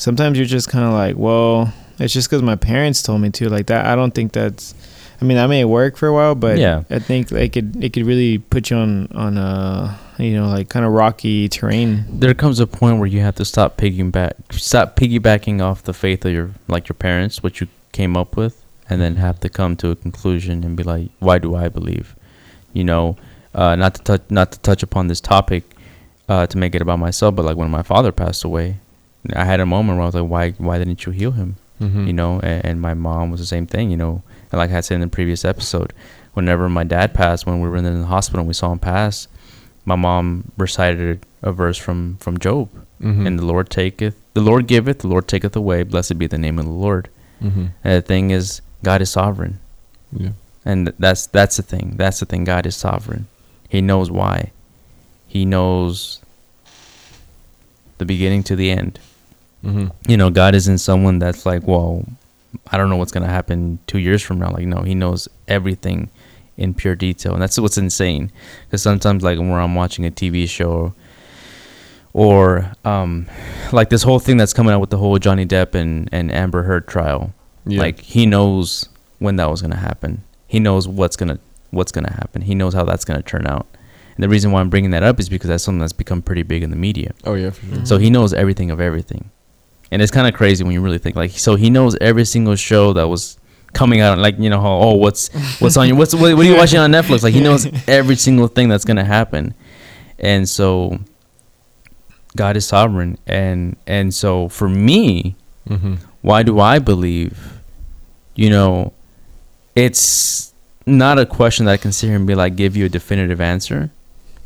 sometimes 0.01 0.39
you're 0.39 0.47
just 0.47 0.69
kind 0.69 0.85
of 0.85 0.93
like, 0.93 1.17
well, 1.17 1.73
it's 1.99 2.13
just 2.13 2.29
because 2.29 2.43
my 2.43 2.57
parents 2.57 3.03
told 3.03 3.21
me 3.21 3.31
to, 3.31 3.49
like 3.49 3.67
that. 3.67 3.87
I 3.87 3.95
don't 3.95 4.15
think 4.15 4.33
that's. 4.33 4.75
I 5.23 5.27
mean, 5.27 5.37
that 5.37 5.49
may 5.49 5.67
work 5.67 5.99
for 5.99 6.09
a 6.09 6.15
while, 6.15 6.35
but 6.35 6.57
Yeah. 6.57 6.85
I 6.89 6.99
think 6.99 7.31
it 7.31 7.53
could 7.53 7.77
it 7.85 7.93
could 7.93 8.07
really 8.07 8.39
put 8.39 8.71
you 8.71 8.79
on 8.79 9.07
on 9.15 9.37
a 9.37 9.99
you 10.19 10.33
know 10.33 10.49
like 10.49 10.71
kind 10.71 10.87
of 10.87 10.93
rocky 10.93 11.47
terrain. 11.47 12.07
there 12.09 12.33
comes 12.33 12.59
a 12.59 12.67
point 12.67 12.99
where 12.99 13.07
you 13.07 13.21
have 13.21 13.35
to 13.35 13.45
stop 13.45 13.77
piggyback, 13.77 14.33
stop 14.53 14.97
piggybacking 14.97 15.61
off 15.61 15.83
the 15.83 15.93
faith 15.93 16.25
of 16.25 16.33
your 16.33 16.51
like 16.69 16.89
your 16.89 16.95
parents, 16.95 17.43
what 17.43 17.61
you 17.61 17.69
came 17.93 18.17
up 18.17 18.35
with, 18.35 18.65
and 18.89 18.99
then 19.03 19.17
have 19.17 19.39
to 19.41 19.51
come 19.51 19.77
to 19.77 19.91
a 19.91 19.97
conclusion 19.97 20.65
and 20.65 20.75
be 20.75 20.83
like, 20.85 21.11
why 21.19 21.39
do 21.39 21.55
I 21.55 21.69
believe? 21.69 22.17
You 22.73 22.85
know, 22.85 23.17
uh, 23.55 23.77
not 23.77 23.97
to 23.97 24.03
touch 24.03 24.23
not 24.31 24.53
to 24.53 24.59
touch 24.61 24.83
upon 24.83 25.09
this 25.09 25.21
topic, 25.21 25.65
uh, 26.31 26.47
to 26.47 26.57
make 26.57 26.75
it 26.75 26.81
about 26.81 26.99
myself, 26.99 27.35
but 27.37 27.45
like 27.45 27.59
when 27.59 27.71
my 27.71 27.83
father 27.83 28.11
passed 28.11 28.43
away, 28.43 28.77
I 29.35 29.45
had 29.45 29.61
a 29.61 29.67
moment 29.67 29.97
where 29.99 30.03
I 30.05 30.07
was 30.07 30.15
like, 30.15 30.29
why 30.29 30.51
why 30.53 30.79
didn't 30.79 31.05
you 31.07 31.13
heal 31.13 31.33
him? 31.33 31.57
Mhm. 31.81 32.07
you 32.07 32.13
know 32.13 32.41
and, 32.41 32.63
and 32.67 32.81
my 32.81 32.93
mom 32.93 33.31
was 33.31 33.41
the 33.41 33.47
same 33.47 33.67
thing 33.67 33.91
you 33.91 33.97
know. 33.97 34.23
And 34.53 34.59
like 34.59 34.71
i 34.71 34.81
said 34.81 34.97
in 34.97 35.01
the 35.01 35.07
previous 35.09 35.45
episode 35.47 35.95
whenever 36.35 36.69
my 36.69 36.85
dad 36.85 37.15
passed 37.15 37.47
when 37.47 37.61
we 37.63 37.69
were 37.71 37.77
in 37.79 37.85
the 37.85 38.07
hospital 38.07 38.41
and 38.41 38.49
we 38.49 38.53
saw 38.53 38.71
him 38.71 38.79
pass 38.79 39.29
my 39.87 39.97
mom 39.97 40.53
recited 40.59 41.25
a 41.43 41.53
verse 41.53 41.79
from 41.79 42.19
from 42.21 42.37
job. 42.39 42.69
Mhm. 43.01 43.27
and 43.27 43.39
the 43.39 43.47
lord 43.47 43.71
taketh 43.71 44.15
the 44.35 44.43
lord 44.43 44.67
giveth 44.67 44.99
the 44.99 45.09
lord 45.09 45.27
taketh 45.27 45.57
away. 45.57 45.83
Blessed 45.83 46.19
be 46.19 46.27
the 46.27 46.37
name 46.47 46.59
of 46.59 46.67
the 46.67 46.71
lord. 46.89 47.09
Mhm. 47.43 47.71
and 47.83 47.95
the 47.97 48.03
thing 48.03 48.31
is 48.31 48.61
god 48.83 49.01
is 49.01 49.09
sovereign. 49.11 49.59
Yeah. 50.13 50.33
And 50.67 50.93
that's 50.99 51.27
that's 51.29 51.57
the 51.57 51.63
thing. 51.63 51.95
That's 51.97 52.21
the 52.21 52.27
thing. 52.27 52.45
God 52.45 52.67
is 52.67 52.77
sovereign. 52.77 53.27
He 53.71 53.81
knows 53.81 54.11
why. 54.11 54.51
He 55.27 55.47
knows 55.47 56.21
the 57.97 58.05
beginning 58.05 58.43
to 58.45 58.55
the 58.57 58.71
end 58.71 58.99
Mhm. 59.65 59.93
you 60.09 60.17
know, 60.17 60.31
God 60.31 60.55
isn't 60.55 60.79
someone 60.79 61.19
that's 61.19 61.45
like, 61.45 61.67
well, 61.67 62.05
I 62.73 62.77
don't 62.79 62.89
know 62.91 62.97
what's 62.97 63.13
gonna 63.13 63.29
happen 63.29 63.79
two 63.87 63.99
years 63.99 64.23
from 64.23 64.39
now. 64.39 64.51
Like, 64.51 64.67
no, 64.67 64.83
He 64.83 64.95
knows 64.95 65.29
everything 65.49 66.09
in 66.57 66.75
pure 66.75 66.95
detail, 66.95 67.33
and 67.35 67.41
that's 67.43 67.59
what's 67.59 67.79
insane. 67.79 68.31
Because 68.67 68.83
sometimes, 68.83 69.23
like 69.23 69.39
when 69.39 69.51
I'm 69.53 69.75
watching 69.75 70.05
a 70.07 70.11
TV 70.11 70.49
show, 70.49 70.95
or 72.13 72.73
um, 72.85 73.27
like 73.73 73.89
this 73.91 74.03
whole 74.03 74.19
thing 74.19 74.37
that's 74.37 74.53
coming 74.53 74.73
out 74.73 74.81
with 74.81 74.91
the 74.91 74.97
whole 74.99 75.19
Johnny 75.19 75.47
Depp 75.47 75.75
and 75.75 76.09
and 76.13 76.33
Amber 76.33 76.63
Heard 76.65 76.89
trial, 76.89 77.33
Yeah. 77.67 77.81
like 77.81 78.01
He 78.01 78.27
knows 78.27 78.89
when 79.19 79.37
that 79.37 79.51
was 79.51 79.63
gonna 79.63 79.77
happen. 79.77 80.23
He 80.47 80.59
knows 80.59 80.89
what's 80.89 81.17
gonna 81.17 81.39
what's 81.71 81.93
gonna 81.93 82.13
happen. 82.13 82.43
He 82.43 82.55
knows 82.55 82.75
how 82.75 82.85
that's 82.85 83.05
gonna 83.05 83.23
turn 83.23 83.47
out. 83.47 83.67
And 84.17 84.25
the 84.25 84.29
reason 84.29 84.51
why 84.51 84.61
I'm 84.61 84.71
bringing 84.71 84.91
that 84.91 85.03
up 85.05 85.21
is 85.21 85.29
because 85.29 85.49
that's 85.49 85.63
something 85.63 85.79
that's 85.81 85.93
become 85.93 86.21
pretty 86.21 86.43
big 86.43 86.63
in 86.63 86.71
the 86.71 86.77
media. 86.77 87.13
oh 87.25 87.35
yeah 87.35 87.51
for 87.51 87.67
sure. 87.67 87.87
So 87.87 87.99
he 87.99 88.11
knows 88.11 88.35
everything 88.35 88.71
of 88.71 88.81
everything. 88.81 89.31
And 89.93 90.01
it's 90.01 90.13
kind 90.13 90.27
of 90.29 90.35
crazy 90.35 90.63
when 90.65 90.73
you 90.73 90.81
really 90.81 90.99
think 90.99 91.17
like 91.17 91.33
so 91.33 91.57
he 91.57 91.69
knows 91.71 91.97
every 92.01 92.25
single 92.25 92.55
show 92.57 92.93
that 92.93 93.09
was 93.09 93.39
coming 93.73 94.01
out 94.01 94.19
like 94.19 94.37
you 94.39 94.51
know 94.51 94.61
how 94.61 94.73
oh 94.81 94.95
what's 94.95 95.29
what's 95.61 95.77
on 95.77 95.87
your 95.89 95.97
what's 95.97 96.13
what, 96.15 96.35
what 96.37 96.45
are 96.47 96.49
you 96.49 96.57
watching 96.57 96.79
on 96.79 96.91
Netflix? 96.93 97.23
Like 97.23 97.35
he 97.35 97.41
knows 97.41 97.67
every 97.89 98.17
single 98.17 98.47
thing 98.49 98.69
that's 98.69 98.85
going 98.85 98.97
to 98.99 99.05
happen. 99.05 99.55
And 100.19 100.49
so 100.49 100.99
God 102.37 102.57
is 102.57 102.67
sovereign. 102.67 103.19
And 103.27 103.77
and 103.87 104.15
so 104.15 104.49
for 104.49 104.69
me 104.69 105.37
Mhm. 105.69 105.99
why 106.23 106.43
do 106.43 106.59
I 106.59 106.79
believe 106.79 107.59
you 108.35 108.49
know 108.51 108.93
it's 109.77 110.53
not 110.87 111.19
a 111.19 111.27
question 111.27 111.67
that 111.67 111.73
I 111.73 111.77
can 111.77 111.93
sit 111.93 112.07
here 112.09 112.17
and 112.17 112.27
be 112.27 112.35
like 112.35 112.57
give 112.57 112.77
you 112.77 112.85
a 112.87 112.89
definitive 112.89 113.41
answer. 113.41 113.91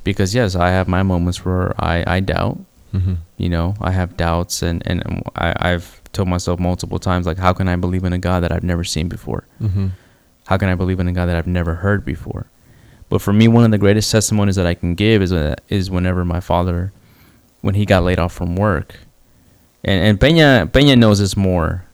Because 0.04 0.35
yes 0.35 0.54
I 0.54 0.68
have 0.70 0.88
my 0.88 1.02
moments 1.02 1.44
where 1.44 1.74
I 1.83 2.04
I 2.07 2.20
doubt 2.20 2.59
Mhm. 2.94 3.16
you 3.38 3.48
know 3.48 3.74
i 3.80 3.90
have 3.90 4.16
doubts 4.16 4.62
and 4.62 4.83
and 4.87 5.02
I, 5.37 5.48
i've 5.70 6.00
told 6.12 6.28
myself 6.28 6.61
multiple 6.61 6.98
times 7.00 7.26
like 7.26 7.38
how 7.38 7.52
can 7.52 7.66
i 7.68 7.76
believe 7.76 8.04
in 8.04 8.12
a 8.12 8.18
god 8.18 8.40
that 8.44 8.52
i've 8.52 8.62
never 8.62 8.85
seen 8.85 9.09
before? 9.09 9.42
Mhm. 9.61 9.90
how 10.46 10.57
can 10.57 10.68
i 10.68 10.74
believe 10.76 11.00
in 11.00 11.09
a 11.09 11.12
god 11.12 11.26
that 11.26 11.37
i've 11.37 11.46
never 11.59 11.74
heard 11.85 12.04
before? 12.04 12.46
But 13.11 13.20
for 13.20 13.33
me 13.33 13.46
one 13.48 13.64
of 13.64 13.70
the 13.70 13.78
greatest 13.78 14.11
testimonies 14.12 14.57
that 14.57 14.66
i 14.66 14.74
can 14.74 14.94
give 14.94 15.22
is 15.22 15.33
uh, 15.33 15.57
is 15.68 15.90
whenever 15.90 16.24
my 16.24 16.40
father 16.40 16.92
when 17.62 17.74
he 17.74 17.85
got 17.85 18.04
laid 18.04 18.18
off 18.18 18.33
from 18.33 18.54
work. 18.57 18.96
And 19.85 19.98
and 20.07 20.20
peña 20.20 20.66
peña 20.70 20.96
knows 20.96 21.18
this 21.18 21.37
more. 21.37 21.85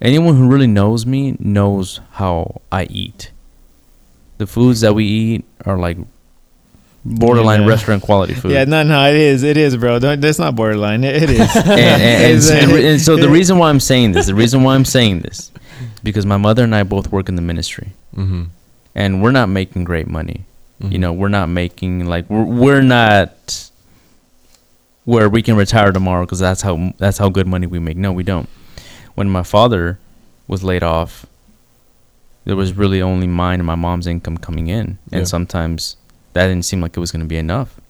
Anyone 0.00 0.36
who 0.36 0.46
really 0.48 0.66
knows 0.78 1.04
me 1.06 1.36
knows 1.40 2.00
how 2.20 2.60
i 2.70 2.84
eat. 2.84 3.32
The 4.38 4.46
foods 4.46 4.80
that 4.82 4.94
we 4.94 5.04
eat 5.04 5.44
are 5.66 5.78
like 5.78 5.98
borderline 7.08 7.62
Yeah. 7.62 7.68
restaurant 7.68 8.02
quality 8.02 8.34
food 8.34 8.52
Yeah, 8.52 8.64
no, 8.64 8.82
no, 8.82 9.08
it 9.08 9.16
is, 9.16 9.42
it 9.42 9.56
is, 9.56 9.76
bro. 9.76 9.98
Don't, 9.98 10.20
that's 10.20 10.38
not 10.38 10.54
borderline. 10.54 11.04
It, 11.04 11.22
it 11.24 11.30
is. 11.30 11.40
and, 11.56 11.68
and, 11.68 12.02
and, 12.02 12.36
It's, 12.36 12.50
and 12.50 12.70
and 12.72 13.00
so 13.00 13.16
the 13.16 13.28
reason 13.38 13.58
why 13.58 13.70
I'm 13.70 13.80
saying 13.80 14.12
this, 14.12 14.26
the 14.26 14.34
reason 14.34 14.62
why 14.62 14.74
I'm 14.74 14.84
saying 14.84 15.20
this, 15.20 15.50
because 16.02 16.26
my 16.26 16.36
mother 16.36 16.64
and 16.64 16.74
I 16.74 16.82
both 16.82 17.10
work 17.10 17.28
in 17.28 17.34
the 17.36 17.42
ministry, 17.42 17.92
Mhm. 18.16 18.48
and 18.94 19.22
we're 19.22 19.32
not 19.32 19.48
making 19.48 19.84
great 19.84 20.06
money. 20.08 20.44
You 20.80 20.90
Mhm. 20.98 21.00
know, 21.00 21.12
we're 21.12 21.28
not 21.28 21.48
making 21.48 22.06
like 22.06 22.28
we're 22.30 22.44
we're 22.44 22.82
not 22.82 23.70
where 25.04 25.28
we 25.28 25.42
can 25.42 25.56
retire 25.56 25.90
tomorrow 25.92 26.24
because 26.24 26.38
that's 26.38 26.62
how 26.62 26.92
that's 26.98 27.18
how 27.18 27.28
good 27.30 27.46
money 27.46 27.66
we 27.66 27.78
make. 27.78 27.96
No, 27.96 28.12
we 28.12 28.22
don't. 28.22 28.48
When 29.14 29.28
my 29.28 29.42
father 29.42 29.98
was 30.46 30.62
laid 30.62 30.82
off, 30.82 31.26
there 32.44 32.56
was 32.56 32.72
really 32.76 33.02
only 33.02 33.26
mine 33.26 33.60
and 33.60 33.66
my 33.66 33.74
mom's 33.74 34.06
income 34.06 34.38
coming 34.38 34.68
in, 34.68 34.98
and 35.12 35.22
Yeah. 35.22 35.24
sometimes 35.24 35.96
that 36.34 36.46
didn't 36.46 36.64
seem 36.64 36.80
like 36.80 36.96
it 36.96 37.00
was 37.00 37.10
going 37.12 37.22
to 37.22 37.26
be 37.28 37.36
enough. 37.36 37.80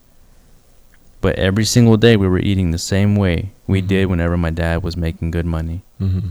But 1.20 1.36
every 1.36 1.64
single 1.64 1.96
day 1.96 2.16
we 2.16 2.28
were 2.28 2.38
eating 2.38 2.70
the 2.70 2.78
same 2.78 3.16
way 3.16 3.50
we 3.66 3.82
Mhm. 3.82 3.86
did 3.88 4.06
whenever 4.06 4.36
my 4.36 4.50
dad 4.50 4.82
was 4.82 4.96
making 4.96 5.32
good 5.32 5.46
money. 5.46 5.82
Mhm. 6.00 6.30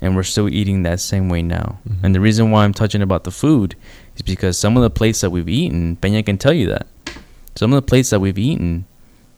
And 0.00 0.14
we're 0.14 0.22
still 0.22 0.48
eating 0.48 0.82
that 0.84 1.00
same 1.00 1.28
way 1.28 1.42
now. 1.42 1.78
Mhm. 1.88 1.96
And 2.04 2.14
the 2.14 2.20
reason 2.20 2.50
why 2.50 2.64
I'm 2.64 2.74
touching 2.74 3.02
about 3.02 3.24
the 3.24 3.30
food 3.30 3.74
is 4.16 4.22
because 4.22 4.56
some 4.58 4.76
of 4.76 4.82
the 4.82 4.90
plates 4.90 5.20
that 5.22 5.30
we've 5.30 5.48
eaten, 5.48 5.96
Peña 6.00 6.24
can 6.24 6.38
tell 6.38 6.52
you 6.52 6.68
that. 6.68 6.86
Some 7.56 7.72
of 7.72 7.76
the 7.76 7.82
plates 7.86 8.10
that 8.10 8.20
we've 8.20 8.38
eaten, 8.38 8.84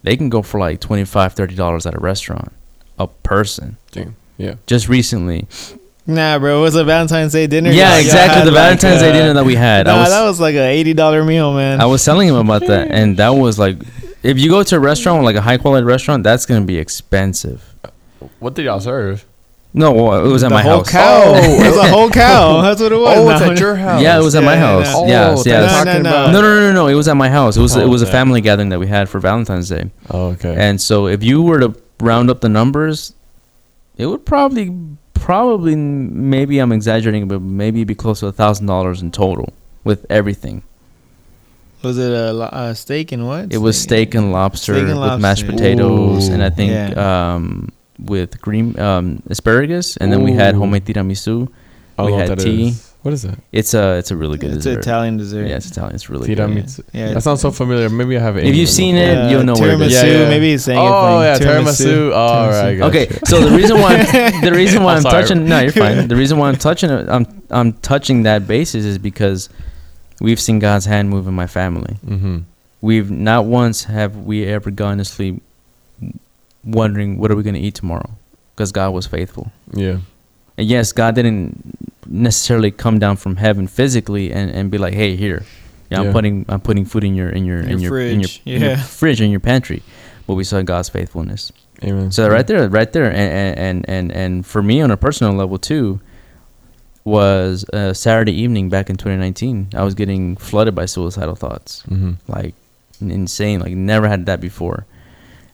they 0.03 0.17
can 0.17 0.29
go 0.29 0.43
for 0.43 0.59
like 0.61 0.81
$25, 0.81 1.35
$30 1.35 1.87
at 1.87 1.95
a 1.95 1.99
restaurant. 2.01 2.53
A 2.99 3.07
person. 3.07 3.77
Damn. 3.93 4.17
Yeah. 4.39 4.55
Just 4.67 4.89
recently. 4.89 5.47
Nah, 6.07 6.39
bro. 6.39 6.59
It 6.59 6.63
was 6.63 6.75
a 6.77 6.85
Valentine's 6.85 7.33
Day 7.33 7.47
dinner. 7.47 7.71
Yeah, 7.71 7.99
exactly. 7.99 8.37
had 8.39 8.47
The 8.47 8.53
like, 8.53 8.63
Valentine's 8.63 9.01
Day 9.01 9.11
uh, 9.11 9.13
dinner 9.13 9.33
that 9.35 9.45
we 9.45 9.57
had. 9.57 9.89
I 9.89 9.95
Nah, 9.95 10.01
was, 10.03 10.11
that 10.11 10.25
was 10.25 10.41
like 10.41 10.55
a 10.55 10.65
eighty 10.69 10.95
dollar 10.95 11.25
meal, 11.25 11.53
man. 11.55 11.81
I 11.81 11.87
was 11.87 12.05
telling 12.05 12.29
him 12.29 12.37
about 12.37 12.67
that. 12.67 12.91
And 12.93 13.17
that 13.17 13.31
was 13.31 13.59
like, 13.59 13.79
if 14.23 14.39
you 14.39 14.49
go 14.51 14.63
to 14.63 14.77
a 14.77 14.81
restaurant, 14.81 15.25
like 15.25 15.37
a 15.37 15.41
high 15.41 15.59
quality 15.59 15.85
restaurant, 15.85 16.23
that's 16.23 16.47
going 16.47 16.61
to 16.61 16.67
be 16.67 16.79
expensive. 16.79 17.75
What 18.39 18.55
did 18.55 18.65
y'all 18.67 18.81
serve? 18.81 19.25
No, 19.75 19.93
well, 19.93 20.25
it 20.25 20.29
was 20.33 20.43
at 20.43 20.49
the 20.49 20.55
my 20.55 20.63
whole 20.63 20.79
house. 20.79 20.91
cow. 20.91 21.23
Oh. 21.27 21.35
it 21.63 21.67
was 21.67 21.77
a 21.77 21.89
whole 21.91 22.09
cow. 22.09 22.63
That's 22.63 22.81
what 22.81 22.93
it 22.93 22.97
was. 22.97 23.19
Oh, 23.19 23.31
it's 23.31 23.41
No, 23.43 23.51
at 23.53 23.61
your 23.61 23.77
house. 23.77 24.01
Yeah, 24.01 24.19
it 24.19 24.23
was 24.23 24.35
at 24.35 24.43
my 24.43 24.57
house. 24.57 24.87
yeah, 24.87 24.95
Oh, 24.97 25.07
Yes, 25.07 25.45
that's 25.45 25.47
yes. 25.47 25.85
No, 25.85 25.93
no, 25.93 26.03
no. 26.03 26.33
No, 26.33 26.41
no, 26.41 26.55
no, 26.55 26.61
no, 26.61 26.73
no. 26.73 26.87
It 26.87 26.95
was 26.95 27.09
at 27.09 27.17
my 27.17 27.29
house. 27.29 27.59
It 27.59 27.61
was 27.61 27.77
it 27.77 27.83
Oh, 27.83 27.89
was 27.89 28.01
a 28.01 28.07
family 28.07 28.41
gathering 28.41 28.71
that 28.71 28.79
we 28.79 28.87
had 28.87 29.09
for 29.09 29.19
Valentine's 29.21 29.69
Day. 29.69 29.91
Oh, 30.09 30.29
okay. 30.29 30.55
And 30.57 30.81
so 30.81 31.09
if 31.09 31.23
you 31.23 31.43
were 31.43 31.61
to 31.61 31.75
round 32.01 32.31
up 32.31 32.41
the 32.41 32.49
numbers, 32.49 33.13
it 33.99 34.07
would 34.07 34.25
probably 34.25 34.75
probably 35.27 35.75
maybe 35.75 36.61
I'm 36.61 36.71
exaggerating, 36.71 37.27
but 37.27 37.43
maybe 37.43 37.83
be 37.83 37.97
close 37.97 38.21
to 38.21 38.29
a 38.29 38.33
thousand 38.33 38.67
dollars 38.67 39.03
in 39.03 39.11
total 39.11 39.53
with 39.83 40.07
everything. 40.09 40.63
Was 41.83 41.99
it 41.99 42.13
a, 42.13 42.33
lo- 42.33 42.49
a 42.53 42.75
steak 42.77 43.11
and 43.11 43.27
what? 43.27 43.53
It 43.53 43.59
was 43.59 43.75
steak 43.81 44.15
and 44.15 44.31
lobster 44.31 44.75
Steak 44.75 44.89
and 44.89 45.01
with 45.01 45.21
mashed 45.21 45.43
lobster. 45.43 45.53
potatoes, 45.53 46.29
and 46.29 46.43
I 46.45 46.51
think 46.51 46.71
Yeah. 46.71 47.35
um, 47.35 47.73
with 47.99 48.41
green 48.41 48.79
um, 48.79 49.21
asparagus, 49.29 49.97
and 49.97 50.13
then 50.13 50.23
we 50.23 50.31
had 50.33 50.55
Ooh. 50.55 50.59
homemade 50.61 50.85
tiramisu. 50.87 51.49
I 51.99 52.05
we 52.05 52.13
had 52.13 52.39
tea. 52.39 52.69
is. 52.69 52.93
What 53.07 53.13
is 53.13 53.23
that? 53.23 53.39
It's 53.53 53.73
a 53.73 53.99
it's 53.99 54.11
a 54.11 54.17
really 54.17 54.37
good 54.37 54.51
It's 54.51 54.67
an 54.67 54.73
dessert. 54.75 54.81
Italian 54.81 55.17
dessert. 55.17 55.47
Yeah, 55.47 55.55
it's 55.59 55.71
Italian. 55.71 55.95
It's 55.95 56.11
really 56.11 56.27
good. 56.27 56.39
Tiramisu. 56.39 56.83
Yeah. 56.93 57.13
That 57.15 57.23
sounds 57.23 57.41
so 57.41 57.53
familiar. 57.53 57.89
Maybe 57.89 58.17
I 58.17 58.21
have. 58.21 58.37
It. 58.37 58.47
If 58.47 58.57
you've 58.57 58.69
seen 58.69 58.97
it, 58.97 59.31
you'll 59.31 59.45
know 59.45 59.55
where 59.55 59.71
it 59.75 59.79
tiramisu. 59.79 59.87
is. 59.87 59.93
Yeah, 59.93 60.05
yeah. 60.07 60.29
Maybe 60.29 60.51
he's 60.51 60.65
saying 60.65 60.81
it 60.81 60.83
Oh 60.83 60.91
funny. 60.91 61.27
yeah, 61.27 61.39
tiramisu. 61.39 62.11
Oh, 62.11 62.13
all 62.15 62.49
Tiramisu. 62.49 62.63
right. 62.63 62.75
Gotcha. 62.79 62.99
Okay, 62.99 63.19
so 63.27 63.49
the 63.49 63.57
reason 63.57 63.79
why 63.81 64.03
the 64.43 64.51
reason 64.53 64.83
why 64.83 64.95
I'm 64.97 65.07
I'm, 65.07 65.13
touching 65.13 65.45
no, 65.47 65.61
you're 65.61 65.71
fine. 65.71 66.09
The 66.09 66.17
reason 66.17 66.37
why 66.37 66.49
I'm 66.49 66.57
touching 66.69 66.91
I'm 66.91 67.27
I'm 67.51 67.75
touching 67.75 68.25
that 68.25 68.49
basis 68.49 68.85
is 68.85 68.99
because 68.99 69.51
we've 70.21 70.41
seen 70.41 70.59
God's 70.59 70.87
hand 70.87 71.09
move 71.09 71.29
in 71.29 71.35
my 71.35 71.47
family. 71.47 71.99
Mm-hmm. 72.05 72.39
We've 72.81 73.09
not 73.09 73.45
once 73.45 73.85
have 73.85 74.17
we 74.17 74.45
ever 74.47 74.73
gone 74.73 74.99
to 74.99 75.05
sleep 75.05 75.45
wondering 76.65 77.19
what 77.19 77.31
are 77.31 77.37
we 77.37 77.45
going 77.45 77.55
to 77.55 77.61
eat 77.61 77.77
tomorrow 77.77 78.11
because 78.57 78.73
God 78.73 78.93
was 78.93 79.07
faithful. 79.07 79.53
Yeah. 79.73 79.99
And 80.59 80.67
yes, 80.67 80.93
God 80.93 81.15
didn't 81.15 81.77
necessarily 82.07 82.71
come 82.71 82.99
down 82.99 83.17
from 83.17 83.37
heaven 83.37 83.67
physically 83.67 84.33
and, 84.33 84.51
and 84.51 84.71
be 84.71 84.79
like, 84.79 84.95
"Hey, 84.95 85.17
here, 85.17 85.45
yeah, 85.91 86.01
I'm 86.01 86.13
putting 86.13 86.45
I'm 86.49 86.61
putting 86.61 86.85
food 86.85 87.05
in 87.05 87.15
your 87.15 87.29
in 87.29 87.45
your 87.45 87.59
In 87.61 87.71
in 87.73 87.81
your 87.81 87.99
your, 87.99 88.09
in 88.09 88.21
your, 88.21 88.29
fridge, 88.29 88.43
in 88.47 88.61
your 88.63 88.71
yeah. 88.71 88.83
fridge 88.83 89.21
in 89.21 89.31
your 89.31 89.41
pantry." 89.41 89.83
But 90.27 90.35
we 90.35 90.45
saw 90.45 90.63
God's 90.63 90.89
faithfulness. 90.89 91.53
Amen. 91.85 92.11
So 92.11 92.29
right 92.29 92.47
there, 92.47 92.69
right 92.69 92.91
there, 92.93 93.11
and 93.13 93.59
and 93.59 93.89
and 93.89 94.13
and 94.13 94.47
for 94.47 94.63
me 94.63 94.81
on 94.81 94.91
a 94.91 94.97
personal 94.97 95.35
level 95.35 95.59
too, 95.59 96.01
was 97.05 97.65
uh, 97.73 97.93
Saturday 97.93 98.33
evening 98.33 98.69
back 98.69 98.91
in 98.91 98.97
2019. 98.97 99.69
I 99.75 99.85
was 99.85 99.95
getting 99.95 100.37
flooded 100.37 100.75
by 100.75 100.87
suicidal 100.87 101.37
thoughts, 101.37 101.83
Mm-hmm. 101.89 102.13
like 102.33 102.55
insane, 103.01 103.61
like 103.61 103.73
never 103.73 104.09
had 104.09 104.27
that 104.27 104.41
before. 104.41 104.87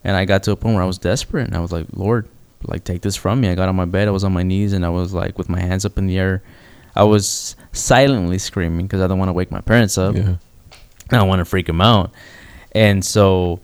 And 0.05 0.17
I 0.17 0.25
got 0.25 0.43
to 0.45 0.53
a 0.53 0.57
point 0.57 0.75
where 0.75 0.83
I 0.83 0.87
was 0.87 0.99
desperate, 0.99 1.47
and 1.47 1.57
I 1.57 1.61
was 1.61 1.73
like, 1.73 1.87
Lord, 1.93 2.27
like 2.64 2.85
take 2.85 3.03
this 3.03 3.16
from 3.16 3.40
me. 3.40 3.48
I 3.48 3.55
got 3.55 3.68
on 3.68 3.77
my 3.77 3.85
bed, 3.85 4.09
I 4.09 4.11
was 4.11 4.25
on 4.25 4.33
my 4.33 4.42
knees, 4.42 4.72
and 4.72 4.85
I 4.85 4.88
was 4.88 5.12
like 5.12 5.38
with 5.38 5.48
my 5.48 5.61
hands 5.61 5.85
up 5.85 5.98
in 5.98 6.07
the 6.07 6.18
air. 6.18 6.42
I 6.94 7.05
was 7.05 7.57
silently 7.72 8.38
screaming 8.38 8.87
because 8.87 9.01
I 9.01 9.07
don't 9.07 9.18
want 9.18 9.29
to 9.31 9.33
wake 9.33 9.51
my 9.51 9.61
parents 9.62 9.96
up. 9.96 10.14
Yeah. 10.14 10.37
I 11.11 11.16
don't 11.16 11.29
want 11.29 11.40
to 11.40 11.44
freak 11.44 11.66
them 11.66 11.81
out. 11.81 12.11
And 12.72 13.05
so 13.05 13.61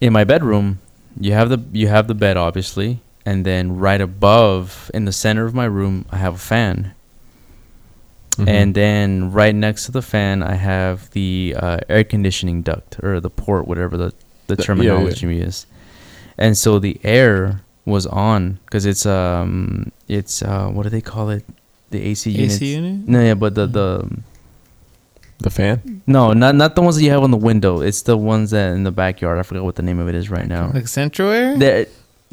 in 0.00 0.12
my 0.12 0.24
bedroom, 0.24 0.78
you 1.20 1.32
have 1.32 1.48
the 1.48 1.60
you 1.72 1.88
have 1.88 2.06
the 2.08 2.14
bed 2.14 2.36
obviously, 2.36 3.00
and 3.26 3.44
then 3.44 3.76
right 3.78 4.00
above 4.00 4.90
in 4.94 5.04
the 5.04 5.12
center 5.12 5.44
of 5.44 5.54
my 5.54 5.64
room, 5.66 6.04
I 6.10 6.16
have 6.16 6.34
a 6.34 6.38
fan. 6.38 6.92
Mhm. 8.36 8.48
And 8.48 8.74
then 8.74 9.32
right 9.32 9.54
next 9.54 9.86
to 9.86 9.92
the 9.92 10.02
fan, 10.02 10.42
I 10.44 10.54
have 10.54 11.10
the 11.10 11.56
uh, 11.58 11.78
air 11.88 12.04
conditioning 12.04 12.62
duct 12.62 12.98
or 13.02 13.18
the 13.20 13.30
port, 13.30 13.66
whatever 13.66 13.96
the, 13.96 14.12
the 14.46 14.54
The- 14.56 14.62
yeah, 14.62 14.66
terminology 14.66 15.40
is. 15.40 15.66
And 16.36 16.56
so 16.56 16.78
the 16.78 17.00
air 17.02 17.62
was 17.88 18.06
on 18.06 18.58
because 18.66 18.84
it's 18.86 19.04
um 19.06 19.90
it's 20.08 20.42
uh 20.42 20.68
what 20.68 20.82
do 20.84 20.90
they 20.90 21.00
call 21.00 21.30
it 21.30 21.44
the 21.90 22.02
AC 22.02 22.30
unit 22.30 22.50
AC 22.52 22.74
unit. 22.74 23.08
no 23.08 23.20
yeah 23.22 23.34
but 23.34 23.54
the 23.54 23.66
the 23.66 23.88
the 25.40 25.50
fan. 25.50 26.02
no, 26.06 26.32
not 26.32 26.54
not 26.56 26.74
the 26.74 26.82
ones 26.82 26.96
that 26.96 27.04
you 27.04 27.10
have 27.10 27.22
on 27.22 27.30
the 27.30 27.36
window. 27.36 27.80
It's 27.80 28.02
the 28.02 28.16
ones 28.16 28.50
that 28.50 28.72
in 28.74 28.82
the 28.82 28.90
backyard. 28.90 29.38
I 29.38 29.42
forgot 29.44 29.62
what 29.62 29.76
the 29.76 29.82
name 29.82 30.00
of 30.00 30.08
it 30.08 30.16
is 30.16 30.28
right 30.30 30.46
now. 30.48 30.70
Like 30.74 30.88
central 30.88 31.30
air. 31.30 31.56
There- 31.56 31.86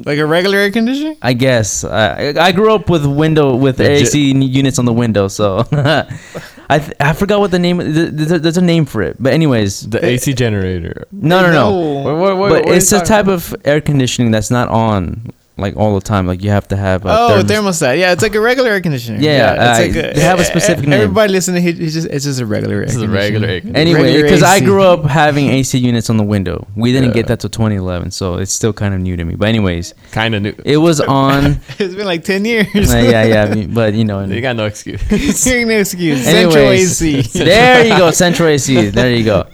like 0.03 0.17
a 0.19 0.25
regular 0.25 0.57
air 0.57 0.71
conditioner. 0.71 1.13
I 1.21 1.31
guess 1.33 1.85
I 1.85 2.33
I 2.35 2.51
grew 2.51 2.73
up 2.73 2.89
with 2.89 3.05
window 3.05 3.55
with 3.55 3.79
Legit. 3.79 4.07
AC 4.09 4.31
n- 4.31 4.41
units 4.41 4.77
on 4.77 4.83
the 4.83 4.91
window, 4.91 5.29
so 5.29 5.63
I 5.71 6.79
th- 6.79 6.97
I 6.99 7.13
forgot 7.13 7.39
what 7.39 7.51
the 7.51 7.59
name. 7.59 7.79
th- 7.79 8.11
th- 8.27 8.41
There's 8.41 8.57
a 8.57 8.61
name 8.73 8.83
for 8.83 9.01
it, 9.01 9.15
but 9.21 9.31
anyways, 9.31 9.87
The 9.87 10.03
AC 10.03 10.33
generator. 10.33 11.05
no, 11.13 11.39
no, 11.45 11.51
no. 11.53 11.65
What, 12.03 12.17
what, 12.17 12.37
what, 12.37 12.49
But 12.65 12.73
it's 12.75 12.91
you 12.91 12.97
a 12.97 12.99
talking- 13.01 13.07
type 13.07 13.27
of 13.29 13.55
air 13.63 13.79
conditioning 13.79 14.31
that's 14.31 14.51
not 14.51 14.67
on 14.67 15.31
like 15.57 15.75
all 15.77 15.95
the 15.95 16.01
time. 16.01 16.27
Like 16.27 16.43
you 16.43 16.49
have 16.49 16.67
to 16.69 16.75
have. 16.77 17.05
A 17.05 17.09
Oh, 17.09 17.43
thermos- 17.43 17.79
thermostat. 17.81 17.97
Yeah, 17.99 18.11
it's 18.11 18.21
like 18.21 18.35
a 18.35 18.41
regular 18.41 18.69
air 18.71 18.81
conditioner. 18.81 19.19
Yeah, 19.19 19.31
yeah 19.31 19.51
it's 19.53 19.79
uh, 19.79 19.99
like 20.01 20.15
they 20.15 20.21
have 20.21 20.39
a 20.39 20.43
specific 20.53 20.83
name. 20.87 21.01
Everybody 21.01 21.31
listening, 21.31 21.63
he, 21.63 21.71
he's 21.71 21.93
just 21.93 22.07
it's 22.07 22.25
just 22.25 22.39
a 22.41 22.45
regular. 22.45 22.85
This 22.85 22.97
air 22.97 23.05
a 23.05 23.07
regular 23.07 23.47
air 23.47 23.61
conditioner. 23.61 23.83
conditioner. 23.83 24.05
Anyway, 24.07 24.21
because 24.23 24.43
I 24.43 24.59
grew 24.59 24.83
up 24.83 25.05
having 25.05 25.47
AC 25.49 25.77
units 25.77 26.09
on 26.09 26.17
the 26.17 26.23
window. 26.23 26.67
We 26.75 26.91
didn't 26.91 27.09
Yeah. 27.09 27.13
get 27.15 27.27
that 27.27 27.39
till 27.39 27.49
2011, 27.49 28.11
so 28.11 28.35
it's 28.35 28.51
still 28.51 28.73
kind 28.73 28.93
of 28.93 28.99
new 28.99 29.15
to 29.15 29.23
me. 29.23 29.35
But 29.35 29.47
anyways, 29.47 29.93
Kind 30.11 30.35
of 30.35 30.41
new. 30.41 30.53
it 30.65 30.77
was 30.77 30.99
on. 31.01 31.59
It's 31.79 31.95
been 31.95 32.05
like 32.05 32.23
ten 32.23 32.43
years. 32.45 32.67
Uh, 32.75 32.97
yeah, 32.97 33.23
yeah, 33.23 33.43
I 33.43 33.53
mean, 33.55 33.73
but 33.73 33.93
you 33.93 34.03
know, 34.05 34.23
You 34.25 34.41
got 34.41 34.55
no 34.55 34.65
excuse. 34.65 35.01
Hearing 35.43 35.67
no 35.69 35.77
excuse. 35.79 36.23
Central 36.23 36.55
Anyways, 36.57 37.01
AC. 37.01 37.21
there 37.43 37.85
you 37.85 37.97
go, 37.97 38.11
Central 38.11 38.49
AC. 38.49 38.89
There 38.89 39.11
you 39.11 39.23
go. 39.23 39.47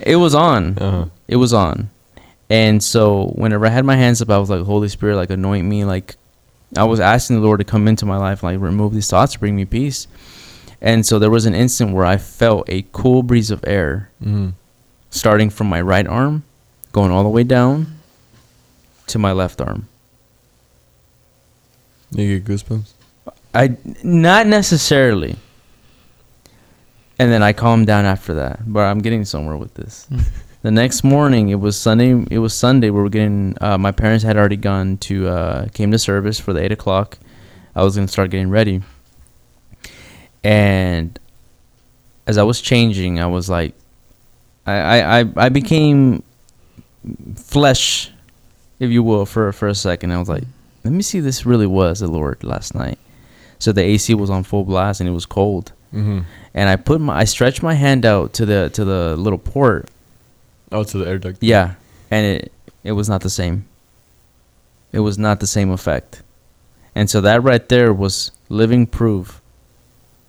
It 0.00 0.16
was 0.16 0.34
on. 0.34 0.76
Uh-huh. 0.78 1.06
It 1.28 1.36
was 1.36 1.52
on, 1.52 1.88
and 2.50 2.82
so 2.82 3.28
whenever 3.36 3.66
I 3.66 3.70
had 3.70 3.84
my 3.84 3.96
hands 3.96 4.20
up, 4.22 4.30
I 4.30 4.38
was 4.38 4.50
like, 4.50 4.62
Holy 4.62 4.88
Spirit, 4.88 5.16
like 5.16 5.30
anoint 5.30 5.66
me. 5.66 5.84
Like 5.84 6.16
I 6.76 6.84
was 6.84 7.00
asking 7.00 7.36
the 7.36 7.42
Lord 7.42 7.60
to 7.60 7.64
come 7.64 7.88
into 7.88 8.04
my 8.06 8.16
life, 8.16 8.42
like 8.42 8.60
remove 8.60 8.92
these 8.94 9.08
thoughts, 9.08 9.36
bring 9.36 9.56
me 9.56 9.64
peace. 9.64 10.06
And 10.80 11.06
so 11.06 11.18
there 11.18 11.30
was 11.30 11.46
an 11.46 11.54
instant 11.54 11.92
where 11.94 12.04
I 12.04 12.16
felt 12.18 12.68
a 12.68 12.84
cool 12.92 13.22
breeze 13.22 13.50
of 13.50 13.64
air 13.66 14.10
Mm-hmm. 14.22 14.50
starting 15.10 15.48
from 15.50 15.68
my 15.68 15.80
right 15.80 16.06
arm, 16.06 16.44
going 16.92 17.10
all 17.10 17.22
the 17.22 17.28
way 17.30 17.44
down 17.44 17.98
to 19.06 19.18
my 19.18 19.32
left 19.32 19.60
arm. 19.60 19.88
You 22.10 22.38
get 22.38 22.50
goosebumps. 22.50 22.92
I 23.54 23.76
not 24.02 24.46
necessarily. 24.46 25.36
And 27.18 27.30
then 27.30 27.42
I 27.42 27.52
calmed 27.52 27.86
down 27.86 28.04
after 28.04 28.34
that, 28.34 28.60
but 28.66 28.80
I'm 28.80 28.98
getting 29.00 29.24
somewhere 29.24 29.56
with 29.56 29.74
this. 29.74 30.06
the 30.64 30.70
next 30.70 31.04
morning, 31.04 31.50
it 31.50 31.60
was 31.60 31.76
Sunday. 31.78 32.24
It 32.30 32.38
was 32.38 32.54
Sunday. 32.54 32.88
We 32.90 33.00
were 33.00 33.10
getting. 33.10 33.54
Uh, 33.60 33.76
my 33.78 33.92
parents 33.92 34.24
had 34.24 34.36
already 34.36 34.56
gone 34.56 34.96
to 35.08 35.28
uh, 35.28 35.68
came 35.68 35.90
to 35.92 35.98
service 35.98 36.40
for 36.40 36.52
the 36.54 36.60
eight 36.64 36.72
o'clock. 36.72 37.18
I 37.76 37.84
was 37.84 37.94
gonna 37.94 38.08
start 38.08 38.30
getting 38.30 38.48
ready, 38.50 38.82
and 40.42 41.18
as 42.26 42.38
I 42.38 42.42
was 42.42 42.60
changing, 42.60 43.20
I 43.20 43.26
was 43.26 43.48
like, 43.50 43.74
I 44.66 44.72
I 44.74 45.20
I, 45.20 45.24
I 45.36 45.48
became 45.50 46.22
flesh, 47.36 48.10
if 48.78 48.90
you 48.90 49.02
will, 49.02 49.26
for 49.26 49.52
for 49.52 49.68
a 49.68 49.74
second. 49.74 50.12
I 50.12 50.18
was 50.18 50.28
like, 50.28 50.44
let 50.84 50.92
me 50.92 51.02
see. 51.02 51.18
if 51.18 51.24
This 51.24 51.44
really 51.46 51.66
was 51.66 52.00
the 52.00 52.08
Lord 52.08 52.42
last 52.42 52.74
night. 52.74 52.98
So 53.58 53.72
the 53.72 53.82
AC 53.82 54.14
was 54.14 54.30
on 54.30 54.42
full 54.44 54.64
blast 54.64 55.00
and 55.00 55.08
it 55.08 55.12
was 55.12 55.26
cold 55.26 55.72
Mm-hmm. 55.94 56.20
and 56.54 56.68
I 56.68 56.74
put 56.74 57.00
my 57.00 57.20
I 57.20 57.24
stretched 57.24 57.62
my 57.62 57.74
hand 57.74 58.04
out 58.04 58.32
to 58.32 58.44
the 58.44 58.68
to 58.70 58.84
the 58.84 59.14
little 59.16 59.38
port. 59.38 59.88
Oh, 60.74 60.84
to 60.84 60.98
the 60.98 61.06
air 61.06 61.18
duct. 61.18 61.38
Yeah, 61.42 61.74
and 62.10 62.26
it 62.26 62.52
it 62.82 62.92
was 62.92 63.08
not 63.08 63.20
the 63.22 63.30
same. 63.30 63.64
It 64.92 65.00
was 65.00 65.16
not 65.18 65.40
the 65.40 65.46
same 65.46 65.70
effect. 65.70 66.22
And 66.94 67.08
so 67.10 67.20
that 67.22 67.42
right 67.42 67.66
there 67.68 67.92
was 67.92 68.30
living 68.48 68.86
proof 68.86 69.40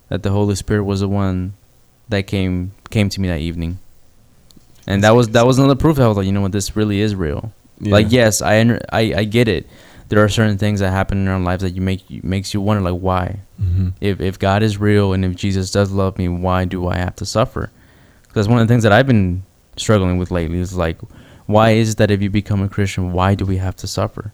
that 0.08 0.22
the 0.22 0.30
Holy 0.30 0.54
Spirit 0.54 0.84
was 0.84 1.00
the 1.00 1.08
one 1.08 1.52
that 2.08 2.26
came 2.26 2.72
came 2.90 3.08
to 3.10 3.20
me 3.20 3.28
that 3.28 3.40
evening. 3.40 3.78
And 4.86 5.02
that 5.04 5.10
was 5.10 5.28
that 5.30 5.46
was 5.46 5.58
another 5.58 5.74
proof 5.74 5.96
that 5.96 6.04
I 6.04 6.08
was 6.08 6.16
like, 6.16 6.26
you 6.26 6.32
know 6.32 6.40
what, 6.40 6.52
this 6.52 6.76
really 6.76 7.00
is 7.00 7.14
real. 7.14 7.52
Like 7.80 8.06
yes, 8.10 8.40
I 8.40 8.60
under, 8.60 8.80
I 8.92 9.12
I 9.18 9.24
get 9.24 9.48
it. 9.48 9.66
There 10.08 10.22
are 10.22 10.28
certain 10.28 10.56
things 10.58 10.78
that 10.80 10.90
happen 10.92 11.18
in 11.18 11.28
our 11.28 11.40
lives 11.40 11.62
that 11.62 11.72
you 11.72 11.80
make 11.82 12.08
you, 12.08 12.20
makes 12.24 12.54
you 12.54 12.60
wonder 12.60 12.82
like 12.90 13.00
why 13.00 13.40
Mm-hmm. 13.60 13.88
if 14.00 14.20
if 14.20 14.38
God 14.38 14.62
is 14.62 14.78
real 14.78 15.12
and 15.14 15.24
if 15.24 15.34
Jesus 15.34 15.70
does 15.70 15.90
love 15.90 16.18
me, 16.18 16.28
why 16.28 16.64
do 16.66 16.86
I 16.88 16.96
have 16.98 17.16
to 17.16 17.26
suffer? 17.26 17.70
Because 18.28 18.48
one 18.48 18.60
of 18.60 18.68
the 18.68 18.72
things 18.72 18.82
that 18.82 18.92
I've 18.92 19.06
been 19.06 19.42
struggling 19.76 20.18
with 20.18 20.30
lately 20.30 20.58
is 20.58 20.74
like, 20.76 20.98
why 21.46 21.70
is 21.70 21.92
it 21.92 21.98
that 21.98 22.10
if 22.10 22.20
you 22.22 22.30
become 22.30 22.62
a 22.62 22.68
Christian, 22.68 23.12
why 23.12 23.34
do 23.34 23.44
we 23.44 23.56
have 23.58 23.76
to 23.76 23.86
suffer? 23.86 24.32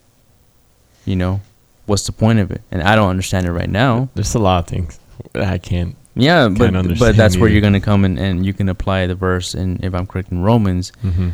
You 1.04 1.16
know, 1.16 1.40
what's 1.86 2.06
the 2.06 2.12
point 2.12 2.38
of 2.38 2.50
it? 2.50 2.62
And 2.70 2.82
I 2.82 2.94
don't 2.96 3.08
understand 3.10 3.46
it 3.46 3.52
right 3.52 3.68
now. 3.70 4.08
There's 4.14 4.34
a 4.34 4.38
lot 4.38 4.60
of 4.60 4.66
things 4.68 4.98
I 5.34 5.58
can't. 5.58 5.96
Yeah, 6.14 6.48
but 6.48 6.72
but 6.98 7.16
that's 7.16 7.36
where 7.38 7.48
you're 7.48 7.60
gonna 7.62 7.80
come 7.80 8.04
in 8.04 8.18
and 8.18 8.44
you 8.44 8.52
can 8.52 8.68
apply 8.68 9.06
the 9.06 9.14
verse 9.14 9.54
and 9.54 9.82
if 9.84 9.94
I'm 9.94 10.06
correct 10.06 10.30
in 10.30 10.42
Romans 10.42 10.92
Mm-hmm. 11.02 11.30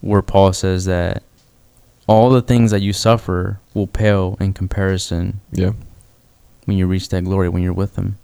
where 0.00 0.22
Paul 0.22 0.52
says 0.54 0.86
that 0.86 1.22
all 2.06 2.30
the 2.30 2.40
things 2.42 2.70
that 2.70 2.80
you 2.80 2.92
suffer 2.92 3.60
will 3.74 3.86
pale 3.86 4.36
in 4.40 4.52
comparison 4.54 5.40
Yeah. 5.52 5.72
when 6.64 6.76
you 6.78 6.86
reach 6.86 7.08
that 7.10 7.24
glory 7.24 7.48
when 7.48 7.62
you're 7.62 7.72
with 7.72 7.96
him 7.96 8.18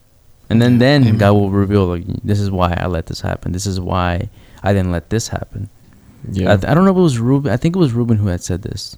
and 0.50 0.60
then 0.62 0.78
then 0.78 1.02
amen. 1.02 1.18
god 1.18 1.32
will 1.32 1.50
reveal 1.50 1.86
like 1.86 2.04
this 2.24 2.40
is 2.40 2.50
why 2.50 2.72
i 2.76 2.86
let 2.86 3.06
this 3.06 3.20
happen 3.20 3.52
this 3.52 3.66
is 3.66 3.78
why 3.78 4.28
i 4.62 4.72
didn't 4.72 4.92
let 4.92 5.10
this 5.10 5.28
happen. 5.28 5.68
Yeah. 6.30 6.52
I, 6.52 6.56
th- 6.56 6.70
I 6.70 6.74
don't 6.74 6.84
know 6.84 6.90
if 6.90 6.96
it 6.96 7.00
was 7.00 7.18
ruben 7.18 7.52
i 7.52 7.56
think 7.56 7.76
it 7.76 7.78
was 7.78 7.92
ruben 7.92 8.16
who 8.16 8.26
had 8.26 8.42
said 8.42 8.62
this 8.62 8.96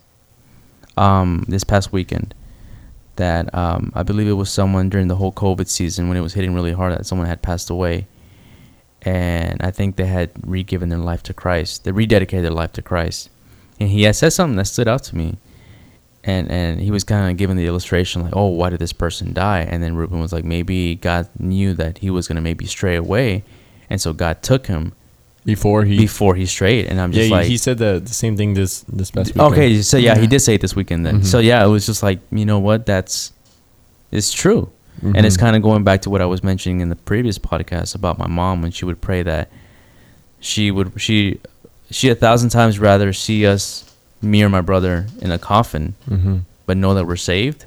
um 0.97 1.45
this 1.49 1.65
past 1.65 1.93
weekend 1.93 2.35
that 3.17 3.55
um 3.55 3.93
i 3.95 4.03
believe 4.03 4.27
it 4.27 4.33
was 4.33 4.51
someone 4.51 4.89
during 4.89 5.09
the 5.09 5.17
whole 5.17 5.33
covid 5.33 5.69
season 5.69 6.09
when 6.09 6.17
it 6.17 6.23
was 6.23 6.33
hitting 6.35 6.55
really 6.55 6.73
hard 6.73 6.93
that 6.93 7.07
someone 7.07 7.27
had 7.27 7.43
passed 7.43 7.71
away. 7.71 8.07
And 9.03 9.61
i 9.63 9.71
think 9.71 9.97
they 9.97 10.07
had 10.07 10.31
re-given 10.45 10.89
their 10.89 10.99
life 10.99 11.23
to 11.25 11.35
christ. 11.35 11.85
They 11.85 11.93
rededicated 11.93 12.43
their 12.43 12.51
life 12.51 12.73
to 12.73 12.83
christ. 12.83 13.31
And 13.79 13.89
he 13.89 14.03
had 14.03 14.17
said 14.17 14.33
something 14.33 14.57
that 14.57 14.67
stood 14.67 14.89
out 14.89 15.03
to 15.05 15.17
me. 15.17 15.39
And 16.25 16.51
and 16.51 16.81
he 16.81 16.91
was 16.91 17.05
kind 17.05 17.31
of 17.31 17.37
giving 17.39 17.57
the 17.57 17.67
illustration 17.67 18.23
like 18.23 18.37
oh 18.37 18.49
why 18.49 18.69
did 18.71 18.79
this 18.81 18.93
person 18.93 19.33
die? 19.33 19.61
And 19.61 19.83
then 19.83 19.97
Reuben 19.97 20.21
was 20.21 20.33
like 20.33 20.45
maybe 20.45 20.97
God 20.97 21.29
knew 21.39 21.73
that 21.75 21.99
he 21.99 22.11
was 22.11 22.29
gonna 22.29 22.43
maybe 22.43 22.67
stray 22.67 22.97
away 22.97 23.43
and 23.89 24.01
so 24.01 24.13
God 24.13 24.43
took 24.43 24.67
him 24.67 24.93
Before 25.45 25.85
he. 25.85 25.97
before 25.97 26.35
he's 26.35 26.51
straight, 26.51 26.87
and 26.89 27.01
I'm 27.01 27.13
just 27.13 27.25
he- 27.27 27.31
like 27.31 27.47
he 27.47 27.57
said 27.57 27.79
the, 27.79 28.01
the 28.05 28.13
same 28.13 28.37
thing 28.37 28.53
this 28.55 28.81
this 28.93 29.11
past 29.11 29.29
weekend. 29.35 29.53
okay 29.53 29.81
so 29.83 29.97
yeah, 29.97 30.19
he 30.19 30.27
did 30.27 30.41
say 30.41 30.55
it 30.55 30.61
this 30.61 30.77
weekend 30.77 31.07
then 31.07 31.21
Mhm. 31.21 31.25
so 31.25 31.39
yeah 31.39 31.65
it 31.65 31.69
was 31.69 31.87
just 31.87 32.03
like 32.03 32.19
you 32.31 32.45
know 32.45 32.59
what 32.59 32.85
that's 32.85 33.33
it's 34.13 34.31
true 34.33 34.69
And 35.03 35.25
it's 35.25 35.39
kind 35.39 35.57
of 35.57 35.63
going 35.63 35.83
back 35.83 36.03
to 36.03 36.11
what 36.11 36.21
I 36.21 36.27
was 36.27 36.45
mentioning 36.45 36.81
in 36.83 36.91
the 36.91 36.97
previous 36.97 37.39
podcast 37.39 37.95
about 37.95 38.19
my 38.19 38.27
mom 38.29 38.61
when 38.61 38.71
she 38.71 38.85
would 38.85 39.01
pray 39.01 39.23
that 39.23 39.49
she 40.41 40.71
would 40.71 40.93
she 41.01 41.41
she 41.91 42.11
a 42.11 42.15
thousand 42.15 42.51
times 42.51 42.79
rather 42.79 43.13
see 43.15 43.47
us 43.47 43.85
me 44.21 44.43
or 44.45 44.51
my 44.51 44.61
brother 44.61 45.07
in 45.23 45.31
a 45.33 45.39
coffin 45.39 45.95
Mhm. 46.09 46.43
but 46.67 46.77
know 46.77 46.93
that 46.95 47.07
we're 47.07 47.17
saved 47.17 47.65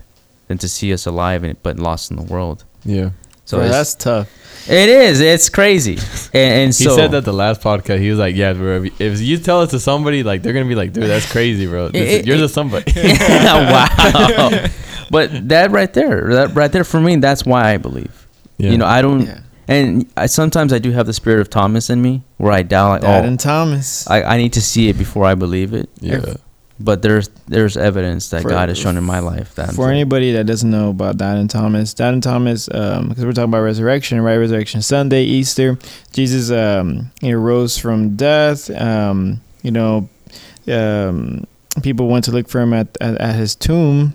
than 0.48 0.58
to 0.60 0.68
see 0.70 0.94
us 0.94 1.08
alive 1.08 1.44
and, 1.44 1.58
but 1.64 1.80
lost 1.80 2.12
in 2.12 2.18
the 2.18 2.24
world. 2.34 2.66
Yeah. 2.86 3.10
So 3.46 3.58
Bro, 3.58 3.70
that's 3.70 3.96
tough. 3.96 4.30
it 4.70 4.90
is. 4.90 5.20
It's 5.22 5.50
crazy. 5.50 5.98
And, 6.36 6.54
and 6.54 6.68
He 6.74 6.86
said 6.86 7.12
that 7.12 7.26
the 7.26 7.34
last 7.34 7.62
podcast. 7.62 8.00
He 8.00 8.10
was 8.10 8.18
like, 8.18 8.36
"Yeah, 8.36 8.54
bro. 8.54 8.82
If, 8.84 9.00
if 9.00 9.22
you 9.22 9.38
tell 9.38 9.62
it 9.62 9.70
to 9.70 9.80
somebody, 9.80 10.24
like 10.24 10.42
they're 10.42 10.54
gonna 10.54 10.68
be 10.68 10.74
like, 10.74 10.92
dude, 10.92 11.04
that's 11.04 11.32
crazy, 11.32 11.68
bro. 11.68 11.90
This 11.90 12.02
is- 12.02 12.20
It- 12.22 12.26
you're 12.26 12.38
it- 12.38 12.42
the 12.42 12.50
somebody." 12.50 12.92
wow. 12.96 14.68
But 15.12 15.50
that 15.50 15.70
right 15.70 15.94
there, 15.94 16.28
that 16.34 16.56
right 16.56 16.72
there 16.72 16.84
for 16.84 17.00
me, 17.00 17.18
that's 17.18 17.46
why 17.46 17.72
I 17.72 17.78
believe. 17.78 18.28
Yeah. 18.58 18.72
You 18.72 18.78
know, 18.80 18.88
I 18.88 19.04
don't. 19.04 19.30
And 19.68 20.12
I, 20.18 20.26
sometimes 20.26 20.74
I 20.74 20.80
do 20.80 20.92
have 20.92 21.06
the 21.06 21.14
spirit 21.14 21.40
of 21.40 21.50
Thomas 21.52 21.90
in 21.92 22.02
me, 22.02 22.24
where 22.38 22.52
I 22.52 22.64
doubt, 22.64 22.90
like, 22.90 23.02
Dad 23.02 23.24
oh, 23.24 23.28
and 23.28 23.40
Thomas. 23.40 24.08
I, 24.10 24.24
I 24.24 24.38
need 24.38 24.54
to 24.54 24.62
see 24.62 24.90
it 24.90 24.98
before 24.98 25.26
I 25.26 25.36
believe 25.36 25.74
it. 25.74 25.88
yeah. 26.02 26.34
But 26.84 27.02
there's 27.02 27.30
there's 27.48 27.78
evidence 27.78 28.30
that 28.32 28.42
For- 28.42 28.50
God 28.50 28.68
has 28.68 28.78
shown 28.78 28.98
in 28.98 29.06
my 29.06 29.20
life 29.20 29.56
that 29.56 29.74
For 29.74 29.90
anybody 29.90 30.34
that 30.34 30.46
doesn't 30.46 30.70
know 30.70 30.90
about 30.90 31.16
Doubting 31.16 31.48
Thomas, 31.48 31.94
Doubting 31.94 32.20
Thomas, 32.20 32.68
because 32.68 33.24
we're 33.24 33.32
talking 33.32 33.50
about 33.50 33.62
resurrection, 33.62 34.20
right? 34.20 34.36
Resurrection 34.36 34.82
Sunday, 34.82 35.24
Easter. 35.24 35.78
Jesus, 36.12 36.52
um, 36.52 37.10
he 37.22 37.34
rose 37.34 37.78
from 37.78 38.18
death. 38.18 38.70
Um, 38.70 39.40
you 39.62 39.72
know, 39.72 40.10
um, 40.68 41.48
people 41.84 42.10
went 42.10 42.26
to 42.26 42.32
look 42.32 42.50
for 42.50 42.60
him 42.60 42.74
at 42.74 42.98
at, 43.00 43.16
at 43.16 43.36
his 43.36 43.56
tomb, 43.56 44.14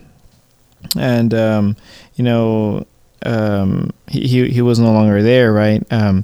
and 0.94 1.32
um, 1.32 1.74
you 2.16 2.24
know, 2.24 2.86
um, 3.24 3.92
he, 4.08 4.26
he 4.28 4.50
he 4.50 4.60
was 4.60 4.78
no 4.78 4.92
longer 4.92 5.22
there, 5.22 5.54
right? 5.54 5.82
Um, 5.90 6.22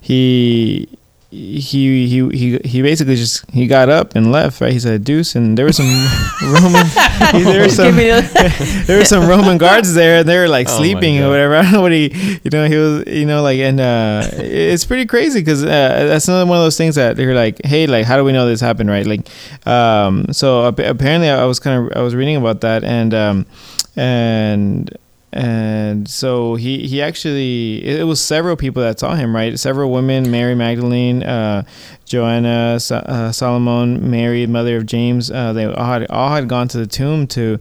he. 0.00 0.88
He 1.30 2.08
he 2.08 2.28
he 2.30 2.58
he 2.64 2.82
basically 2.82 3.14
just 3.14 3.48
he 3.52 3.68
got 3.68 3.88
up 3.88 4.16
and 4.16 4.32
left 4.32 4.60
right. 4.60 4.72
He 4.72 4.80
said 4.80 5.04
deuce, 5.04 5.36
and 5.36 5.56
there 5.56 5.64
was 5.64 5.76
some 5.76 5.86
Roman 6.42 6.84
there 7.44 7.62
was 7.62 7.76
some 7.76 7.94
there 8.86 8.98
were 8.98 9.04
some 9.04 9.28
Roman 9.28 9.56
guards 9.56 9.94
there, 9.94 10.18
and 10.18 10.28
they 10.28 10.36
were 10.36 10.48
like 10.48 10.68
Oh 10.68 10.76
sleeping 10.76 11.20
or 11.20 11.28
whatever. 11.28 11.54
I 11.54 11.62
don't 11.62 11.72
know 11.72 11.82
what 11.82 11.92
he, 11.92 12.40
you 12.42 12.50
know, 12.50 12.66
he 12.66 12.76
was, 12.76 13.06
you 13.06 13.26
know, 13.26 13.42
like, 13.42 13.60
and 13.60 13.78
uh, 13.78 14.28
it's 14.32 14.84
pretty 14.84 15.06
crazy 15.06 15.40
because 15.40 15.62
uh, 15.62 15.68
that's 15.68 16.26
another 16.26 16.46
one 16.46 16.58
of 16.58 16.64
those 16.64 16.76
things 16.76 16.96
that 16.96 17.16
they're 17.16 17.32
like, 17.34 17.64
hey, 17.64 17.86
like, 17.86 18.06
how 18.06 18.16
do 18.16 18.24
we 18.24 18.32
know 18.32 18.48
this 18.48 18.60
happened, 18.60 18.90
right? 18.90 19.06
Like, 19.06 19.28
um, 19.68 20.32
so 20.32 20.66
ap- 20.66 20.80
apparently, 20.80 21.28
I 21.28 21.44
was 21.44 21.60
kind 21.60 21.86
of, 21.92 21.96
I 21.96 22.02
was 22.02 22.16
reading 22.16 22.34
about 22.34 22.62
that, 22.62 22.82
and 22.82 23.14
um, 23.14 23.46
and 23.94 24.90
and 25.32 26.08
so 26.08 26.56
he 26.56 26.86
he 26.86 27.00
actually 27.00 27.84
it 27.84 28.04
was 28.04 28.20
several 28.20 28.56
people 28.56 28.82
that 28.82 28.98
saw 28.98 29.14
him 29.14 29.34
right? 29.34 29.58
Several 29.58 29.90
women 29.90 30.30
mary 30.30 30.54
magdalene 30.54 31.22
uh 31.22 31.62
joanna 32.04 32.80
Sa- 32.80 32.96
uh, 33.06 33.32
salome 33.32 34.00
mary 34.00 34.46
mother 34.46 34.78
of 34.78 34.86
james 34.86 35.30
uh, 35.30 35.52
they 35.52 35.66
all 35.66 35.84
had, 35.84 36.10
all 36.10 36.30
had 36.30 36.48
gone 36.48 36.66
to 36.68 36.78
the 36.78 36.86
tomb 36.86 37.28
to 37.28 37.60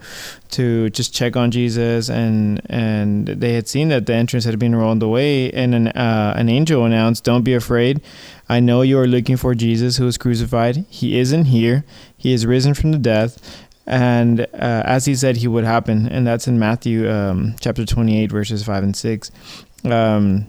to 0.52 0.90
just 0.90 1.14
check 1.14 1.36
on 1.36 1.52
jesus. 1.52 2.10
And 2.10 2.62
and 2.70 3.28
they 3.28 3.54
had 3.54 3.68
seen 3.68 3.90
that 3.90 4.06
the 4.06 4.14
entrance 4.14 4.46
had 4.46 4.58
been 4.60 4.76
rolled 4.76 5.04
away. 5.04 5.52
And 5.52 5.76
an 5.76 5.88
uh, 5.90 6.34
an 6.36 6.50
angel 6.50 6.86
announced 6.86 7.24
don't 7.24 7.44
be 7.44 7.54
afraid. 7.54 8.02
I 8.48 8.60
know 8.60 8.82
you 8.82 9.00
are 9.00 9.08
looking 9.08 9.38
for 9.38 9.54
jesus 9.54 9.98
who 9.98 10.06
was 10.06 10.18
crucified. 10.18 10.86
He 10.90 11.20
isn't 11.20 11.46
here. 11.46 11.84
He 12.18 12.34
is 12.34 12.46
risen 12.46 12.74
from 12.74 12.92
the 12.92 12.98
death 12.98 13.68
and 13.90 14.42
uh, 14.42 14.84
as 14.86 15.06
he 15.06 15.16
said 15.16 15.36
he 15.36 15.48
would 15.48 15.64
happen 15.64 16.08
and 16.08 16.26
that's 16.26 16.48
in 16.48 16.60
matthew 16.60 17.10
um, 17.10 17.56
chapter 17.60 17.86
28 17.86 18.32
verses 18.32 18.64
5 18.64 18.84
and 18.84 18.96
6 18.96 19.32
um, 19.86 20.48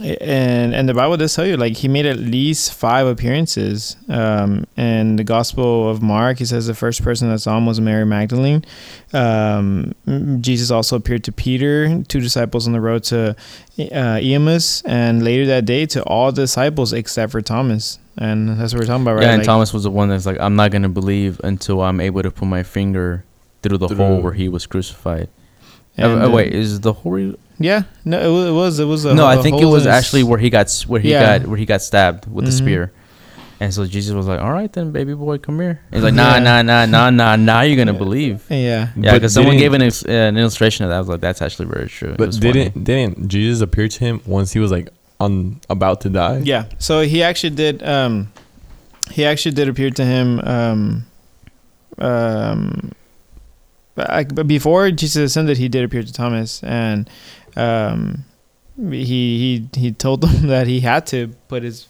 and 0.00 0.74
and 0.74 0.88
the 0.88 0.94
bible 0.94 1.16
does 1.16 1.34
tell 1.34 1.46
you 1.46 1.56
like 1.56 1.76
he 1.76 1.88
made 1.88 2.06
at 2.06 2.16
least 2.16 2.74
five 2.74 3.06
appearances 3.06 3.96
um, 4.08 4.66
and 4.76 5.18
the 5.18 5.24
gospel 5.24 5.88
of 5.88 6.02
mark. 6.02 6.38
He 6.38 6.44
says 6.44 6.66
the 6.66 6.74
first 6.74 7.02
person 7.02 7.28
that 7.28 7.38
saw 7.38 7.56
him 7.56 7.66
was 7.66 7.80
mary 7.80 8.04
magdalene. 8.04 8.64
Um, 9.12 9.94
jesus 10.40 10.70
also 10.70 10.96
appeared 10.96 11.22
to 11.24 11.32
peter 11.32 12.02
two 12.04 12.20
disciples 12.20 12.66
on 12.66 12.72
the 12.72 12.80
road 12.80 13.04
to 13.04 13.36
uh, 13.78 14.18
Emmaus, 14.20 14.82
and 14.82 15.22
later 15.22 15.46
that 15.46 15.64
day 15.64 15.86
to 15.86 16.02
all 16.04 16.32
the 16.32 16.42
disciples 16.42 16.92
except 16.92 17.30
for 17.30 17.40
thomas 17.40 17.98
and 18.18 18.48
that's 18.58 18.72
what 18.72 18.80
we're 18.80 18.86
talking 18.86 19.02
about 19.02 19.14
right 19.16 19.22
Yeah, 19.24 19.30
and 19.30 19.38
Like- 19.40 19.46
Thomas 19.46 19.72
was 19.72 19.82
the 19.84 19.90
one 19.90 20.08
that's 20.08 20.26
like, 20.26 20.38
I'm 20.40 20.56
not 20.56 20.70
gonna 20.70 20.88
believe 20.88 21.40
until 21.44 21.80
I'm 21.82 22.00
able 22.00 22.22
to 22.22 22.30
put 22.30 22.46
my 22.46 22.62
finger 22.62 23.24
through 23.62 23.78
the 23.78 23.88
Through- 23.88 23.96
hole 23.96 24.20
where 24.20 24.32
he 24.34 24.48
was 24.48 24.66
crucified. 24.66 25.28
and, 25.96 26.12
Uh, 26.12 26.24
uh, 26.24 26.26
uh, 26.26 26.30
wait, 26.30 26.52
is 26.52 26.80
the 26.80 26.92
hole? 26.92 27.12
re- 27.12 27.36
Yeah, 27.58 27.82
no, 28.04 28.48
it 28.48 28.52
was. 28.52 28.80
It 28.80 28.84
was. 28.86 29.04
A, 29.04 29.14
no, 29.14 29.26
I 29.26 29.36
a 29.36 29.42
think 29.42 29.60
it 29.62 29.66
was 29.66 29.86
actually 29.86 30.24
where 30.24 30.38
he 30.38 30.50
got 30.50 30.70
where 30.88 31.00
he 31.00 31.10
Yeah. 31.12 31.38
got 31.38 31.46
where 31.48 31.56
he 31.56 31.64
got 31.64 31.82
stabbed 31.82 32.26
with 32.30 32.44
the 32.46 32.50
Mhm. 32.50 32.58
spear. 32.58 32.92
And 33.60 33.72
so 33.72 33.86
Jesus 33.86 34.12
was 34.12 34.26
like, 34.26 34.40
"All 34.40 34.50
right, 34.52 34.70
then, 34.72 34.90
baby 34.90 35.14
boy, 35.14 35.38
come 35.38 35.60
here." 35.60 35.78
And 35.92 35.94
he's 35.94 36.02
like, 36.02 36.12
"Nah, 36.14 36.34
Yeah. 36.34 36.40
nah, 36.40 36.62
nah, 36.62 36.84
nah, 36.86 37.10
nah. 37.10 37.36
Now 37.36 37.60
you're 37.62 37.76
gonna 37.76 37.92
Yeah. 37.92 37.98
believe." 37.98 38.42
Yeah, 38.50 38.88
Yeah, 39.00 39.14
because 39.14 39.32
someone 39.32 39.56
gave 39.56 39.72
an, 39.72 39.82
uh, 39.82 39.90
an 40.10 40.36
illustration 40.36 40.84
of 40.84 40.90
that. 40.90 40.96
I 40.96 40.98
was 40.98 41.08
like, 41.08 41.20
"That's 41.20 41.40
actually 41.40 41.66
very 41.66 41.86
true." 41.88 42.16
But 42.18 42.32
didn't 42.40 42.82
didn't 42.82 43.28
Jesus 43.28 43.60
appear 43.60 43.86
to 43.86 43.98
him 44.00 44.20
once 44.26 44.52
he 44.52 44.58
was 44.58 44.72
like 44.72 44.88
on 45.24 45.60
about 45.68 46.00
to 46.02 46.08
die? 46.10 46.38
yeah. 46.44 46.64
So 46.78 47.00
he 47.02 47.22
actually 47.22 47.54
did. 47.56 47.82
Um, 47.82 48.32
he 49.10 49.24
actually 49.24 49.54
did 49.54 49.68
appear 49.68 49.90
to 49.90 50.04
him. 50.04 50.40
Um, 50.40 51.06
um, 51.98 52.92
I, 53.96 54.24
but 54.24 54.46
before 54.48 54.90
Jesus 54.90 55.16
ascended, 55.30 55.56
he 55.58 55.68
did 55.68 55.84
appear 55.84 56.02
to 56.02 56.12
Thomas, 56.12 56.62
and 56.64 57.08
um, 57.56 58.24
he 58.90 59.64
he 59.72 59.80
he 59.80 59.92
told 59.92 60.24
him 60.24 60.48
that 60.54 60.66
he 60.66 60.80
had 60.80 61.06
to 61.06 61.28
put 61.48 61.62
his 61.62 61.86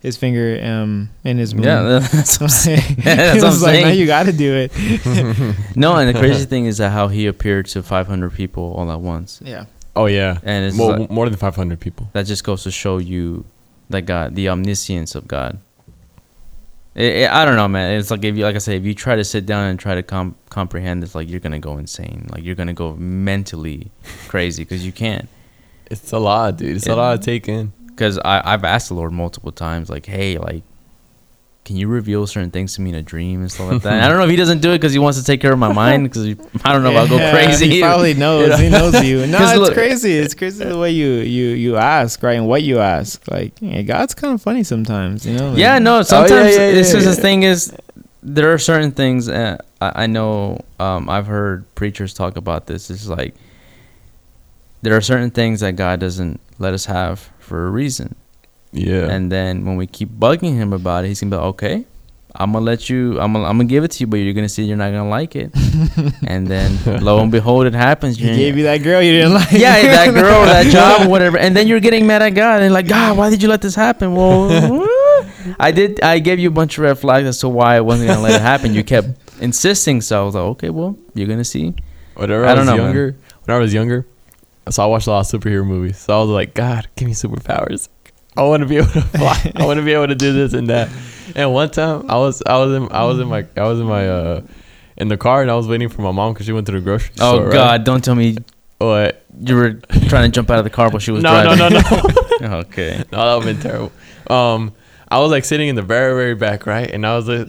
his 0.00 0.16
finger 0.16 0.58
um 0.62 1.10
in 1.24 1.36
his 1.38 1.54
wound. 1.54 1.64
Yeah, 1.66 1.82
that's 2.12 2.40
what 2.40 2.42
I'm 2.42 2.48
saying. 2.64 2.80
he 2.96 3.02
That's 3.02 3.36
what 3.42 3.44
I'm 3.44 3.50
was 3.50 3.62
like, 3.62 3.84
"No, 3.84 3.90
you 3.90 4.06
got 4.06 4.24
to 4.26 4.32
do 4.32 4.54
it." 4.54 4.72
No, 5.76 5.96
and 5.96 6.08
the 6.14 6.18
crazy 6.18 6.46
thing 6.46 6.64
is 6.66 6.78
that 6.78 6.90
how 6.90 7.08
he 7.08 7.26
appeared 7.26 7.66
to 7.66 7.82
500 7.82 8.32
people 8.32 8.72
all 8.76 8.90
at 8.90 9.00
once, 9.00 9.40
Yeah. 9.44 9.64
Oh 9.96 10.06
yeah. 10.06 10.38
and 10.42 10.66
it's 10.66 10.76
Well, 10.78 10.98
like- 10.98 11.10
more 11.10 11.28
than 11.28 11.38
500 11.38 11.78
people. 11.80 12.08
that 12.12 12.26
just 12.26 12.42
goes 12.44 12.62
to 12.64 12.70
show 12.70 12.98
you 12.98 13.44
that 13.90 14.02
God, 14.02 14.34
the 14.34 14.48
omniscience 14.48 15.14
of 15.14 15.28
God. 15.28 15.58
It, 16.94 17.16
it- 17.16 17.30
I 17.30 17.44
don't 17.44 17.56
know, 17.56 17.68
man. 17.68 17.98
It's 17.98 18.10
like 18.10 18.24
if 18.24 18.36
you, 18.36 18.44
like 18.44 18.54
I 18.54 18.58
say, 18.58 18.76
if 18.76 18.84
you 18.84 18.94
try 18.94 19.16
to 19.16 19.24
sit 19.24 19.46
down 19.46 19.66
and 19.68 19.78
try 19.78 19.94
to 19.94 20.02
com- 20.02 20.36
comprehend, 20.50 21.02
it's 21.02 21.14
like 21.14 21.28
you're 21.28 21.40
gonna 21.40 21.58
go 21.58 21.76
insane. 21.78 22.26
Like 22.30 22.44
you're 22.44 22.54
gonna 22.54 22.72
go 22.74 22.94
mentally 22.94 23.90
crazy 24.28 24.62
because 24.64 24.84
you 24.86 24.92
can't. 24.92 25.28
It's 25.90 26.12
a 26.12 26.18
lot, 26.18 26.56
dude. 26.56 26.76
It's 26.76 26.86
Yeah. 26.86 26.94
a 26.94 26.96
lot 26.96 27.20
to 27.20 27.24
take 27.24 27.48
in. 27.48 27.72
Because 27.86 28.18
I 28.18 28.40
I've 28.44 28.64
asked 28.64 28.88
the 28.88 28.94
Lord 28.94 29.12
multiple 29.12 29.52
times, 29.52 29.88
like, 29.90 30.06
hey, 30.06 30.38
like. 30.38 30.62
Can 31.64 31.76
you 31.76 31.88
reveal 31.88 32.26
certain 32.26 32.50
things 32.50 32.74
to 32.74 32.82
me 32.82 32.90
in 32.90 32.96
a 32.96 33.02
dream 33.02 33.40
and 33.40 33.50
stuff 33.50 33.72
like 33.72 33.82
that? 33.82 33.92
And 33.94 34.02
I 34.04 34.08
don't 34.08 34.18
know 34.18 34.24
if 34.24 34.30
he 34.30 34.36
doesn't 34.36 34.60
do 34.60 34.72
it 34.72 34.74
because 34.78 34.92
he 34.92 34.98
wants 34.98 35.18
to 35.18 35.24
take 35.24 35.40
care 35.40 35.52
of 35.52 35.58
my 35.58 35.72
mind. 35.72 36.04
Because 36.04 36.36
I 36.62 36.72
don't 36.74 36.82
know 36.82 36.90
if 36.90 36.96
I'll 36.96 37.08
go 37.08 37.16
crazy. 37.32 37.70
He 37.70 37.80
probably 37.80 38.12
knows. 38.24 38.58
He 38.60 38.68
knows 38.68 39.02
you. 39.02 39.26
No, 39.34 39.38
it's 39.42 39.58
look- 39.58 39.72
crazy. 39.72 40.12
It's 40.12 40.34
crazy 40.34 40.62
the 40.62 40.76
way 40.76 40.90
you 40.90 41.06
you 41.20 41.46
you 41.54 41.76
ask, 41.76 42.22
right? 42.22 42.36
And 42.36 42.46
what 42.46 42.62
you 42.62 42.80
ask. 42.80 43.22
Like 43.30 43.54
yeah, 43.60 43.80
God's 43.80 44.14
kind 44.14 44.34
of 44.34 44.42
funny 44.42 44.62
sometimes, 44.62 45.24
you 45.24 45.38
know. 45.38 45.50
Like, 45.50 45.58
Yeah, 45.58 45.78
no. 45.78 46.02
Sometimes 46.02 46.54
Oh, 46.54 46.60
yeah, 46.60 46.72
this 46.72 46.92
is 46.92 47.06
the 47.06 47.14
thing 47.14 47.44
is 47.44 47.74
there 48.22 48.52
are 48.52 48.58
certain 48.58 48.92
things 48.92 49.28
uh, 49.30 49.56
I, 49.80 50.04
I 50.04 50.06
know. 50.06 50.60
Um, 50.78 51.08
I've 51.08 51.26
heard 51.26 51.64
preachers 51.74 52.12
talk 52.12 52.36
about 52.36 52.66
this. 52.66 52.90
It's 52.90 53.06
like 53.08 53.34
there 54.82 54.94
are 54.94 55.00
certain 55.00 55.30
things 55.30 55.60
that 55.60 55.76
God 55.76 55.98
doesn't 56.00 56.40
let 56.58 56.74
us 56.74 56.84
have 56.84 57.30
for 57.38 57.66
a 57.66 57.70
reason, 57.70 58.14
Yeah. 58.74 59.08
and 59.10 59.30
then 59.32 59.64
when 59.64 59.76
we 59.76 59.86
keep 59.86 60.10
bugging 60.10 60.54
Him 60.54 60.72
about 60.72 61.04
it, 61.04 61.08
He's 61.08 61.20
gonna 61.20 61.30
be 61.30 61.36
like, 61.36 61.46
okay. 61.54 61.84
I'm 62.36 62.50
gonna 62.52 62.64
let 62.64 62.90
you. 62.90 63.20
I'm 63.20 63.32
gonna. 63.32 63.44
I'm 63.46 63.56
gonna 63.58 63.68
give 63.68 63.84
it 63.84 63.92
to 63.92 64.00
you, 64.00 64.08
but 64.08 64.16
you're 64.16 64.32
gonna 64.34 64.48
see 64.48 64.64
you're 64.64 64.76
not 64.76 64.90
gonna 64.90 65.08
like 65.08 65.36
it. 65.36 65.52
and 66.26 66.48
then, 66.48 66.76
lo 67.04 67.20
and 67.22 67.30
behold, 67.30 67.64
it 67.66 67.74
happens. 67.74 68.20
You're- 68.20 68.34
gave 68.36 68.56
you 68.58 68.64
that 68.64 68.78
girl 68.78 69.00
you 69.00 69.12
didn't 69.12 69.34
like. 69.34 69.52
yeah, 69.52 69.80
that 69.82 70.12
girl, 70.20 70.44
that 70.44 70.66
job, 70.66 71.08
whatever. 71.08 71.38
And 71.38 71.56
then 71.56 71.68
you're 71.68 71.78
getting 71.78 72.08
mad 72.08 72.22
at 72.22 72.30
God 72.30 72.60
and 72.62 72.74
like, 72.74 72.88
God, 72.88 73.16
why 73.16 73.30
did 73.30 73.40
you 73.40 73.48
let 73.48 73.62
this 73.62 73.76
happen? 73.76 74.16
Well, 74.16 74.50
I 75.60 75.70
did. 75.70 76.02
I 76.02 76.18
gave 76.18 76.40
you 76.40 76.48
a 76.48 76.50
bunch 76.50 76.76
of 76.76 76.82
red 76.82 76.98
flags 76.98 77.28
as 77.28 77.38
to 77.38 77.48
why 77.48 77.76
I 77.76 77.80
wasn't 77.82 78.08
gonna 78.08 78.20
let 78.22 78.34
it 78.34 78.40
happen. 78.40 78.74
You 78.74 78.82
kept 78.82 79.10
insisting, 79.40 80.00
so 80.00 80.20
I 80.20 80.24
was 80.24 80.34
like, 80.34 80.42
okay, 80.58 80.70
well, 80.70 80.98
you're 81.14 81.28
gonna 81.28 81.44
see. 81.44 81.72
Whenever 82.16 82.44
I 82.46 82.50
I, 82.50 82.54
don't 82.56 82.66
was 82.66 82.66
know, 82.66 82.76
man. 82.78 82.84
younger, 82.86 83.16
when 83.44 83.56
I 83.56 83.60
was 83.60 83.72
younger, 83.72 84.06
so 84.70 84.82
I 84.82 84.86
watched 84.86 85.06
a 85.06 85.10
lot 85.12 85.32
of 85.32 85.40
superhero 85.40 85.64
movies. 85.64 85.98
So 85.98 86.16
I 86.18 86.20
was 86.20 86.30
like, 86.30 86.52
God, 86.52 86.88
give 86.96 87.06
me 87.06 87.14
superpowers. 87.14 87.88
I 88.36 88.42
want 88.42 88.62
to 88.62 88.66
be 88.68 88.76
able 88.76 88.88
to 88.88 89.00
fly. 89.02 89.52
I 89.54 89.64
want 89.66 89.78
to 89.78 89.84
be 89.84 89.92
able 89.92 90.08
to 90.08 90.14
do 90.14 90.32
this 90.32 90.52
and 90.54 90.68
that. 90.68 90.88
And 91.36 91.52
one 91.52 91.70
time, 91.70 92.10
I 92.10 92.16
was 92.16 92.42
I 92.46 92.56
was 92.58 92.72
in 92.74 92.90
I 92.92 93.04
was 93.04 93.18
in 93.20 93.28
my 93.28 93.46
I 93.56 93.62
was 93.62 93.80
in 93.80 93.86
my 93.86 94.08
uh 94.08 94.40
in 94.96 95.08
the 95.08 95.16
car 95.16 95.42
and 95.42 95.50
I 95.50 95.54
was 95.54 95.66
waiting 95.68 95.88
for 95.88 96.02
my 96.02 96.12
mom 96.12 96.32
because 96.32 96.46
she 96.46 96.52
went 96.52 96.66
to 96.66 96.72
the 96.72 96.80
grocery 96.80 97.12
Oh 97.20 97.34
store. 97.34 97.44
right? 97.46 97.52
God, 97.52 97.84
don't 97.84 98.02
tell 98.04 98.14
me 98.14 98.36
What? 98.78 99.22
you 99.40 99.56
were 99.56 99.72
trying 100.08 100.30
to 100.30 100.34
jump 100.34 100.50
out 100.50 100.58
of 100.58 100.64
the 100.64 100.70
car 100.70 100.88
while 100.90 100.98
she 101.00 101.10
was 101.10 101.22
No, 101.28 101.42
no, 101.42 101.56
driving. 101.56 101.82
no, 102.40 102.48
no. 102.48 102.56
okay. 102.58 103.02
no, 103.12 103.18
that 103.18 103.34
would 103.34 103.44
have 103.46 103.62
been 103.62 103.62
terrible. 103.70 103.92
Um, 104.30 104.72
I 105.08 105.18
was 105.18 105.30
like 105.30 105.44
sitting 105.44 105.68
in 105.68 105.74
the 105.76 105.82
very, 105.82 106.14
very 106.14 106.34
back, 106.34 106.66
right, 106.66 106.88
and 106.90 107.06
I 107.06 107.16
was 107.16 107.28
at 107.28 107.48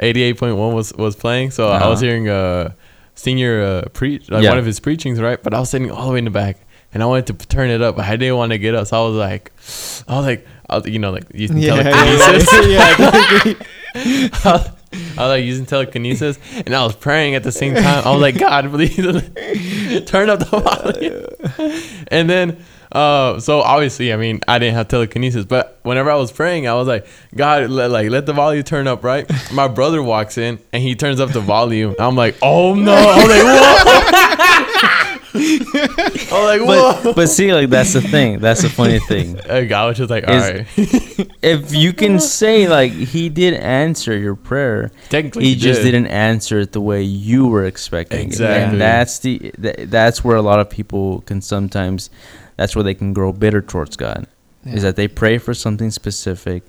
88.1 0.00 0.72
was 0.74 0.92
was 0.94 1.16
playing, 1.16 1.50
so 1.50 1.68
I 1.68 1.88
was 1.88 1.98
Uh-huh. 2.02 2.06
hearing 2.06 2.28
uh 2.28 2.72
senior 3.14 3.62
uh, 3.62 3.88
preach 3.92 4.30
like 4.30 4.42
Yeah. 4.44 4.50
one 4.50 4.58
of 4.58 4.64
his 4.66 4.78
preachings, 4.80 5.20
right? 5.20 5.42
But 5.42 5.52
I 5.54 5.60
was 5.60 5.70
sitting 5.70 5.90
all 5.90 6.06
the 6.06 6.12
way 6.12 6.18
in 6.18 6.24
the 6.24 6.30
back, 6.30 6.58
and 6.94 7.02
I 7.02 7.06
wanted 7.06 7.26
to 7.38 7.46
turn 7.46 7.70
it 7.70 7.82
up, 7.82 7.96
but 7.96 8.04
I 8.06 8.16
didn't 8.16 8.36
want 8.36 8.52
to 8.52 8.58
get 8.58 8.74
up, 8.74 8.86
so 8.86 9.02
I 9.04 9.06
was 9.08 9.16
like, 9.16 9.52
I 10.08 10.16
was 10.16 10.26
like, 10.26 10.46
I 10.70 10.76
was, 10.78 10.86
you 10.86 10.98
know, 10.98 11.10
like 11.12 11.24
using 11.34 11.58
Yeah, 11.58 11.82
telekinesis. 11.82 12.52
yeah, 12.68 12.96
yeah. 13.94 14.28
I 14.44 14.52
was 14.52 14.70
I 15.18 15.22
was 15.22 15.28
like 15.30 15.44
using 15.44 15.66
telekinesis, 15.66 16.38
and 16.54 16.74
I 16.74 16.82
was 16.84 16.94
praying 16.96 17.34
at 17.34 17.42
the 17.42 17.52
same 17.52 17.74
time. 17.74 18.06
I 18.06 18.10
was 18.10 18.20
like, 18.22 18.38
God, 18.38 18.70
please 18.70 18.96
turn 20.06 20.30
up 20.30 20.38
the 20.38 20.46
volume. 20.46 21.24
And 22.10 22.28
then, 22.30 22.64
uh, 22.90 23.38
so 23.38 23.60
obviously, 23.60 24.14
I 24.14 24.16
mean, 24.16 24.40
I 24.48 24.58
didn't 24.58 24.74
have 24.76 24.88
telekinesis, 24.88 25.44
but 25.44 25.78
whenever 25.82 26.10
I 26.10 26.14
was 26.16 26.32
praying, 26.32 26.66
I 26.66 26.72
was 26.74 26.88
like, 26.88 27.06
God, 27.34 27.68
let, 27.68 27.90
like 27.90 28.08
let 28.10 28.24
the 28.24 28.32
volume 28.32 28.62
turn 28.64 28.86
up, 28.86 29.04
right? 29.04 29.30
My 29.52 29.68
brother 29.68 30.02
walks 30.02 30.38
in 30.38 30.58
and 30.72 30.82
he 30.82 30.94
turns 30.94 31.20
up 31.20 31.30
the 31.32 31.40
volume. 31.40 31.94
I'm 31.98 32.16
like, 32.16 32.36
oh 32.40 32.74
no! 32.74 32.94
I'm 32.94 33.28
like, 33.28 33.42
whoa! 33.44 34.67
I'm 35.34 36.44
like, 36.44 36.60
whoa! 36.60 37.00
But 37.02 37.16
but 37.16 37.26
see, 37.28 37.52
like 37.52 37.68
that's 37.70 37.92
the 37.92 38.00
thing. 38.00 38.38
That's 38.38 38.62
the 38.62 38.68
funny 38.68 38.98
thing. 39.00 39.38
And 39.48 39.68
God 39.68 39.88
was 39.88 39.98
just 39.98 40.10
like, 40.10 40.26
all 40.26 40.36
right. 40.36 40.66
If 41.42 41.74
you 41.74 41.92
can 41.92 42.18
say 42.20 42.68
like 42.68 42.92
he 42.92 43.28
did 43.28 43.54
answer 43.54 44.16
your 44.16 44.34
prayer, 44.34 44.90
Technically, 45.08 45.44
he 45.44 45.54
just 45.54 45.82
did. 45.82 45.92
didn't 45.92 46.08
answer 46.08 46.60
it 46.60 46.72
the 46.72 46.80
way 46.80 47.02
you 47.02 47.46
were 47.46 47.64
expecting. 47.64 48.20
it. 48.20 48.26
Exactly. 48.26 48.72
And 48.72 48.80
that's 48.80 49.18
the 49.20 49.38
th- 49.60 49.88
that's 49.90 50.24
where 50.24 50.36
a 50.36 50.42
lot 50.42 50.60
of 50.60 50.68
people 50.70 51.20
can 51.22 51.40
sometimes 51.40 52.10
that's 52.56 52.74
where 52.74 52.82
they 52.82 52.94
can 52.94 53.12
grow 53.12 53.32
bitter 53.32 53.62
towards 53.62 53.96
God. 53.96 54.26
Is 54.64 54.82
that 54.82 54.96
they 54.96 55.08
pray 55.08 55.38
for 55.38 55.54
something 55.54 55.90
specific 55.90 56.62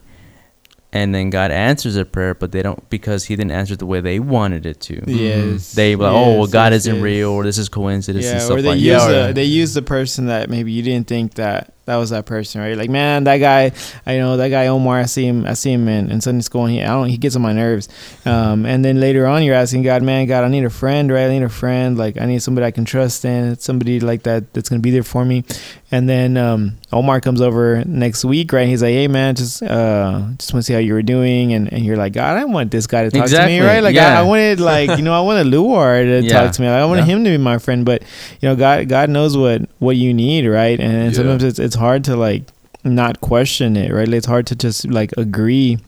and 0.91 1.13
then 1.13 1.29
God 1.29 1.51
answers 1.51 1.95
their 1.95 2.05
prayer, 2.05 2.33
but 2.33 2.51
they 2.51 2.61
don't 2.61 2.89
because 2.89 3.25
he 3.25 3.35
didn't 3.35 3.51
answer 3.51 3.73
it 3.73 3.79
the 3.79 3.85
way 3.85 4.01
they 4.01 4.19
wanted 4.19 4.65
it 4.65 4.79
to. 4.81 5.03
Yes. 5.05 5.73
They 5.73 5.95
were 5.95 6.05
like, 6.05 6.13
oh, 6.13 6.37
well, 6.39 6.47
God 6.47 6.73
yes, 6.73 6.81
isn't 6.81 6.95
yes. 6.95 7.03
real, 7.03 7.29
or 7.31 7.43
this 7.43 7.57
is 7.57 7.69
coincidence 7.69 8.25
and 8.25 8.41
stuff 8.41 8.57
or 8.57 8.61
they 8.61 8.69
like 8.69 8.79
use 8.79 8.97
that. 9.03 9.07
the 9.07 9.13
Yeah. 9.27 9.31
they 9.33 9.43
use 9.43 9.73
the 9.73 9.81
person 9.83 10.25
that 10.27 10.49
maybe 10.49 10.71
you 10.71 10.81
didn't 10.81 11.07
think 11.07 11.35
that 11.35 11.73
that 11.89 11.97
was 11.97 12.11
that 12.11 12.25
person, 12.25 12.61
right? 12.61 12.77
Like, 12.77 12.89
man, 12.89 13.23
that 13.23 13.37
guy, 13.37 13.71
I 14.05 14.17
know 14.17 14.37
that 14.37 14.49
guy 14.49 14.67
Omar. 14.67 14.99
I 14.99 15.05
see 15.05 15.25
him, 15.25 15.45
I 15.45 15.53
see 15.53 15.71
him 15.73 15.87
in, 15.87 16.11
in 16.11 16.21
Sunday 16.21 16.41
school, 16.43 16.65
and 16.65 16.73
he, 16.73 16.81
I 16.83 16.87
don't, 16.87 17.09
he 17.09 17.17
gets 17.17 17.35
on 17.35 17.41
my 17.41 17.51
nerves. 17.51 17.89
Um, 18.25 18.65
and 18.65 18.85
then 18.85 18.99
later 18.99 19.25
on, 19.25 19.43
you're 19.43 19.55
asking 19.55 19.81
God, 19.83 20.03
man, 20.03 20.27
God, 20.27 20.43
I 20.43 20.49
need 20.49 20.63
a 20.65 20.69
friend, 20.69 21.11
right? 21.11 21.25
I 21.25 21.29
need 21.29 21.43
a 21.43 21.49
friend, 21.49 21.97
like 21.97 22.21
I 22.21 22.25
need 22.25 22.43
somebody 22.43 22.65
I 22.67 22.71
can 22.71 22.85
trust 22.85 23.25
in, 23.25 23.57
somebody 23.57 23.99
like 23.99 24.23
that 24.23 24.53
that's 24.53 24.69
gonna 24.69 24.81
be 24.81 24.91
there 24.91 25.03
for 25.03 25.25
me. 25.25 25.43
And 25.91 26.07
then 26.07 26.37
um, 26.37 26.77
Omar 26.93 27.19
comes 27.21 27.41
over 27.41 27.83
next 27.85 28.23
week, 28.23 28.53
right? 28.53 28.67
He's 28.67 28.83
like, 28.83 28.93
hey, 28.93 29.07
man, 29.07 29.33
just 29.35 29.63
uh, 29.63 30.21
just 30.37 30.53
want 30.53 30.63
to 30.63 30.67
see 30.67 30.73
how 30.73 30.79
you 30.79 30.93
were 30.93 31.01
doing, 31.01 31.53
and, 31.53 31.71
and 31.73 31.83
you're 31.83 31.97
like, 31.97 32.13
God, 32.13 32.37
I 32.37 32.45
want 32.45 32.69
this 32.69 32.85
guy 32.85 33.03
to 33.05 33.09
talk 33.11 33.23
Exactly, 33.23 33.55
to 33.57 33.61
me, 33.61 33.67
right? 33.67 33.81
Like, 33.81 33.95
yeah. 33.95 34.15
I, 34.15 34.19
I 34.19 34.21
wanted, 34.21 34.59
like, 34.73 34.95
you 34.97 35.01
know, 35.03 35.13
I 35.13 35.21
wanted 35.21 35.47
Luar 35.47 36.03
to 36.03 36.21
Yeah. 36.21 36.29
talk 36.43 36.51
to 36.53 36.61
me. 36.61 36.67
Like, 36.69 36.81
I 36.81 36.85
wanted 36.85 37.07
Yeah. 37.07 37.15
him 37.15 37.23
to 37.23 37.29
be 37.31 37.37
my 37.39 37.57
friend, 37.57 37.83
but 37.85 38.03
you 38.39 38.49
know, 38.49 38.55
God, 38.55 38.87
God 38.87 39.09
knows 39.09 39.35
what 39.35 39.63
what 39.79 39.95
you 39.95 40.13
need, 40.13 40.45
right? 40.45 40.79
And, 40.79 41.05
Yeah. 41.11 41.17
sometimes 41.17 41.43
it's 41.43 41.57
it's 41.57 41.75
hard 41.79 42.03
to 42.05 42.15
like 42.15 42.43
not 42.83 43.21
question 43.21 43.75
it, 43.75 43.91
right? 43.91 44.07
It's 44.07 44.27
hard 44.27 44.47
to 44.47 44.55
just 44.55 44.87
like 44.87 45.11
agree. 45.17 45.79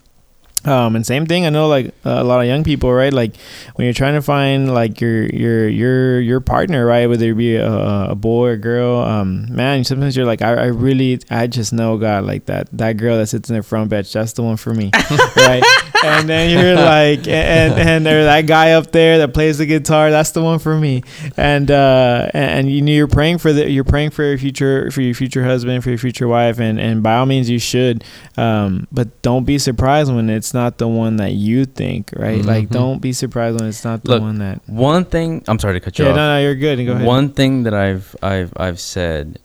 Um, 0.63 0.95
and 0.95 1.03
same 1.05 1.25
thing, 1.25 1.47
I 1.47 1.49
know 1.49 1.67
like 1.67 1.91
a 2.05 2.23
lot 2.23 2.39
of 2.39 2.45
young 2.45 2.63
people, 2.63 2.93
right? 2.93 3.11
Like 3.11 3.35
when 3.75 3.85
you're 3.85 3.95
trying 3.95 4.13
to 4.13 4.21
find 4.21 4.71
like 4.71 5.01
your 5.01 5.25
your 5.25 5.67
your 5.67 6.19
your 6.19 6.39
partner, 6.39 6.85
right? 6.85 7.07
Whether 7.07 7.31
it 7.31 7.35
be 7.35 7.55
a, 7.55 7.71
a 8.11 8.15
boy 8.15 8.49
or 8.49 8.57
girl, 8.57 8.99
um, 8.99 9.47
man, 9.53 9.83
sometimes 9.83 10.15
you're 10.15 10.27
like, 10.27 10.43
I, 10.43 10.53
I 10.53 10.65
really, 10.65 11.19
I 11.31 11.47
just 11.47 11.73
know 11.73 11.97
God, 11.97 12.25
like 12.25 12.45
that 12.45 12.69
that 12.73 12.97
girl 12.97 13.17
that 13.17 13.27
sits 13.27 13.49
in 13.49 13.55
the 13.55 13.63
front 13.63 13.89
bench, 13.89 14.13
that's 14.13 14.33
the 14.33 14.43
one 14.43 14.57
for 14.57 14.73
me, 14.73 14.91
right? 15.35 15.63
And 16.03 16.27
then 16.27 16.49
you're 16.49 16.75
like, 16.75 17.27
and 17.27 17.73
and 17.79 18.05
there's 18.05 18.25
that 18.25 18.47
guy 18.47 18.71
up 18.71 18.91
there 18.91 19.19
that 19.19 19.33
plays 19.33 19.59
the 19.59 19.65
guitar, 19.65 20.09
that's 20.09 20.31
the 20.31 20.41
one 20.41 20.57
for 20.59 20.75
me. 20.77 21.03
And 21.37 21.69
uh, 21.69 22.29
and 22.33 22.71
you 22.71 22.81
know 22.81 22.91
you're 22.91 23.07
praying 23.07 23.37
for 23.37 23.53
the 23.53 23.69
you're 23.69 23.83
praying 23.83 24.09
for 24.11 24.23
your 24.23 24.37
future 24.37 24.89
for 24.91 25.01
your 25.01 25.13
future 25.13 25.43
husband, 25.43 25.83
for 25.83 25.89
your 25.89 25.99
future 25.99 26.27
wife, 26.27 26.59
and 26.59 26.79
and 26.79 27.03
by 27.03 27.17
all 27.17 27.25
means 27.25 27.49
you 27.49 27.59
should, 27.59 28.03
um, 28.37 28.87
but 28.91 29.21
don't 29.21 29.43
be 29.45 29.57
surprised 29.59 30.11
when 30.13 30.29
it's 30.29 30.53
not 30.53 30.77
the 30.79 30.87
one 30.87 31.17
that 31.17 31.33
you 31.33 31.65
think, 31.65 32.11
right? 32.15 32.43
Like 32.43 32.69
Mhm. 32.69 32.71
don't 32.71 33.01
be 33.01 33.13
surprised 33.13 33.59
when 33.59 33.69
it's 33.69 33.83
not 33.83 34.03
the 34.03 34.11
Look, 34.11 34.21
one 34.21 34.39
that. 34.39 34.61
One 34.67 35.05
thing 35.05 35.43
I'm 35.47 35.59
sorry 35.59 35.75
to 35.75 35.79
cut 35.79 35.99
you 35.99 36.05
Yeah, 36.05 36.11
off. 36.11 36.15
no, 36.17 36.35
no, 36.35 36.41
you're 36.41 36.55
good. 36.55 36.83
Go 36.85 36.93
ahead. 36.93 37.05
One 37.05 37.29
thing 37.29 37.63
that 37.63 37.73
I've 37.75 38.15
I've 38.23 38.53
I've 38.57 38.79
said 38.79 39.37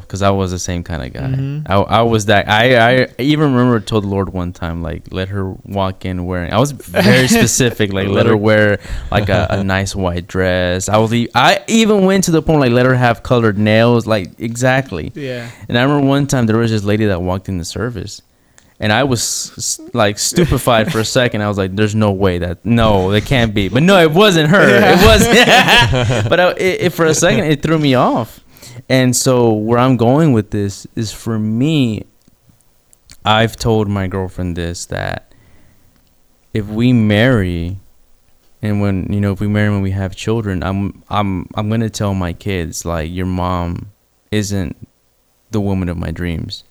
because 0.00 0.22
I 0.22 0.30
was 0.30 0.50
the 0.50 0.58
same 0.58 0.82
kind 0.84 1.02
of 1.02 1.12
guy. 1.12 1.28
Mhm. 1.36 1.66
I, 1.68 1.74
I 1.76 2.02
was 2.02 2.26
that 2.26 2.48
I 2.48 3.02
I 3.02 3.08
even 3.18 3.52
remember 3.52 3.80
told 3.80 4.04
the 4.04 4.08
Lord 4.08 4.32
one 4.32 4.52
time 4.52 4.82
like 4.82 5.02
let 5.10 5.28
her 5.28 5.54
walk 5.64 6.04
in 6.04 6.26
wearing. 6.26 6.52
I 6.52 6.58
was 6.58 6.72
very 6.72 7.28
specific 7.38 7.92
like 7.92 8.08
let 8.08 8.26
her 8.26 8.36
wear 8.36 8.78
like 9.10 9.28
a, 9.28 9.46
a 9.50 9.64
nice 9.64 9.94
white 9.96 10.26
dress. 10.26 10.88
I 10.88 10.98
was 10.98 11.12
I 11.34 11.64
even 11.66 12.04
went 12.04 12.24
to 12.24 12.30
the 12.30 12.42
point 12.42 12.60
like 12.60 12.72
let 12.72 12.86
her 12.86 12.94
have 12.94 13.22
colored 13.22 13.58
nails 13.58 14.06
like 14.06 14.38
exactly. 14.38 15.12
Yeah. 15.14 15.50
And 15.68 15.76
I 15.76 15.82
remember 15.82 16.06
one 16.06 16.26
time 16.26 16.46
there 16.46 16.58
was 16.58 16.70
this 16.70 16.84
lady 16.84 17.06
that 17.06 17.20
walked 17.22 17.48
in 17.48 17.58
the 17.58 17.64
service. 17.64 18.22
And 18.78 18.92
I 18.92 19.04
was 19.04 19.80
like 19.94 20.18
stupefied 20.18 20.92
for 20.92 20.98
a 21.00 21.04
second. 21.04 21.40
I 21.40 21.48
was 21.48 21.56
like, 21.56 21.74
"There's 21.74 21.94
no 21.94 22.12
way 22.12 22.36
that 22.40 22.62
no, 22.62 23.10
it 23.12 23.24
can't 23.24 23.54
be." 23.54 23.70
But 23.70 23.82
no, 23.82 23.98
it 23.98 24.10
wasn't 24.12 24.50
her. 24.50 24.68
It 24.68 25.00
was. 25.02 25.24
but 26.28 26.38
I, 26.38 26.50
it, 26.52 26.80
it, 26.82 26.90
for 26.92 27.06
a 27.06 27.14
second, 27.14 27.44
it 27.44 27.62
threw 27.62 27.78
me 27.78 27.94
off. 27.94 28.40
And 28.88 29.14
so 29.16 29.52
where 29.52 29.78
I'm 29.78 29.96
going 29.96 30.32
with 30.32 30.50
this 30.50 30.86
is 30.96 31.12
for 31.12 31.38
me. 31.38 32.04
I've 33.24 33.56
told 33.56 33.88
my 33.88 34.06
girlfriend 34.06 34.56
this 34.56 34.86
that 34.86 35.34
if 36.54 36.66
we 36.68 36.92
marry, 36.92 37.78
and 38.62 38.80
when 38.80 39.12
you 39.12 39.20
know 39.20 39.32
if 39.32 39.40
we 39.40 39.48
marry 39.48 39.68
when 39.70 39.82
we 39.82 39.90
have 39.90 40.14
children, 40.14 40.62
I'm 40.62 41.02
I'm 41.10 41.48
I'm 41.54 41.68
gonna 41.68 41.90
tell 41.90 42.14
my 42.14 42.32
kids 42.32 42.84
like 42.84 43.10
your 43.10 43.26
mom 43.26 43.90
isn't 44.30 44.76
the 45.50 45.60
woman 45.60 45.88
of 45.88 45.96
my 45.96 46.10
dreams. 46.12 46.62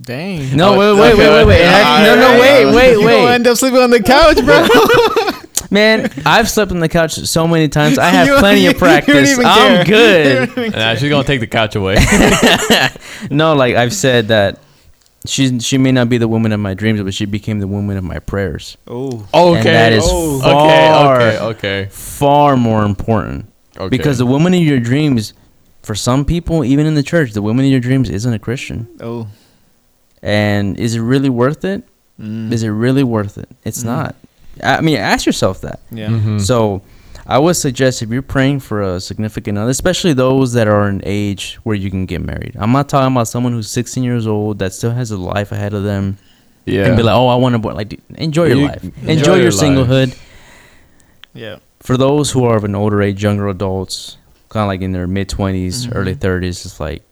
Dang. 0.00 0.56
No, 0.56 0.74
Oh, 0.74 0.96
wait, 0.96 1.00
wait, 1.00 1.18
wait, 1.18 1.28
wait, 1.30 1.46
wait. 1.46 1.60
And 1.62 2.04
no, 2.04 2.16
no, 2.16 2.40
wait, 2.40 2.64
wait, 2.66 2.74
wait. 2.74 2.92
You 3.00 3.06
gonna 3.08 3.30
end 3.32 3.46
up 3.46 3.56
sleeping 3.58 3.78
on 3.80 3.90
the 3.90 4.02
couch, 4.02 4.36
bro. 4.44 4.66
Man, 5.72 6.10
I've 6.26 6.48
slept 6.48 6.70
on 6.70 6.78
the 6.80 6.88
couch 6.88 7.14
so 7.14 7.48
many 7.48 7.66
times. 7.68 7.98
I 7.98 8.10
have 8.10 8.26
You- 8.28 8.36
plenty 8.36 8.60
you 8.64 8.68
of 8.70 8.74
don't 8.74 8.80
practice. 8.80 9.32
even 9.32 9.44
I'm 9.46 9.84
care. 9.86 10.46
good. 10.54 10.72
Nah, 10.72 10.94
she's 10.94 11.08
gonna 11.10 11.24
take 11.24 11.40
the 11.40 11.46
couch 11.46 11.74
away. 11.74 11.96
no, 13.30 13.54
like 13.54 13.74
I've 13.74 13.92
said 13.94 14.28
that 14.28 14.58
she 15.24 15.58
she 15.60 15.78
may 15.78 15.92
not 15.92 16.08
be 16.08 16.18
the 16.18 16.28
woman 16.28 16.52
of 16.52 16.60
my 16.60 16.74
dreams, 16.74 17.00
but 17.02 17.14
she 17.14 17.24
became 17.24 17.58
the 17.60 17.66
woman 17.66 17.96
of 17.96 18.04
my 18.04 18.18
prayers. 18.18 18.76
Oh. 18.86 19.26
Okay. 19.32 19.56
And 19.58 19.64
that 19.66 19.92
is 19.92 20.04
Oh. 20.06 20.40
far, 20.40 21.16
okay. 21.16 21.38
Okay. 21.38 21.44
Okay. 21.84 21.88
far 21.90 22.56
more 22.56 22.84
important. 22.84 23.46
Okay. 23.78 23.88
Because 23.88 24.18
the 24.18 24.26
woman 24.26 24.52
of 24.54 24.60
your 24.60 24.78
dreams, 24.80 25.32
for 25.82 25.94
some 25.94 26.24
people, 26.24 26.64
even 26.64 26.84
in 26.86 26.94
the 26.94 27.02
church, 27.02 27.32
the 27.32 27.40
woman 27.42 27.64
of 27.64 27.70
your 27.70 27.80
dreams 27.80 28.10
isn't 28.10 28.32
a 28.32 28.38
Christian. 28.38 28.86
Oh. 29.00 29.28
And 30.22 30.78
is 30.78 30.94
it 30.94 31.00
really 31.00 31.30
worth 31.30 31.64
it? 31.64 31.82
Mm. 32.20 32.52
Is 32.52 32.62
it 32.62 32.68
really 32.68 33.02
worth 33.02 33.38
it? 33.38 33.48
It's 33.64 33.82
Mm. 33.82 33.86
not. 33.86 34.16
I 34.62 34.80
mean, 34.80 34.96
ask 34.96 35.24
yourself 35.26 35.60
that. 35.62 35.80
Yeah. 35.90 36.08
Mhm. 36.08 36.40
So, 36.40 36.82
I 37.26 37.38
would 37.38 37.54
suggest 37.54 38.02
if 38.02 38.10
you're 38.10 38.20
praying 38.20 38.60
for 38.60 38.82
a 38.82 39.00
significant 39.00 39.56
other, 39.56 39.70
especially 39.70 40.12
those 40.12 40.52
that 40.54 40.66
are 40.66 40.88
an 40.88 41.00
age 41.04 41.58
where 41.62 41.76
you 41.76 41.88
can 41.90 42.04
get 42.04 42.20
married. 42.20 42.56
I'm 42.58 42.72
not 42.72 42.88
talking 42.88 43.14
about 43.14 43.28
someone 43.28 43.52
who's 43.52 43.70
16 43.70 44.02
years 44.02 44.26
old 44.26 44.58
that 44.58 44.72
still 44.72 44.90
has 44.90 45.10
a 45.12 45.16
life 45.16 45.52
ahead 45.52 45.72
of 45.72 45.84
them 45.84 46.18
yeah. 46.66 46.86
and 46.86 46.96
be 46.96 47.02
like, 47.04 47.14
"Oh, 47.14 47.28
I 47.28 47.36
want 47.36 47.60
to 47.62 47.68
like 47.68 47.90
dude, 47.90 48.02
enjoy 48.16 48.46
your 48.46 48.56
You- 48.56 48.66
life, 48.66 48.82
enjoy 48.84 49.08
enjoy, 49.12 49.34
your 49.36 49.42
your, 49.44 49.52
life. 49.52 49.60
singlehood." 49.60 50.18
Yeah. 51.34 51.56
For 51.80 51.96
those 51.96 52.30
who 52.32 52.44
are 52.44 52.56
of 52.56 52.64
an 52.64 52.74
older 52.74 53.00
age, 53.02 53.22
younger 53.22 53.48
adults, 53.48 54.18
kind 54.48 54.62
of 54.64 54.68
like 54.68 54.82
in 54.82 54.92
their 54.92 55.06
mid 55.06 55.28
20s, 55.28 55.86
Mhm. 55.86 55.92
early 55.96 56.14
30s, 56.14 56.64
it's 56.66 56.78
like 56.80 57.02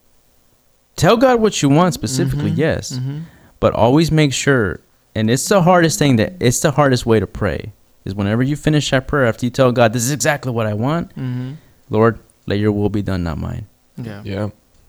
tell 0.97 1.16
God 1.16 1.41
what 1.41 1.62
you 1.62 1.68
want 1.68 1.95
specifically, 1.95 2.51
Mhm. 2.51 2.57
yes, 2.59 2.93
Mhm. 2.99 3.22
but 3.61 3.72
always 3.74 4.11
make 4.12 4.32
sure. 4.32 4.80
And 5.15 5.29
it's 5.31 5.49
the 5.49 5.63
hardest 5.63 5.99
thing 5.99 6.17
that 6.17 6.35
it's 6.41 6.61
the 6.61 6.71
hardest 6.73 7.05
way 7.07 7.19
to 7.21 7.27
pray 7.27 7.73
is 8.05 8.15
whenever 8.15 8.43
you 8.43 8.57
finish 8.57 8.91
that 8.91 9.07
prayer 9.09 9.27
after 9.27 9.45
you 9.47 9.51
tell 9.51 9.73
God, 9.73 9.93
"This 9.93 10.05
is 10.05 10.13
exactly 10.13 10.53
what 10.53 10.67
I 10.67 10.75
want." 10.75 11.15
Mhm. 11.17 11.57
Lord, 11.91 12.19
let 12.47 12.59
your 12.59 12.73
will 12.73 12.89
be 12.89 13.03
done, 13.03 13.23
not 13.25 13.39
mine. 13.39 13.67
Yeah. 13.97 14.23
Yeah. 14.25 14.49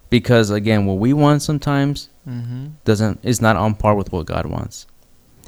Because 0.10 0.50
again, 0.52 0.86
what 0.86 0.98
we 1.00 1.14
want 1.14 1.42
sometimes 1.42 2.10
Mhm. 2.30 2.72
doesn't 2.86 3.20
is 3.24 3.42
not 3.42 3.56
on 3.56 3.74
par 3.76 3.96
with 3.96 4.12
what 4.12 4.26
God 4.26 4.46
wants. 4.46 4.86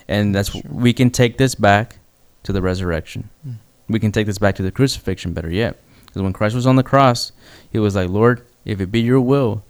And 0.07 0.33
that's 0.33 0.49
True. 0.49 0.61
we 0.69 0.91
can 0.93 1.09
take 1.11 1.37
this 1.37 1.55
back 1.55 1.99
to 2.43 2.51
the 2.51 2.61
resurrection. 2.61 3.29
Mm. 3.47 3.55
We 3.89 3.99
can 3.99 4.11
take 4.11 4.25
this 4.25 4.37
back 4.37 4.55
to 4.55 4.63
the 4.63 4.71
crucifixion 4.71 5.33
better 5.33 5.49
yet. 5.51 5.77
Because 6.05 6.21
when 6.21 6.33
Christ 6.33 6.55
was 6.55 6.67
on 6.67 6.75
the 6.75 6.83
cross, 6.83 7.31
he 7.71 7.79
was 7.79 7.95
like, 7.95 8.09
"Lord, 8.09 8.41
if 8.65 8.81
it 8.81 8.91
be 8.91 8.99
your 9.01 9.21
will, 9.21 9.63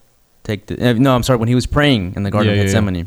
take 0.43 0.66
the 0.68 0.80
eh, 0.82 0.93
No, 0.93 1.16
I'm 1.16 1.24
sorry, 1.24 1.38
when 1.39 1.49
he 1.49 1.56
was 1.56 1.66
praying 1.68 2.14
in 2.16 2.24
the 2.24 2.32
garden 2.32 2.47
Yeah, 2.49 2.54
of 2.62 2.66
yeah, 2.68 2.72
yeah. 2.72 3.04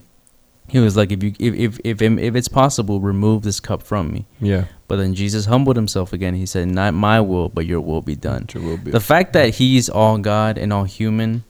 Gethsemane. 0.67 0.81
He 0.81 0.85
was 0.85 0.97
like, 0.97 1.13
if 1.13 1.23
you 1.23 1.33
if 1.39 1.79
if 1.85 2.01
if, 2.03 2.19
if 2.19 2.35
it's 2.37 2.49
possible, 2.49 3.01
remove 3.01 3.43
this 3.43 3.61
cup 3.61 3.83
from 3.83 4.13
me. 4.13 4.27
Yeah. 4.41 4.65
But 4.89 4.97
then 4.97 5.15
Jesus 5.15 5.47
humbled 5.47 5.77
himself 5.77 6.13
again. 6.13 6.35
He 6.35 6.47
said, 6.47 6.69
"Not 6.69 6.95
my 6.95 7.21
will, 7.21 7.49
but 7.49 7.67
your 7.67 7.81
will 7.81 8.03
be 8.03 8.15
done." 8.15 8.47
Sure 8.49 8.63
will 8.63 8.77
be. 8.77 8.91
The 8.91 9.01
fact 9.01 9.33
that 9.33 9.55
he's 9.57 9.89
all 9.89 10.19
God 10.19 10.59
and 10.59 10.73
all 10.73 10.85
human, 10.85 11.43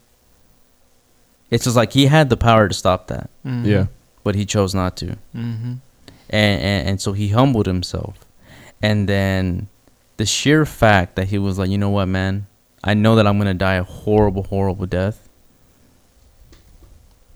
it's 1.51 1.64
just 1.64 1.77
like 1.77 1.93
he 1.93 2.07
had 2.07 2.31
the 2.31 2.37
power 2.37 2.69
to 2.69 2.75
stop 2.75 3.07
that, 3.09 3.31
Mhm. 3.45 3.67
yeah. 3.67 3.87
but 4.25 4.35
he 4.35 4.45
chose 4.45 4.75
not 4.75 4.97
to. 4.99 5.17
Mhm. 5.35 5.79
And, 6.29 6.61
and, 6.61 6.89
and 6.89 7.01
so 7.01 7.12
he 7.12 7.29
humbled 7.29 7.67
himself. 7.67 8.17
And 8.83 9.09
then 9.09 9.69
the 10.17 10.27
sheer 10.27 10.67
fact 10.67 11.14
that 11.17 11.29
he 11.29 11.39
was 11.39 11.59
like, 11.59 11.71
you 11.71 11.79
know 11.79 11.91
what, 11.91 12.07
man, 12.07 12.47
I 12.83 12.95
know 12.95 13.14
that 13.17 13.27
I'm 13.27 13.39
gonna 13.39 13.55
die 13.55 13.75
a 13.75 13.85
horrible, 13.85 14.43
horrible 14.45 14.87
death. 14.87 15.26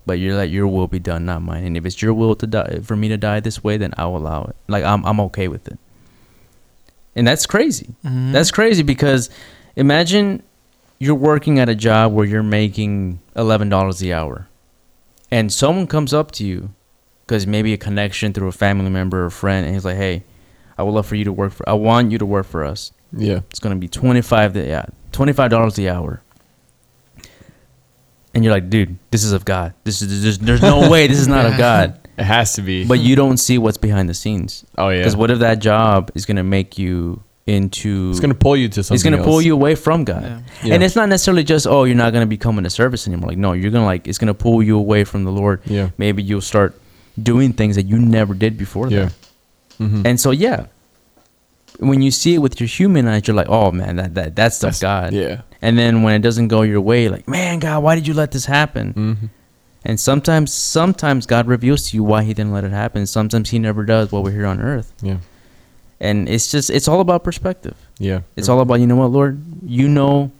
But 0.05 0.13
you're 0.19 0.35
like, 0.35 0.49
your 0.51 0.67
will 0.67 0.87
be 0.87 0.99
done, 0.99 1.25
not 1.25 1.41
mine. 1.43 1.63
And 1.63 1.77
if 1.77 1.85
it's 1.85 2.01
your 2.01 2.13
will 2.13 2.35
to 2.35 2.47
die 2.47 2.79
for 2.83 2.95
me 2.95 3.07
to 3.09 3.17
die 3.17 3.39
this 3.39 3.63
way, 3.63 3.77
then 3.77 3.93
I'll 3.97 4.17
allow 4.17 4.43
it. 4.45 4.55
Like 4.67 4.83
I'm, 4.83 5.05
I'm 5.05 5.19
okay 5.21 5.47
with 5.47 5.67
it. 5.67 5.77
And 7.15 7.27
that's 7.27 7.45
crazy. 7.45 7.89
Mhm. 8.05 8.31
That's 8.31 8.51
crazy 8.51 8.83
because 8.83 9.29
imagine 9.75 10.41
you're 10.99 11.15
working 11.15 11.59
at 11.59 11.69
a 11.69 11.75
job 11.75 12.13
where 12.13 12.25
you're 12.25 12.43
making 12.43 13.19
eleven 13.35 13.69
dollars 13.69 13.99
the 13.99 14.13
hour, 14.13 14.47
and 15.29 15.51
someone 15.51 15.87
comes 15.87 16.13
up 16.13 16.31
to 16.31 16.45
you 16.45 16.69
because 17.27 17.45
maybe 17.45 17.73
a 17.73 17.77
connection 17.77 18.33
through 18.33 18.47
a 18.47 18.51
family 18.53 18.89
member 18.89 19.25
or 19.25 19.29
friend, 19.29 19.65
and 19.65 19.75
he's 19.75 19.83
like, 19.85 19.97
"Hey, 19.97 20.23
I 20.77 20.83
would 20.83 20.91
love 20.93 21.05
for 21.05 21.15
you 21.15 21.25
to 21.25 21.33
work 21.33 21.51
for. 21.53 21.67
I 21.67 21.73
want 21.73 22.11
you 22.11 22.17
to 22.17 22.25
work 22.25 22.45
for 22.45 22.63
us. 22.63 22.91
Yeah. 23.11 23.41
It's 23.49 23.59
gonna 23.59 23.75
be 23.75 23.87
twenty 23.89 24.21
five. 24.21 24.55
Yeah, 24.55 24.85
twenty 25.11 25.33
five 25.33 25.49
dollars 25.51 25.75
the 25.75 25.89
hour." 25.89 26.21
And 28.33 28.43
you're 28.43 28.53
like, 28.53 28.69
dude, 28.69 28.97
this 29.11 29.23
is 29.23 29.33
of 29.33 29.43
God. 29.43 29.73
This 29.83 30.01
is 30.01 30.21
there's, 30.23 30.37
there's 30.39 30.61
no 30.61 30.89
way 30.89 31.07
this 31.07 31.19
is 31.19 31.27
not 31.27 31.45
of 31.45 31.57
God. 31.57 31.97
It 32.17 32.25
has 32.25 32.53
to 32.53 32.61
be. 32.61 32.85
But 32.85 32.99
you 32.99 33.15
don't 33.15 33.37
see 33.37 33.57
what's 33.57 33.77
behind 33.77 34.07
the 34.07 34.13
scenes. 34.13 34.63
oh 34.77 34.89
yeah. 34.89 34.99
Because 34.99 35.15
what 35.15 35.31
if 35.31 35.39
that 35.39 35.59
job 35.59 36.11
is 36.13 36.25
gonna 36.25 36.43
make 36.43 36.77
you 36.77 37.23
into? 37.47 38.09
it's 38.11 38.19
gonna 38.19 38.35
pull 38.35 38.55
you 38.55 38.67
to 38.69 38.83
something. 38.83 38.93
it's 38.95 39.03
gonna 39.03 39.23
pull 39.23 39.41
you 39.41 39.53
away 39.53 39.73
from 39.75 40.03
God. 40.03 40.21
Yeah. 40.23 40.41
Yeah. 40.63 40.73
And 40.75 40.83
it's 40.83 40.95
not 40.95 41.09
necessarily 41.09 41.43
just 41.43 41.65
oh 41.65 41.85
you're 41.85 41.95
not 41.95 42.11
gonna 42.13 42.27
become 42.27 42.59
in 42.59 42.65
a 42.65 42.69
service 42.69 43.07
anymore. 43.07 43.29
Like 43.29 43.37
no, 43.39 43.53
you're 43.53 43.71
gonna 43.71 43.85
like 43.85 44.07
it's 44.07 44.17
gonna 44.19 44.33
pull 44.35 44.61
you 44.61 44.77
away 44.77 45.03
from 45.05 45.23
the 45.23 45.31
Lord. 45.31 45.61
Yeah. 45.65 45.89
Maybe 45.97 46.21
you'll 46.21 46.41
start 46.41 46.79
doing 47.21 47.53
things 47.53 47.75
that 47.77 47.87
you 47.87 47.97
never 47.97 48.33
did 48.35 48.57
before. 48.57 48.89
Yeah. 48.89 49.05
that. 49.05 49.13
Mhm. 49.79 50.05
And 50.05 50.19
so 50.19 50.29
yeah, 50.31 50.67
when 51.79 52.01
you 52.01 52.11
see 52.11 52.35
it 52.35 52.39
with 52.39 52.59
your 52.59 52.67
human 52.67 53.07
eyes, 53.07 53.25
you're 53.25 53.35
like, 53.35 53.49
oh 53.49 53.71
man, 53.71 53.95
that 53.95 54.13
that 54.15 54.35
that's 54.35 54.59
the 54.59 54.67
That's- 54.67 54.81
God. 54.81 55.13
Yeah. 55.13 55.41
And 55.61 55.77
then 55.77 56.01
when 56.03 56.15
it 56.15 56.19
doesn't 56.19 56.47
go 56.47 56.63
your 56.63 56.81
way, 56.81 57.07
like 57.09 57.27
man, 57.27 57.59
God, 57.59 57.83
why 57.83 57.95
did 57.95 58.07
you 58.07 58.13
let 58.13 58.31
this 58.31 58.45
happen? 58.45 58.93
hmm 58.93 59.13
And 59.83 59.99
sometimes 59.99 60.53
sometimes 60.53 61.25
God 61.25 61.47
reveals 61.47 61.89
to 61.89 61.97
you 61.97 62.03
why 62.03 62.23
He 62.23 62.33
didn't 62.33 62.51
let 62.51 62.63
it 62.63 62.71
happen. 62.71 63.05
Sometimes 63.07 63.49
He 63.49 63.59
never 63.59 63.83
does 63.83 64.11
while 64.11 64.23
we're 64.23 64.31
here 64.31 64.45
on 64.47 64.61
earth. 64.61 64.93
Yeah. 65.01 65.17
And 65.99 66.27
it's 66.27 66.51
just 66.51 66.69
it's 66.69 66.87
all 66.87 66.99
about 66.99 67.23
perspective. 67.23 67.75
Yeah. 67.99 68.21
It's 68.35 68.49
all 68.49 68.59
about 68.59 68.79
you 68.79 68.87
know 68.87 68.95
what, 68.95 69.11
Lord, 69.11 69.41
you 69.65 69.87
know 69.87 70.31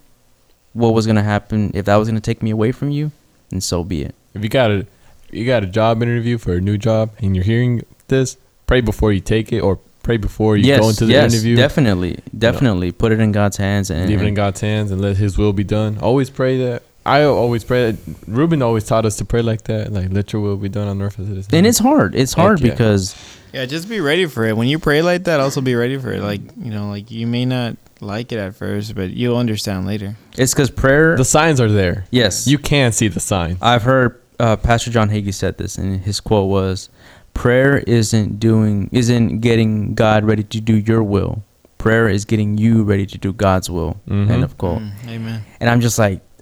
what 0.73 0.93
was 0.93 1.05
gonna 1.05 1.23
happen 1.23 1.71
if 1.75 1.85
that 1.85 1.95
was 1.97 2.07
gonna 2.07 2.19
take 2.21 2.41
me 2.41 2.49
away 2.49 2.71
from 2.71 2.89
you, 2.91 3.11
and 3.51 3.63
so 3.63 3.83
be 3.83 4.01
it. 4.03 4.15
If 4.33 4.41
you 4.43 4.49
got 4.49 4.71
a 4.71 4.87
you 5.29 5.45
got 5.45 5.63
a 5.63 5.67
job 5.67 6.01
interview 6.01 6.37
for 6.37 6.53
a 6.53 6.61
new 6.61 6.77
job 6.77 7.11
and 7.19 7.35
you're 7.35 7.45
hearing 7.45 7.83
this, 8.07 8.37
pray 8.65 8.81
before 8.81 9.13
you 9.13 9.19
take 9.21 9.53
it 9.53 9.59
or 9.59 9.79
pray 10.03 10.17
before 10.17 10.57
you 10.57 10.75
go 10.77 10.89
into 10.89 11.05
the 11.05 11.13
yes, 11.13 11.33
interview. 11.33 11.55
definitely, 11.55 12.19
definitely 12.37 12.91
put 12.91 13.11
it 13.11 13.19
in 13.19 13.31
God's 13.31 13.57
hands 13.57 13.89
and, 13.89 14.09
Leave 14.09 14.21
it 14.21 14.27
in 14.27 14.33
God's 14.33 14.61
hands 14.61 14.91
and 14.91 15.01
let 15.01 15.17
His 15.17 15.37
will 15.37 15.53
be 15.53 15.63
done. 15.63 15.97
Always 15.99 16.29
pray 16.29 16.57
that. 16.65 16.83
I 17.05 17.23
always 17.23 17.63
pray 17.63 17.91
that. 17.91 18.15
Ruben 18.27 18.61
always 18.61 18.83
taught 18.85 19.05
us 19.05 19.15
to 19.17 19.25
pray 19.25 19.41
like 19.41 19.63
that. 19.63 19.91
Like, 19.91 20.11
let 20.11 20.31
your 20.33 20.41
will 20.41 20.57
be 20.57 20.69
done 20.69 20.87
on 20.87 21.01
earth 21.01 21.19
as 21.19 21.29
it 21.29 21.37
is. 21.37 21.47
and 21.51 21.65
it's 21.65 21.79
hard. 21.79 22.13
It's 22.13 22.33
Heck 22.33 22.43
hard 22.43 22.59
yeah. 22.61 22.69
because 22.71 23.15
Yeah, 23.53 23.65
just 23.65 23.89
be 23.89 23.99
ready 23.99 24.27
for 24.27 24.45
it. 24.45 24.55
When 24.55 24.67
you 24.67 24.77
pray 24.77 25.01
like 25.01 25.23
that, 25.23 25.39
also 25.39 25.61
be 25.61 25.73
ready 25.75 25.97
for 25.97 26.11
it. 26.13 26.21
Like 26.21 26.41
you 26.57 26.71
know, 26.71 26.89
like 26.89 27.09
you 27.09 27.25
may 27.25 27.45
not 27.45 27.77
like 28.01 28.31
it 28.31 28.37
at 28.37 28.55
first, 28.55 28.93
but 28.95 29.09
you'll 29.11 29.37
understand 29.37 29.85
later. 29.87 30.15
it's 30.37 30.53
because 30.53 30.69
prayer. 30.71 31.15
the 31.17 31.25
signs 31.25 31.59
are 31.59 31.69
there. 31.69 32.05
yes, 32.11 32.47
You 32.47 32.57
can 32.57 32.91
see 32.91 33.07
the 33.07 33.19
signs. 33.19 33.57
I've 33.61 33.83
heard 33.83 34.21
uh, 34.39 34.55
Pastor 34.57 34.89
John 34.91 35.09
Hagee 35.09 35.33
said 35.33 35.57
this, 35.59 35.77
and 35.77 36.01
his 36.01 36.19
quote 36.19 36.49
was, 36.49 36.89
"Prayer 37.33 37.79
isn't 37.87 38.39
doing, 38.39 38.89
isn't 38.91 39.39
getting 39.39 39.93
God 39.95 40.25
ready 40.25 40.43
to 40.43 40.59
do 40.61 40.75
your 40.75 41.03
will. 41.03 41.43
Prayer 41.77 42.07
is 42.07 42.25
getting 42.25 42.57
you 42.57 42.83
ready 42.83 43.05
to 43.07 43.17
do 43.17 43.33
God's 43.33 43.69
will." 43.69 43.99
Mhm. 44.07 44.29
End 44.29 44.43
of 44.43 44.57
quote. 44.57 44.79
Mm, 44.81 44.91
amen. 45.09 45.41
And 45.59 45.69
I'm 45.69 45.81
just 45.81 45.97
like, 45.99 46.21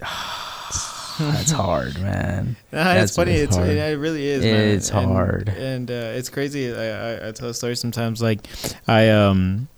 that's 1.18 1.50
hard, 1.50 1.98
man. 2.00 2.56
Nah, 2.72 2.84
That's- 2.84 3.04
it's 3.04 3.16
funny. 3.16 3.32
it's 3.32 3.42
It's, 3.48 3.56
hard. 3.56 3.68
it, 3.68 3.76
it 3.76 3.98
really 3.98 4.26
is. 4.26 4.44
man. 4.44 4.54
It's 4.76 4.90
And- 4.90 5.06
hard. 5.12 5.48
and 5.50 5.90
uh, 5.90 5.94
it's 6.18 6.28
crazy. 6.28 6.72
I, 6.72 6.86
I 7.26 7.28
I 7.28 7.32
tell 7.32 7.48
a 7.48 7.54
story 7.54 7.76
sometimes. 7.76 8.22
Like 8.22 8.46
I 8.88 9.08
um. 9.10 9.68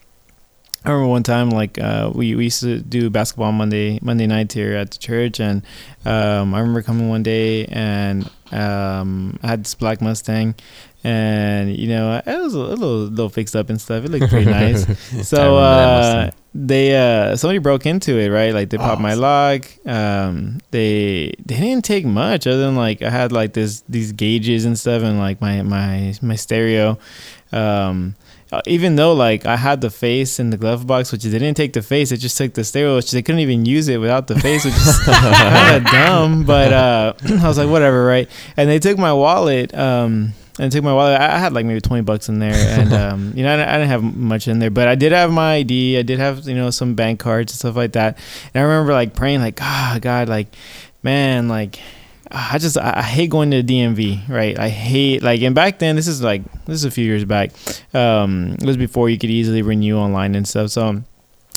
I 0.85 0.91
remember 0.91 1.11
one 1.11 1.23
time, 1.23 1.51
like 1.51 1.79
uh, 1.79 2.11
we, 2.13 2.35
we 2.35 2.43
used 2.51 2.59
to 2.63 2.81
do 2.81 3.09
basketball 3.09 3.53
Monday 3.53 4.01
Monday 4.03 4.27
nights 4.27 4.53
here 4.55 4.75
at 4.75 4.91
the 4.91 4.99
church, 4.99 5.39
and 5.39 5.63
um, 6.05 6.53
I 6.55 6.59
remember 6.59 6.83
coming 6.83 7.09
one 7.09 7.23
day 7.23 7.67
and 7.67 8.29
um, 8.51 9.39
I 9.45 9.47
had 9.47 9.65
this 9.65 9.77
black 9.77 10.01
Mustang, 10.03 10.57
and 11.05 11.77
you 11.77 11.89
know 11.89 12.23
it 12.25 12.39
was 12.43 12.55
a 12.55 12.59
little 12.59 12.99
little 12.99 13.29
fixed 13.29 13.57
up 13.57 13.71
and 13.71 13.81
stuff. 13.81 14.05
It 14.05 14.11
looked 14.11 14.29
pretty 14.29 14.51
nice. 14.51 14.87
so 15.29 15.57
uh, 15.57 16.31
they 16.55 16.97
uh, 16.97 17.37
somebody 17.37 17.59
broke 17.59 17.87
into 17.87 18.19
it, 18.19 18.29
right? 18.29 18.55
Like 18.55 18.71
they 18.71 18.79
popped 18.79 19.01
my 19.01 19.15
lock. 19.15 19.67
Um, 19.87 20.61
they 20.71 21.35
they 21.45 21.57
didn't 21.57 21.85
take 21.85 22.05
much 22.05 22.47
other 22.47 22.61
than 22.61 22.77
like 22.77 23.03
I 23.03 23.11
had 23.11 23.33
like 23.33 23.53
this 23.53 23.83
these 23.89 24.13
gauges 24.13 24.65
and 24.65 24.79
stuff, 24.79 25.03
and 25.03 25.19
like 25.19 25.41
my 25.41 25.63
my 25.63 26.15
my 26.23 26.37
stereo. 26.37 26.99
Um, 27.53 28.15
uh, 28.53 28.61
even 28.67 28.97
though 28.97 29.15
like 29.15 29.47
I 29.47 29.57
had 29.57 29.81
the 29.81 29.89
face 29.91 30.39
in 30.39 30.51
the 30.51 30.59
glove 30.59 30.87
box, 30.87 31.11
which 31.11 31.23
they 31.23 31.31
didn't 31.31 31.57
take 31.57 31.73
the 31.73 31.81
face, 31.81 32.11
they 32.11 32.17
just 32.17 32.37
took 32.37 32.53
the 32.53 32.65
stereo, 32.65 32.97
which 32.97 33.11
they 33.11 33.23
couldn't 33.23 33.41
even 33.41 33.65
use 33.65 33.89
it 33.89 33.97
without 33.97 34.27
the 34.27 34.39
face, 34.39 34.67
which 34.67 34.75
is 34.75 34.99
kind 35.05 35.77
of 35.77 35.91
dumb. 35.91 36.45
But 36.45 36.73
uh, 36.73 37.15
I 37.43 37.49
was 37.49 37.57
like, 37.57 37.71
whatever, 37.71 38.05
right? 38.05 38.29
And 38.57 38.69
they 38.69 38.79
took 38.79 38.99
my 38.99 39.13
wallet. 39.15 39.75
Um, 39.75 40.35
and 40.59 40.71
took 40.71 40.85
my 40.85 40.93
wallet. 40.93 41.21
I 41.21 41.39
had 41.39 41.53
like 41.53 41.67
maybe 41.67 41.81
twenty 41.81 42.03
bucks 42.03 42.29
in 42.29 42.39
there, 42.39 42.55
and 42.55 42.93
um, 43.05 43.33
you 43.35 43.43
know, 43.43 43.53
I 43.53 43.57
didn't, 43.57 43.69
I 43.69 43.73
didn't 43.79 43.89
have 43.89 44.17
much 44.17 44.49
in 44.49 44.59
there, 44.59 44.71
but 44.71 44.89
I 44.89 44.95
did 44.95 45.13
have 45.13 45.31
my 45.33 45.55
ID. 45.55 45.99
I 45.99 46.03
did 46.03 46.19
have 46.19 46.47
you 46.47 46.55
know 46.55 46.71
some 46.71 46.95
bank 46.95 47.21
cards 47.21 47.53
and 47.53 47.59
stuff 47.59 47.77
like 47.77 47.93
that. 47.93 48.19
And 48.55 48.63
I 48.63 48.67
remember 48.67 48.93
like 48.93 49.15
praying, 49.15 49.41
like, 49.41 49.61
ah, 49.63 49.99
God, 50.01 50.29
like, 50.29 50.49
man, 51.03 51.49
like, 51.49 51.79
I 52.31 52.59
just 52.59 52.79
I 52.79 52.95
I 52.97 53.03
hate 53.03 53.31
going 53.31 53.51
to 53.51 53.63
the 53.63 53.81
DMV, 53.81 54.29
right? 54.29 54.59
I 54.59 54.69
hate 54.69 55.23
like, 55.23 55.43
and 55.43 55.55
back 55.55 55.79
then, 55.79 55.97
this 55.97 56.09
is 56.09 56.23
like 56.23 56.43
this 56.65 56.77
is 56.77 56.85
a 56.85 56.91
few 56.91 57.05
years 57.05 57.25
back. 57.25 57.53
Um, 57.95 58.57
it 58.61 58.65
was 58.65 58.77
before 58.77 59.09
you 59.09 59.19
could 59.19 59.31
easily 59.31 59.63
renew 59.63 59.97
online 59.97 60.35
and 60.35 60.47
stuff. 60.47 60.71
So 60.71 61.03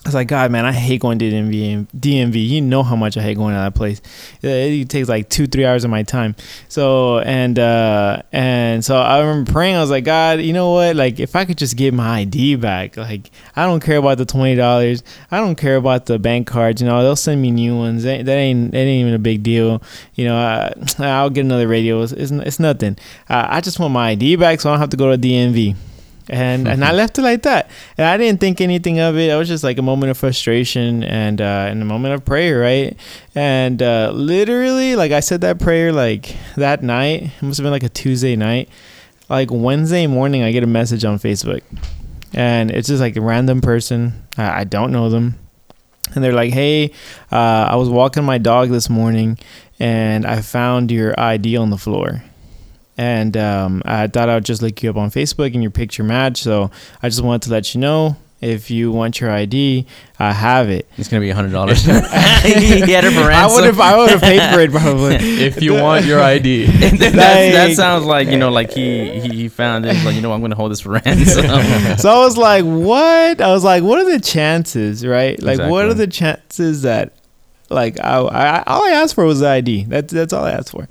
I 0.06 0.08
was 0.08 0.14
like, 0.14 0.28
God, 0.28 0.52
man, 0.52 0.66
I 0.66 0.72
hate 0.72 1.02
going 1.02 1.18
to 1.18 1.32
DMV. 1.32 1.88
DMV, 1.98 2.48
you 2.48 2.62
know 2.62 2.84
how 2.84 2.96
much 2.96 3.18
I 3.18 3.24
hate 3.24 3.38
going 3.38 3.56
to 3.56 3.60
that 3.60 3.74
place. 3.74 4.04
It, 4.44 4.88
takes 4.88 5.10
like 5.10 5.30
two, 5.30 5.48
three 5.48 5.66
hours 5.66 5.84
of 5.84 5.90
my 5.90 6.04
time. 6.04 6.36
So 6.70 7.22
and 7.22 7.58
uh 7.58 8.22
and 8.32 8.86
so 8.86 8.98
I 8.98 9.20
remember 9.22 9.52
praying. 9.52 9.76
I 9.76 9.82
was 9.82 9.90
like, 9.90 10.04
God, 10.04 10.42
you 10.42 10.54
know 10.54 10.74
what? 10.74 10.96
Like, 10.96 11.20
if 11.20 11.36
I 11.36 11.44
could 11.44 11.58
just 11.58 11.76
get 11.76 11.92
my 11.92 12.20
ID 12.20 12.58
back, 12.58 12.98
like 12.98 13.32
I 13.56 13.66
don't 13.66 13.80
care 13.80 13.98
about 13.98 14.20
the 14.20 14.26
twenty 14.26 14.54
dollars. 14.54 15.02
I 15.32 15.40
don't 15.40 15.56
care 15.56 15.76
about 15.76 16.06
the 16.06 16.20
bank 16.20 16.46
cards. 16.46 16.84
You 16.84 16.88
know, 16.88 17.02
they'll 17.02 17.16
send 17.16 17.42
me 17.42 17.50
new 17.50 17.76
ones. 17.76 18.04
That, 18.04 18.28
ain't 18.28 18.74
that 18.74 18.78
ain't 18.78 19.02
even 19.02 19.16
a 19.16 19.20
big 19.20 19.42
deal. 19.42 19.82
You 20.14 20.26
know, 20.26 20.38
I, 20.38 20.72
I'll 21.00 21.32
get 21.32 21.46
another 21.46 21.68
radio. 21.68 22.04
It's 22.04 22.12
it's, 22.12 22.32
it's 22.32 22.60
nothing. 22.60 22.96
I 23.28 23.60
just 23.60 23.80
want 23.80 23.92
my 23.92 24.10
ID 24.10 24.36
back, 24.36 24.62
so 24.62 24.70
I 24.70 24.74
don't 24.74 24.82
have 24.82 24.92
to 24.92 24.98
go 24.98 25.10
to 25.10 25.18
DMV 25.18 25.76
and 26.30 26.68
and 26.68 26.84
I 26.84 26.92
left 26.94 27.18
it 27.18 27.22
like 27.22 27.44
that. 27.44 27.70
And 27.98 28.06
I 28.06 28.18
didn't 28.18 28.40
think 28.40 28.62
anything 28.62 29.00
of 29.00 29.18
it. 29.18 29.30
It 29.30 29.36
was 29.36 29.48
just 29.48 29.64
like 29.64 29.78
a 29.78 29.82
moment 29.82 30.12
of 30.12 30.18
frustration 30.18 31.04
and 31.04 31.42
uh, 31.42 31.68
and 31.70 31.82
a 31.82 31.86
moment 31.86 32.14
of 32.14 32.26
prayer, 32.26 32.60
right? 32.60 32.98
And 33.34 33.82
uh, 33.82 34.12
literally, 34.14 34.96
like 34.96 35.12
I 35.12 35.20
said 35.20 35.42
that 35.42 35.60
prayer 35.60 35.92
like 35.92 36.36
that 36.56 36.84
night. 36.84 37.24
It 37.24 37.44
must 37.44 37.58
have 37.58 37.64
been 37.64 37.72
like 37.72 37.84
a 37.84 37.90
Tuesday 37.90 38.36
night. 38.36 38.70
Like 39.30 39.50
Wednesday 39.52 40.06
morning, 40.06 40.44
I 40.44 40.52
get 40.52 40.64
a 40.64 40.68
message 40.68 41.04
on 41.04 41.18
Facebook, 41.18 41.62
and 42.34 42.70
it's 42.70 42.88
just 42.88 43.02
like 43.02 43.16
a 43.16 43.22
random 43.22 43.60
person. 43.60 44.14
I, 44.38 44.62
I 44.62 44.64
don't 44.66 44.92
know 44.92 45.10
them. 45.10 45.40
And 46.14 46.24
they're 46.24 46.34
like, 46.34 46.54
"Hey, 46.54 46.92
uh, 47.32 47.68
I 47.70 47.76
was 47.76 47.90
walking 47.90 48.24
my 48.24 48.38
dog 48.38 48.70
this 48.70 48.88
morning, 48.88 49.40
and 49.80 50.28
I 50.28 50.42
found 50.42 50.92
your 50.92 51.20
ID 51.20 51.58
on 51.58 51.72
the 51.72 51.78
floor." 51.78 52.24
And 52.98 53.36
um, 53.38 53.82
I 53.86 54.08
thought 54.08 54.30
I 54.30 54.36
would 54.36 54.46
just 54.46 54.62
look 54.62 54.82
you 54.82 54.90
up 54.90 54.98
on 54.98 55.10
Facebook 55.10 55.54
and 55.54 55.62
your 55.62 55.72
picture 55.72 56.04
match. 56.04 56.42
So 56.42 56.72
I 57.02 57.10
just 57.10 57.22
wanted 57.22 57.44
to 57.44 57.52
let 57.52 57.74
you 57.74 57.82
know 57.82 58.18
if 58.42 58.70
you 58.70 58.92
want 58.92 59.20
your 59.22 59.32
ID, 59.32 59.88
I 60.20 60.32
have 60.32 60.70
it. 60.70 60.88
It's 60.98 61.08
gonna 61.08 61.22
be 61.22 61.30
a 61.30 61.36
hundred 61.36 61.52
dollars. 61.54 61.84
he 61.84 61.92
had 61.92 63.06
it 63.06 63.14
for 63.14 63.22
I 63.22 63.28
ransom. 63.28 63.56
would 63.56 63.64
have, 63.66 63.80
I 63.80 63.98
would 63.98 64.10
have 64.12 64.22
paid 64.22 64.54
for 64.54 64.60
it 64.60 64.72
probably. 64.72 65.16
if 65.46 65.62
you 65.62 65.74
want 65.74 66.06
your 66.06 66.22
ID, 66.22 66.66
that, 66.98 67.14
that 67.14 67.76
sounds 67.76 68.06
like 68.06 68.28
you 68.28 68.38
know, 68.38 68.52
like 68.52 68.72
he 68.72 69.20
he, 69.20 69.30
he 69.30 69.48
found 69.48 69.86
it. 69.86 69.96
He's 69.96 70.06
like, 70.06 70.16
you 70.16 70.22
know, 70.22 70.32
I'm 70.32 70.42
gonna 70.42 70.56
hold 70.56 70.72
this 70.72 70.82
for 70.82 70.92
ransom. 70.92 71.46
so 71.98 72.10
I 72.10 72.20
was 72.20 72.38
like, 72.38 72.66
what? 72.66 73.42
I 73.42 73.52
was 73.52 73.64
like, 73.64 73.84
what 73.84 74.00
are 74.00 74.12
the 74.12 74.20
chances, 74.20 75.06
right? 75.06 75.42
Like, 75.42 75.60
what 75.60 75.86
are 75.86 75.94
the 75.94 76.08
chances 76.08 76.84
that 76.84 77.15
Like 77.70 78.00
I, 78.00 78.20
I 78.20 78.64
all 78.68 78.84
I 78.86 78.92
asked 78.92 79.16
for 79.16 79.26
was 79.26 79.40
the 79.40 79.48
ID. 79.48 79.86
That's 79.86 80.14
that's 80.14 80.34
all 80.34 80.46
I 80.46 80.52
asked 80.52 80.72
for. 80.72 80.88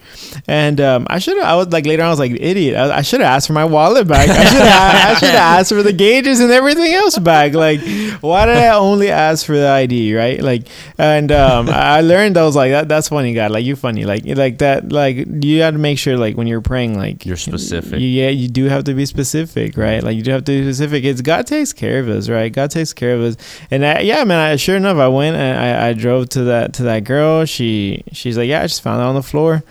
And 0.49 0.81
um, 0.81 1.07
I 1.09 1.19
should 1.21 1.37
have. 1.37 1.47
I 1.47 1.55
was 1.57 1.69
like 1.69 1.87
later 1.87 2.03
on. 2.03 2.09
I 2.09 2.11
was 2.11 2.19
like 2.19 2.33
idiot. 2.33 2.77
I, 2.77 2.99
I 2.99 3.03
should 3.03 3.21
have 3.21 3.29
asked 3.29 3.47
for 3.47 3.53
my 3.53 3.65
wallet 3.65 4.09
back. 4.09 4.29
I 4.29 4.45
should 4.45 4.63
have. 4.63 4.95
I 5.11 5.15
should 5.15 5.29
have 5.29 5.35
asked 5.61 5.73
for 5.73 5.83
the 5.83 5.93
gauges 5.93 6.41
and 6.41 6.51
everything 6.51 6.93
else 6.93 7.17
back. 7.19 7.55
Like 7.55 7.81
why 8.21 8.47
did 8.47 8.57
I 8.57 8.75
only 8.75 9.09
ask 9.11 9.47
for 9.47 9.57
the 9.57 9.69
ID? 9.69 10.15
Right? 10.17 10.41
Like 10.41 10.67
and 10.99 11.31
um, 11.31 11.69
I 11.69 12.01
learned. 12.01 12.37
I 12.37 12.45
was 12.45 12.57
like 12.57 12.73
that. 12.73 12.89
That's 12.89 13.09
funny, 13.09 13.35
God. 13.35 13.51
Like 13.53 13.65
you're 13.65 13.77
funny. 13.77 14.05
Like 14.05 14.23
like 14.27 14.59
that. 14.59 14.91
Like 14.91 15.17
you 15.17 15.59
got 15.59 15.73
to 15.73 15.79
make 15.79 15.99
sure 15.99 16.17
like 16.17 16.37
when 16.37 16.47
you're 16.47 16.61
praying, 16.61 16.99
like 16.99 17.25
You're 17.25 17.37
specific. 17.37 18.01
you- 18.01 18.09
yeah, 18.15 18.29
you 18.31 18.49
do 18.49 18.65
have 18.67 18.85
to 18.85 18.95
be 18.95 19.07
specific, 19.07 19.77
right? 19.77 20.03
Like 20.03 20.17
you 20.17 20.23
do 20.23 20.31
have 20.33 20.45
to 20.45 20.53
be 20.53 20.63
specific. 20.73 21.05
It's 21.05 21.21
God 21.21 21.47
takes 21.47 21.73
care 21.73 22.01
of 22.01 22.09
us, 22.09 22.29
right? 22.29 22.53
God 22.53 22.71
takes 22.71 22.93
care 22.93 23.15
of 23.15 23.23
us. 23.23 23.37
And 23.71 23.85
I, 23.85 24.01
yeah, 24.01 24.23
man, 24.25 24.39
I, 24.39 24.57
sure 24.57 24.77
enough, 24.77 24.97
I 24.99 25.09
went 25.09 25.37
and 25.37 25.59
I, 25.59 25.89
I 25.89 25.93
drove 25.95 26.29
to 26.31 26.45
that 26.45 26.64
to 26.73 26.83
that 26.85 27.05
girl. 27.05 27.45
She 27.45 28.03
she's 28.13 28.37
like, 28.39 28.49
yeah, 28.49 28.63
I 28.63 28.67
just 28.67 28.83
found 28.83 29.01
it 29.01 29.05
on 29.05 29.15
the 29.15 29.23
floor, 29.23 29.63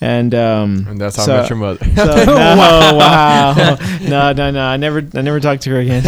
and 0.00 0.34
um, 0.34 0.86
And 0.88 1.00
that's 1.00 1.16
how 1.16 1.24
so- 1.24 1.36
I 1.36 1.40
met 1.40 1.50
your 1.50 1.58
mother. 1.58 1.84
so, 1.96 2.04
no, 2.24 2.34
wow, 2.96 3.76
no, 4.02 4.32
no, 4.32 4.50
no. 4.50 4.60
I 4.62 4.76
never, 4.76 4.98
I 5.14 5.22
never 5.22 5.40
talked 5.40 5.62
to 5.62 5.70
her 5.70 5.78
again. 5.80 6.02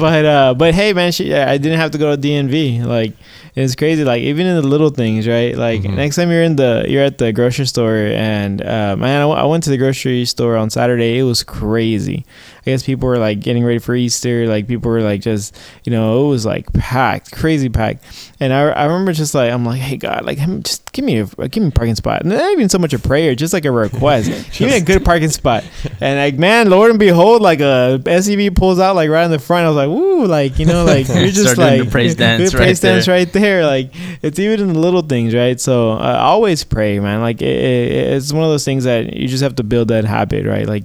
but, 0.00 0.24
uh, 0.24 0.54
but 0.54 0.74
hey, 0.74 0.92
man, 0.92 1.12
she, 1.12 1.32
I 1.34 1.58
didn't 1.58 1.78
have 1.78 1.92
to 1.92 1.98
go 1.98 2.14
to 2.14 2.20
DMV. 2.20 2.84
Like, 2.84 3.12
it's 3.54 3.76
crazy. 3.76 4.02
Like, 4.04 4.22
even 4.22 4.46
in 4.46 4.56
the 4.56 4.66
little 4.66 4.90
things, 4.90 5.28
right? 5.28 5.56
Like, 5.56 5.82
Mhm. 5.82 5.94
next 5.94 6.16
time 6.16 6.30
you're 6.30 6.42
in 6.42 6.56
the, 6.56 6.86
you're 6.88 7.04
at 7.04 7.18
the 7.18 7.32
grocery 7.32 7.66
store, 7.66 7.94
and 7.96 8.60
uh, 8.60 8.96
man, 8.96 9.18
I, 9.18 9.22
w- 9.22 9.38
I 9.38 9.44
went 9.44 9.62
to 9.64 9.70
the 9.70 9.76
grocery 9.78 10.24
store 10.24 10.56
on 10.56 10.70
Saturday. 10.70 11.18
It 11.18 11.22
was 11.22 11.44
crazy. 11.44 12.24
I 12.66 12.70
guess 12.70 12.82
people 12.82 13.06
were 13.08 13.18
like 13.18 13.40
getting 13.40 13.62
ready 13.62 13.78
for 13.78 13.94
Easter. 13.94 14.46
Like, 14.48 14.66
people 14.66 14.90
were 14.90 15.02
like 15.02 15.20
just, 15.20 15.56
you 15.84 15.92
know, 15.92 16.24
it 16.24 16.28
was 16.30 16.44
like 16.46 16.72
packed, 16.72 17.30
crazy 17.30 17.68
packed. 17.68 18.02
And 18.40 18.52
I, 18.52 18.70
I 18.70 18.84
remember 18.86 19.12
just 19.12 19.34
like, 19.34 19.52
I'm 19.52 19.64
like, 19.64 19.80
hey 19.80 19.98
God, 19.98 20.24
like, 20.24 20.38
just 20.62 20.90
give 20.92 21.04
me 21.04 21.18
a, 21.20 21.26
give 21.48 21.62
me 21.62 21.68
a 21.68 21.72
parking 21.72 21.94
spot. 21.94 22.22
And 22.22 22.30
not 22.30 22.50
even 22.52 22.68
so 22.68 22.78
much 22.78 22.92
a 22.94 22.98
prayer, 23.04 23.34
just 23.34 23.52
like 23.52 23.64
a 23.64 23.70
request. 23.70 24.28
give 24.58 24.68
me 24.70 24.76
a 24.76 24.80
good 24.80 25.04
parking 25.04 25.28
spot. 25.28 25.64
And 26.00 26.18
like, 26.18 26.38
man, 26.38 26.70
Lord 26.70 26.90
and 26.90 26.98
behold, 26.98 27.42
like 27.42 27.60
a 27.60 28.00
SUV 28.02 28.54
pulls 28.54 28.80
out 28.80 28.96
like 28.96 29.10
right 29.10 29.24
in 29.24 29.30
the 29.30 29.38
front. 29.38 29.66
I 29.66 29.68
was 29.68 29.76
like, 29.76 29.88
woo, 29.88 30.26
like 30.26 30.58
you 30.58 30.66
know, 30.66 30.84
like 30.94 31.06
you're 31.08 31.28
just 31.28 31.56
like 31.56 31.90
praise 31.90 32.14
dance 32.16 32.50
good 32.50 32.58
right 32.58 32.64
praise 32.64 32.80
dance 32.80 33.06
right 33.06 33.32
there. 33.32 33.64
Like 33.66 33.90
it's 34.22 34.38
even 34.38 34.60
in 34.60 34.72
the 34.72 34.78
little 34.78 35.02
things, 35.02 35.34
right? 35.34 35.60
So 35.60 35.92
uh, 35.92 36.18
always 36.20 36.64
pray, 36.64 36.98
man. 36.98 37.20
Like 37.20 37.42
it, 37.42 37.46
it, 37.46 38.12
it's 38.14 38.32
one 38.32 38.42
of 38.42 38.50
those 38.50 38.64
things 38.64 38.84
that 38.84 39.14
you 39.14 39.28
just 39.28 39.42
have 39.42 39.56
to 39.56 39.62
build 39.62 39.88
that 39.88 40.04
habit, 40.04 40.46
right? 40.46 40.66
Like 40.66 40.84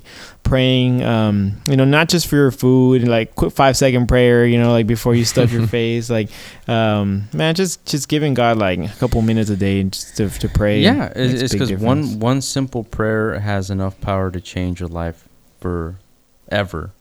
praying, 0.49 1.03
um, 1.03 1.61
you 1.69 1.77
know, 1.77 1.85
not 1.85 2.09
just 2.09 2.27
for 2.27 2.35
your 2.35 2.49
food, 2.49 3.07
like 3.07 3.35
quick 3.35 3.53
five 3.53 3.77
second 3.77 4.07
prayer, 4.07 4.45
you 4.47 4.59
know, 4.59 4.71
like 4.71 4.87
before 4.87 5.13
you 5.13 5.23
stuff 5.23 5.51
your 5.51 5.67
face, 5.77 6.09
like, 6.09 6.29
um, 6.67 7.29
man, 7.33 7.53
just 7.53 7.85
just 7.85 8.09
giving 8.09 8.33
God 8.33 8.57
like 8.57 8.79
a 8.79 8.87
couple 8.99 9.21
minutes 9.21 9.51
a 9.51 9.55
day 9.55 9.83
just 9.83 10.17
to, 10.17 10.27
to 10.29 10.49
pray. 10.49 10.81
Yeah, 10.81 11.13
it's 11.15 11.53
because 11.53 11.71
one 11.73 12.19
one 12.19 12.41
simple 12.41 12.83
prayer 12.83 13.39
has 13.39 13.69
enough 13.69 14.01
power 14.01 14.31
to 14.31 14.41
change 14.41 14.79
your 14.79 14.89
life 14.89 15.29
forever. 15.61 16.91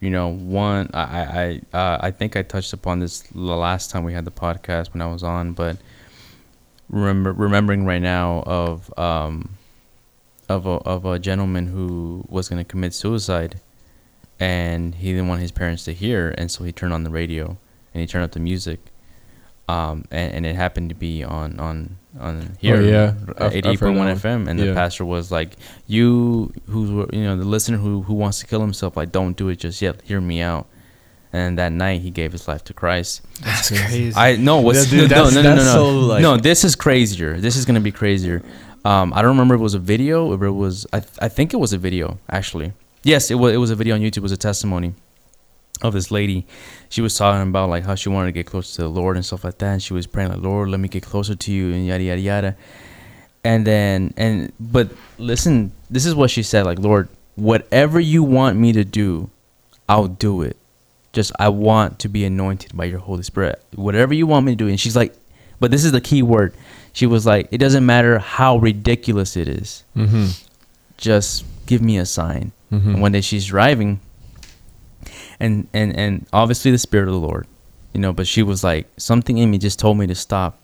You 0.00 0.10
know, 0.10 0.32
one 0.32 0.90
I 0.94 1.02
I 1.02 1.60
I, 1.72 1.76
uh, 1.76 1.98
I 2.00 2.10
think 2.10 2.34
I 2.34 2.42
touched 2.42 2.72
upon 2.72 3.00
this 3.00 3.20
the 3.20 3.38
last 3.38 3.90
time 3.90 4.04
we 4.04 4.14
had 4.14 4.24
the 4.24 4.30
podcast 4.30 4.94
when 4.94 5.02
I 5.02 5.06
was 5.06 5.22
on, 5.22 5.52
but 5.52 5.76
remember 6.88 7.32
remembering 7.34 7.84
right 7.84 8.00
now 8.00 8.42
of 8.46 8.90
um 8.98 9.57
of 10.48 10.66
a 10.66 10.70
of 10.94 11.04
a 11.04 11.18
gentleman 11.18 11.66
who 11.68 12.24
was 12.28 12.48
going 12.48 12.58
to 12.62 12.68
commit 12.68 12.94
suicide, 12.94 13.60
and 14.40 14.94
he 14.94 15.12
didn't 15.12 15.28
want 15.28 15.40
his 15.40 15.52
parents 15.52 15.84
to 15.84 15.92
hear, 15.92 16.34
and 16.38 16.50
so 16.50 16.64
he 16.64 16.72
turned 16.72 16.92
on 16.92 17.04
the 17.04 17.10
radio 17.10 17.56
and 17.94 18.00
he 18.00 18.06
turned 18.06 18.24
up 18.24 18.32
the 18.32 18.40
music, 18.40 18.78
um, 19.68 20.04
and, 20.10 20.32
and 20.34 20.46
it 20.46 20.54
happened 20.56 20.88
to 20.90 20.94
be 20.94 21.24
on 21.24 21.58
on 21.58 21.96
on 22.20 22.56
here, 22.58 22.76
Oh, 22.76 22.80
yeah. 22.80 23.14
I've- 23.28 23.32
I've 23.44 23.54
eighty 23.54 23.68
heard 23.68 23.72
eight 23.74 23.80
point 23.80 23.96
one 23.98 24.06
that 24.06 24.24
one. 24.24 24.44
FM, 24.44 24.48
and 24.48 24.58
the 24.58 24.74
pastor 24.74 25.04
was 25.04 25.30
like, 25.30 25.56
"You 25.86 26.52
who's 26.66 26.90
you 27.12 27.22
know 27.24 27.36
the 27.36 27.44
listener 27.44 27.76
who 27.78 28.02
who 28.02 28.14
wants 28.14 28.38
to 28.40 28.46
kill 28.46 28.60
himself, 28.60 28.96
like 28.96 29.12
don't 29.12 29.36
do 29.36 29.48
it 29.48 29.56
just 29.60 29.80
yet. 29.82 30.00
Hear 30.02 30.20
me 30.20 30.40
out." 30.40 30.66
And 31.30 31.58
that 31.58 31.72
night, 31.72 32.00
he 32.00 32.10
gave 32.10 32.32
his 32.32 32.48
life 32.48 32.64
to 32.64 32.72
Christ. 32.72 33.20
That's 33.44 33.68
crazy. 33.68 34.14
I 34.16 34.36
no, 34.36 34.60
what's 34.60 34.90
Yeah, 34.90 35.00
dude, 35.00 35.10
no, 35.10 35.16
that's- 35.28 35.34
no, 35.34 35.42
no, 35.42 35.48
no, 35.50 35.54
that's 35.56 35.66
no, 35.66 35.74
so, 35.74 35.98
like- 36.06 36.22
no. 36.22 36.36
This 36.38 36.64
is 36.64 36.74
crazier. 36.74 37.38
This 37.38 37.54
is 37.56 37.64
gonna 37.66 37.80
be 37.80 37.92
crazier. 37.92 38.42
Um, 38.84 39.12
I 39.12 39.22
don't 39.22 39.30
remember 39.30 39.54
if 39.54 39.60
it 39.60 39.62
was 39.62 39.74
a 39.74 39.78
video, 39.78 40.32
if 40.32 40.42
it 40.42 40.50
was. 40.50 40.86
I 40.92 41.00
th- 41.00 41.18
I 41.20 41.28
think 41.28 41.52
it 41.52 41.58
was 41.58 41.72
a 41.72 41.78
video 41.78 42.18
actually. 42.30 42.72
Yes, 43.02 43.30
it 43.30 43.34
was. 43.36 43.52
It 43.54 43.58
was 43.58 43.70
a 43.70 43.76
video 43.76 43.94
on 43.94 44.00
YouTube. 44.00 44.18
It 44.18 44.22
was 44.22 44.32
a 44.32 44.36
testimony 44.36 44.94
of 45.82 45.92
this 45.92 46.10
lady. 46.10 46.46
She 46.88 47.00
was 47.00 47.16
talking 47.16 47.48
about 47.48 47.70
like 47.70 47.84
how 47.84 47.94
she 47.94 48.08
wanted 48.08 48.26
to 48.28 48.32
get 48.32 48.46
closer 48.46 48.76
to 48.76 48.82
the 48.82 48.88
Lord 48.90 49.16
and 49.16 49.24
stuff 49.24 49.44
like 49.44 49.58
that. 49.58 49.72
And 49.72 49.82
she 49.82 49.94
was 49.94 50.06
praying 50.06 50.30
like, 50.30 50.40
Lord, 50.40 50.68
let 50.68 50.80
me 50.80 50.88
get 50.88 51.02
closer 51.02 51.34
to 51.34 51.52
you 51.52 51.72
and 51.72 51.86
yada 51.86 52.02
yada 52.02 52.20
yada. 52.20 52.56
And 53.44 53.66
then 53.66 54.14
and 54.16 54.52
but 54.58 54.90
listen, 55.18 55.72
this 55.90 56.06
is 56.06 56.14
what 56.14 56.30
she 56.30 56.42
said. 56.42 56.64
Like, 56.66 56.78
Lord, 56.78 57.08
whatever 57.36 58.00
you 58.00 58.22
want 58.22 58.58
me 58.58 58.72
to 58.72 58.84
do, 58.84 59.30
I'll 59.88 60.08
do 60.08 60.42
it. 60.42 60.56
Just 61.12 61.32
I 61.38 61.48
want 61.48 62.00
to 62.00 62.08
be 62.08 62.24
anointed 62.24 62.76
by 62.76 62.84
your 62.84 62.98
Holy 62.98 63.22
Spirit. 63.22 63.62
Whatever 63.74 64.14
you 64.14 64.26
want 64.26 64.44
me 64.46 64.52
to 64.52 64.56
do. 64.56 64.68
And 64.68 64.78
she's 64.78 64.96
like, 64.96 65.14
but 65.60 65.70
this 65.70 65.84
is 65.84 65.92
the 65.92 66.00
key 66.00 66.22
word. 66.22 66.54
She 66.92 67.06
was 67.06 67.26
like, 67.26 67.48
it 67.50 67.58
doesn't 67.58 67.84
matter 67.84 68.18
how 68.18 68.58
ridiculous 68.58 69.36
it 69.36 69.48
is. 69.48 69.84
mm-hmm. 69.96 70.26
Just 70.96 71.44
give 71.66 71.80
me 71.80 71.98
a 71.98 72.06
sign. 72.06 72.52
Mm-hmm. 72.72 72.90
And 72.90 73.00
one 73.00 73.12
day 73.12 73.20
she's 73.20 73.46
driving, 73.46 74.00
and 75.38 75.68
and 75.72 75.96
and 75.96 76.26
obviously 76.32 76.70
the 76.70 76.78
Spirit 76.78 77.06
of 77.06 77.14
the 77.14 77.20
Lord, 77.20 77.46
you 77.92 78.00
know. 78.00 78.12
But 78.12 78.26
she 78.26 78.42
was 78.42 78.64
like, 78.64 78.88
something 78.96 79.38
in 79.38 79.50
me 79.50 79.58
just 79.58 79.78
told 79.78 79.96
me 79.96 80.06
to 80.08 80.14
stop 80.14 80.58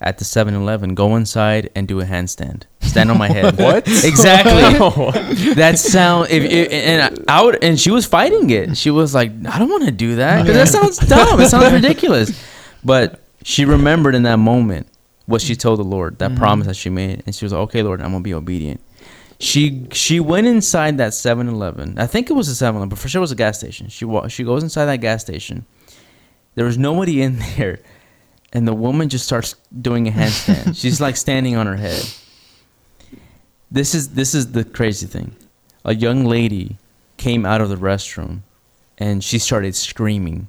at 0.00 0.18
the 0.18 0.24
7-Eleven, 0.24 0.94
go 0.94 1.16
inside 1.16 1.70
and 1.74 1.88
do 1.88 2.00
a 2.00 2.04
handstand, 2.04 2.64
stand 2.80 3.10
on 3.10 3.16
my 3.16 3.28
head. 3.28 3.56
What? 3.58 3.86
Exactly. 3.86 4.52
that 5.54 5.78
sound. 5.78 6.30
If, 6.30 6.42
if 6.44 6.72
and 6.72 7.24
I 7.28 7.42
would, 7.42 7.62
and 7.62 7.80
she 7.80 7.90
was 7.90 8.04
fighting 8.04 8.50
it. 8.50 8.76
She 8.76 8.90
was 8.90 9.14
like, 9.14 9.30
I 9.48 9.58
don't 9.58 9.70
want 9.70 9.84
to 9.84 9.92
do 9.92 10.16
that 10.16 10.42
because 10.42 10.56
that 10.56 10.68
sounds 10.68 10.98
dumb. 10.98 11.40
It 11.40 11.48
sounds 11.48 11.72
ridiculous. 11.72 12.38
But 12.84 13.20
she 13.44 13.64
remembered 13.64 14.14
in 14.14 14.24
that 14.24 14.38
moment 14.38 14.88
what 15.26 15.40
she 15.40 15.56
told 15.56 15.78
the 15.78 15.84
Lord, 15.84 16.18
that 16.18 16.30
mm-hmm. 16.30 16.38
promise 16.38 16.66
that 16.66 16.76
she 16.76 16.90
made, 16.90 17.22
and 17.26 17.34
she 17.34 17.44
was 17.44 17.52
like, 17.52 17.62
okay, 17.62 17.82
Lord, 17.82 18.00
I'm 18.00 18.12
gonna 18.12 18.22
be 18.22 18.34
obedient. 18.34 18.80
She 19.38 19.86
she 19.92 20.20
went 20.20 20.46
inside 20.46 20.98
that 20.98 21.12
7-Eleven. 21.12 21.98
I 21.98 22.06
think 22.06 22.30
it 22.30 22.34
was 22.34 22.48
a 22.48 22.64
7-Eleven, 22.64 22.88
but 22.88 22.98
for 22.98 23.08
sure 23.08 23.20
it 23.20 23.20
was 23.20 23.32
a 23.32 23.36
gas 23.36 23.58
station. 23.58 23.88
She 23.88 24.04
wa- 24.04 24.28
she 24.28 24.44
goes 24.44 24.62
inside 24.62 24.86
that 24.86 25.00
gas 25.00 25.22
station. 25.22 25.66
There 26.54 26.64
was 26.64 26.78
nobody 26.78 27.22
in 27.22 27.38
there, 27.56 27.80
and 28.52 28.68
the 28.68 28.74
woman 28.74 29.08
just 29.08 29.24
starts 29.24 29.56
doing 29.80 30.08
a 30.08 30.10
handstand. 30.10 30.76
She's 30.80 31.00
like 31.00 31.16
standing 31.16 31.56
on 31.56 31.66
her 31.66 31.76
head. 31.76 32.04
This 33.70 33.94
is 33.94 34.10
this 34.10 34.34
is 34.34 34.52
the 34.52 34.64
crazy 34.64 35.06
thing. 35.06 35.34
A 35.84 35.94
young 35.94 36.24
lady 36.24 36.78
came 37.16 37.44
out 37.44 37.60
of 37.60 37.68
the 37.68 37.76
restroom, 37.76 38.40
and 38.98 39.22
she 39.22 39.38
started 39.38 39.74
screaming. 39.74 40.48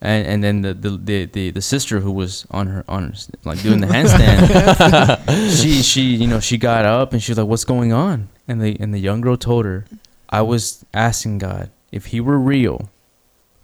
And 0.00 0.26
and 0.26 0.44
then 0.44 0.62
the 0.62 0.74
the, 0.74 0.90
the, 0.96 1.24
the, 1.26 1.50
the 1.50 1.62
sister 1.62 2.00
who 2.00 2.10
was 2.10 2.46
on 2.50 2.66
her 2.68 2.84
on 2.88 3.04
her, 3.10 3.14
like 3.44 3.62
doing 3.62 3.80
the 3.80 3.86
handstand, 3.86 5.60
she 5.62 5.82
she 5.82 6.02
you 6.16 6.26
know 6.26 6.40
she 6.40 6.56
got 6.58 6.84
up 6.84 7.12
and 7.12 7.22
she 7.22 7.32
was 7.32 7.38
like, 7.38 7.46
"What's 7.46 7.64
going 7.64 7.92
on?" 7.92 8.28
And 8.48 8.60
the 8.62 8.76
and 8.80 8.92
the 8.94 8.98
young 8.98 9.20
girl 9.20 9.36
told 9.36 9.64
her, 9.66 9.84
"I 10.30 10.42
was 10.42 10.84
asking 10.94 11.38
God 11.38 11.70
if 11.92 12.06
He 12.06 12.20
were 12.20 12.38
real, 12.38 12.88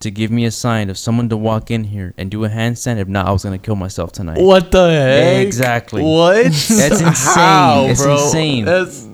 to 0.00 0.10
give 0.10 0.30
me 0.30 0.44
a 0.44 0.50
sign 0.50 0.88
of 0.90 0.98
someone 0.98 1.28
to 1.30 1.36
walk 1.36 1.70
in 1.70 1.84
here 1.84 2.12
and 2.18 2.30
do 2.30 2.44
a 2.44 2.48
handstand. 2.50 2.98
If 2.98 3.08
not, 3.08 3.26
I 3.26 3.32
was 3.32 3.42
gonna 3.42 3.58
kill 3.58 3.76
myself 3.76 4.12
tonight." 4.12 4.38
What 4.40 4.70
the 4.72 4.90
heck? 4.90 5.46
Exactly. 5.46 6.02
What? 6.02 6.44
That's 6.44 6.68
insane. 7.00 7.04
How, 7.34 7.86
It's 7.88 8.02
bro? 8.04 8.12
insane. 8.22 8.64
That's 8.66 9.06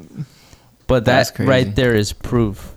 But 0.89 1.05
That's 1.05 1.31
that 1.31 1.37
crazy. 1.37 1.49
right 1.51 1.75
there 1.75 1.95
is 1.95 2.13
proof 2.13 2.75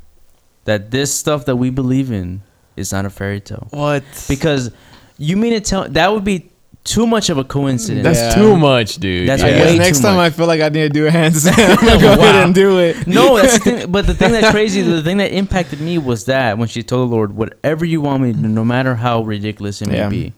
that 0.65 0.91
this 0.91 1.13
stuff 1.13 1.45
that 1.45 1.55
we 1.57 1.69
believe 1.71 2.11
in 2.11 2.41
is 2.79 2.91
not 2.91 3.05
a 3.05 3.09
fairy 3.09 3.39
tale. 3.41 3.67
what? 3.71 4.03
Because 4.27 4.71
you 5.17 5.35
mean 5.37 5.53
to 5.53 5.59
tell 5.59 5.87
that 5.89 6.11
would 6.13 6.23
be 6.23 6.49
too 6.85 7.05
much 7.05 7.29
of 7.29 7.37
a 7.37 7.43
coincidence. 7.43 8.03
That's 8.03 8.19
Yeah. 8.35 8.41
too 8.41 8.55
much, 8.57 8.95
dude. 8.95 9.27
That's 9.27 9.43
Yeah. 9.43 9.65
way 9.65 9.77
next 9.77 9.97
too 9.99 10.03
time 10.05 10.15
much. 10.15 10.33
I 10.33 10.35
feel 10.35 10.47
like 10.47 10.61
I 10.61 10.69
need 10.69 10.81
to 10.83 10.89
do 10.89 11.05
a 11.07 11.11
handstand, 11.11 11.57
I'm 11.77 11.85
gonna 11.85 11.99
go 12.01 12.13
ahead 12.13 12.35
Wow. 12.35 12.43
and 12.45 12.55
do 12.55 12.79
it. 12.79 13.05
no, 13.05 13.37
that's 13.37 13.55
the 13.55 13.59
thing. 13.71 13.91
But 13.91 14.07
the 14.07 14.13
thing 14.13 14.31
that's 14.31 14.49
crazy, 14.51 14.81
the 14.81 15.03
thing 15.03 15.17
that 15.17 15.31
impacted 15.33 15.81
me 15.81 15.97
was 15.97 16.25
that 16.25 16.57
when 16.57 16.67
she 16.69 16.81
told 16.81 17.09
the 17.11 17.13
Lord, 17.15 17.35
"Whatever 17.35 17.83
you 17.85 17.99
want 18.01 18.23
me 18.23 18.31
to 18.33 18.39
do, 18.39 18.47
no 18.47 18.63
matter 18.65 18.95
how 18.95 19.21
ridiculous 19.21 19.81
it 19.81 19.89
may 19.89 19.97
Yeah. 19.97 20.09
be." 20.09 20.33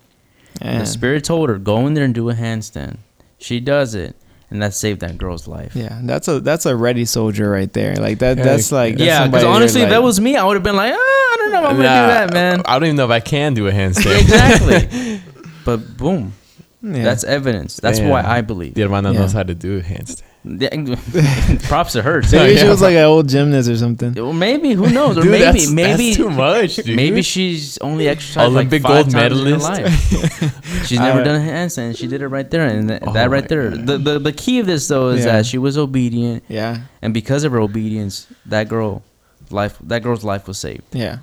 Yeah. 0.62 0.80
The 0.80 0.86
Spirit 0.88 1.24
told 1.24 1.50
her, 1.50 1.58
"Go 1.58 1.86
in 1.88 1.94
there 1.94 2.04
and 2.04 2.14
do 2.14 2.30
a 2.30 2.34
handstand." 2.34 2.98
She 3.38 3.60
does 3.60 3.96
it, 3.96 4.16
and 4.50 4.62
that 4.62 4.74
saved 4.74 5.00
that 5.02 5.18
girl's 5.18 5.48
life. 5.48 5.72
Yeah, 5.76 6.00
that's 6.04 6.28
a 6.28 6.40
that's 6.40 6.66
a 6.66 6.76
ready 6.76 7.06
soldier 7.06 7.50
right 7.50 7.72
there. 7.72 7.96
Like 7.96 8.20
that. 8.20 8.38
Heck 8.38 8.46
that's 8.46 8.72
like 8.72 8.98
that's 8.98 9.06
yeah, 9.08 9.28
because 9.28 9.44
honestly, 9.46 9.82
that, 9.82 9.88
if 9.88 9.92
that 9.92 10.04
was 10.04 10.20
me, 10.20 10.36
I 10.36 10.44
would 10.44 10.56
have 10.56 10.64
been 10.64 10.76
like, 10.76 10.92
ah, 10.94 10.98
I 10.98 11.38
don't 11.62 11.78
know 11.80 11.84
if 11.84 11.90
I'm 11.90 11.98
gonna 11.98 12.02
do 12.02 12.14
that, 12.14 12.34
man. 12.34 12.62
I 12.66 12.74
don't 12.80 12.86
even 12.86 12.96
know 12.98 13.06
if 13.06 13.12
I 13.12 13.20
can 13.20 13.54
do 13.54 13.68
a 13.68 13.72
handstand. 13.72 14.20
exactly. 14.22 15.22
But 15.64 15.96
boom, 15.96 16.34
yeah. 16.82 17.04
that's 17.04 17.24
evidence. 17.24 17.78
That's 17.78 18.00
Damn. 18.00 18.10
why 18.10 18.24
I 18.24 18.42
believe. 18.42 18.74
The 18.74 18.82
hermana 18.82 19.14
Yeah. 19.14 19.20
knows 19.20 19.32
how 19.34 19.44
to 19.44 19.54
do 19.54 19.78
a 19.78 19.82
handstand. 19.82 20.24
Props 21.68 21.92
to 21.94 22.02
her. 22.02 22.22
Maybe 22.32 22.56
she 22.58 22.64
Yeah. 22.64 22.70
was 22.70 22.82
like 22.82 22.96
an 22.96 23.04
old 23.04 23.30
gymnast 23.30 23.70
or 23.70 23.78
something. 23.78 24.14
Well, 24.16 24.34
maybe 24.34 24.74
who 24.74 24.90
knows? 24.98 25.18
Or 25.18 25.22
Dude, 25.22 25.32
maybe 25.32 25.44
that's, 25.44 25.70
maybe 25.70 26.04
that's 26.06 26.18
too 26.18 26.30
much, 26.32 26.76
dude. 26.78 26.96
maybe 26.96 27.22
she's 27.22 27.78
only 27.78 28.08
exercised 28.08 28.50
Olympic 28.50 28.84
like 28.84 28.92
five 28.92 29.04
gold 29.06 29.14
times 29.14 29.40
in 29.40 29.46
her 29.46 29.58
medalist. 29.60 29.70
life. 29.70 30.88
she's 30.88 31.00
never 31.00 31.22
Uh, 31.22 31.26
done 31.26 31.36
a 31.48 31.52
handstand. 31.52 31.96
She 31.98 32.08
did 32.08 32.24
it 32.24 32.28
right 32.28 32.50
there, 32.50 32.66
and 32.66 32.90
that, 32.90 33.04
Oh 33.08 33.14
that 33.14 33.30
right 33.30 33.48
there. 33.48 33.70
The, 33.70 34.00
the 34.00 34.18
the 34.18 34.34
key 34.34 34.60
of 34.60 34.66
this 34.66 34.88
though 34.88 35.10
is 35.10 35.24
Yeah. 35.26 35.34
that 35.34 35.46
she 35.46 35.60
was 35.60 35.78
obedient, 35.78 36.44
Yeah, 36.48 36.80
and 37.04 37.14
because 37.14 37.44
of 37.44 37.52
her 37.52 37.60
obedience, 37.62 38.26
that 38.48 38.68
girl 38.68 39.04
life 39.52 39.78
that 39.84 40.02
girl's 40.02 40.24
life 40.24 40.48
was 40.48 40.58
saved. 40.58 40.84
yeah, 40.94 41.18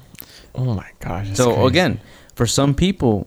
oh 0.55 0.75
my 0.75 0.91
gosh. 1.01 1.35
so 1.35 1.55
crazy. 1.55 1.67
again, 1.69 2.01
for 2.35 2.47
some 2.47 2.75
people, 2.75 3.27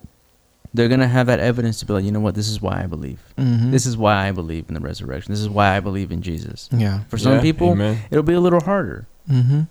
they're 0.73 0.87
gonna 0.89 1.07
have 1.07 1.27
that 1.27 1.39
evidence 1.39 1.79
to 1.79 1.85
be 1.85 1.93
like, 1.93 2.03
you 2.05 2.11
know 2.11 2.19
what, 2.19 2.35
this 2.35 2.47
is 2.49 2.61
why 2.61 2.81
I 2.83 2.87
believe. 2.87 3.21
mm-hmm. 3.37 3.71
This 3.71 3.85
is 3.85 3.97
why 3.97 4.27
I 4.27 4.31
believe 4.31 4.65
in 4.69 4.73
the 4.73 4.79
resurrection. 4.79 5.31
This 5.33 5.41
is 5.41 5.49
why 5.49 5.75
I 5.75 5.79
believe 5.79 6.11
in 6.11 6.21
Jesus. 6.21 6.69
yeah. 6.71 7.01
For 7.09 7.17
some 7.17 7.33
Yeah, 7.33 7.41
people, 7.41 7.71
amen. 7.71 7.97
it'll 8.09 8.23
be 8.23 8.33
a 8.33 8.39
little 8.39 8.61
harder. 8.61 9.05
Mm-hmm. 9.29 9.61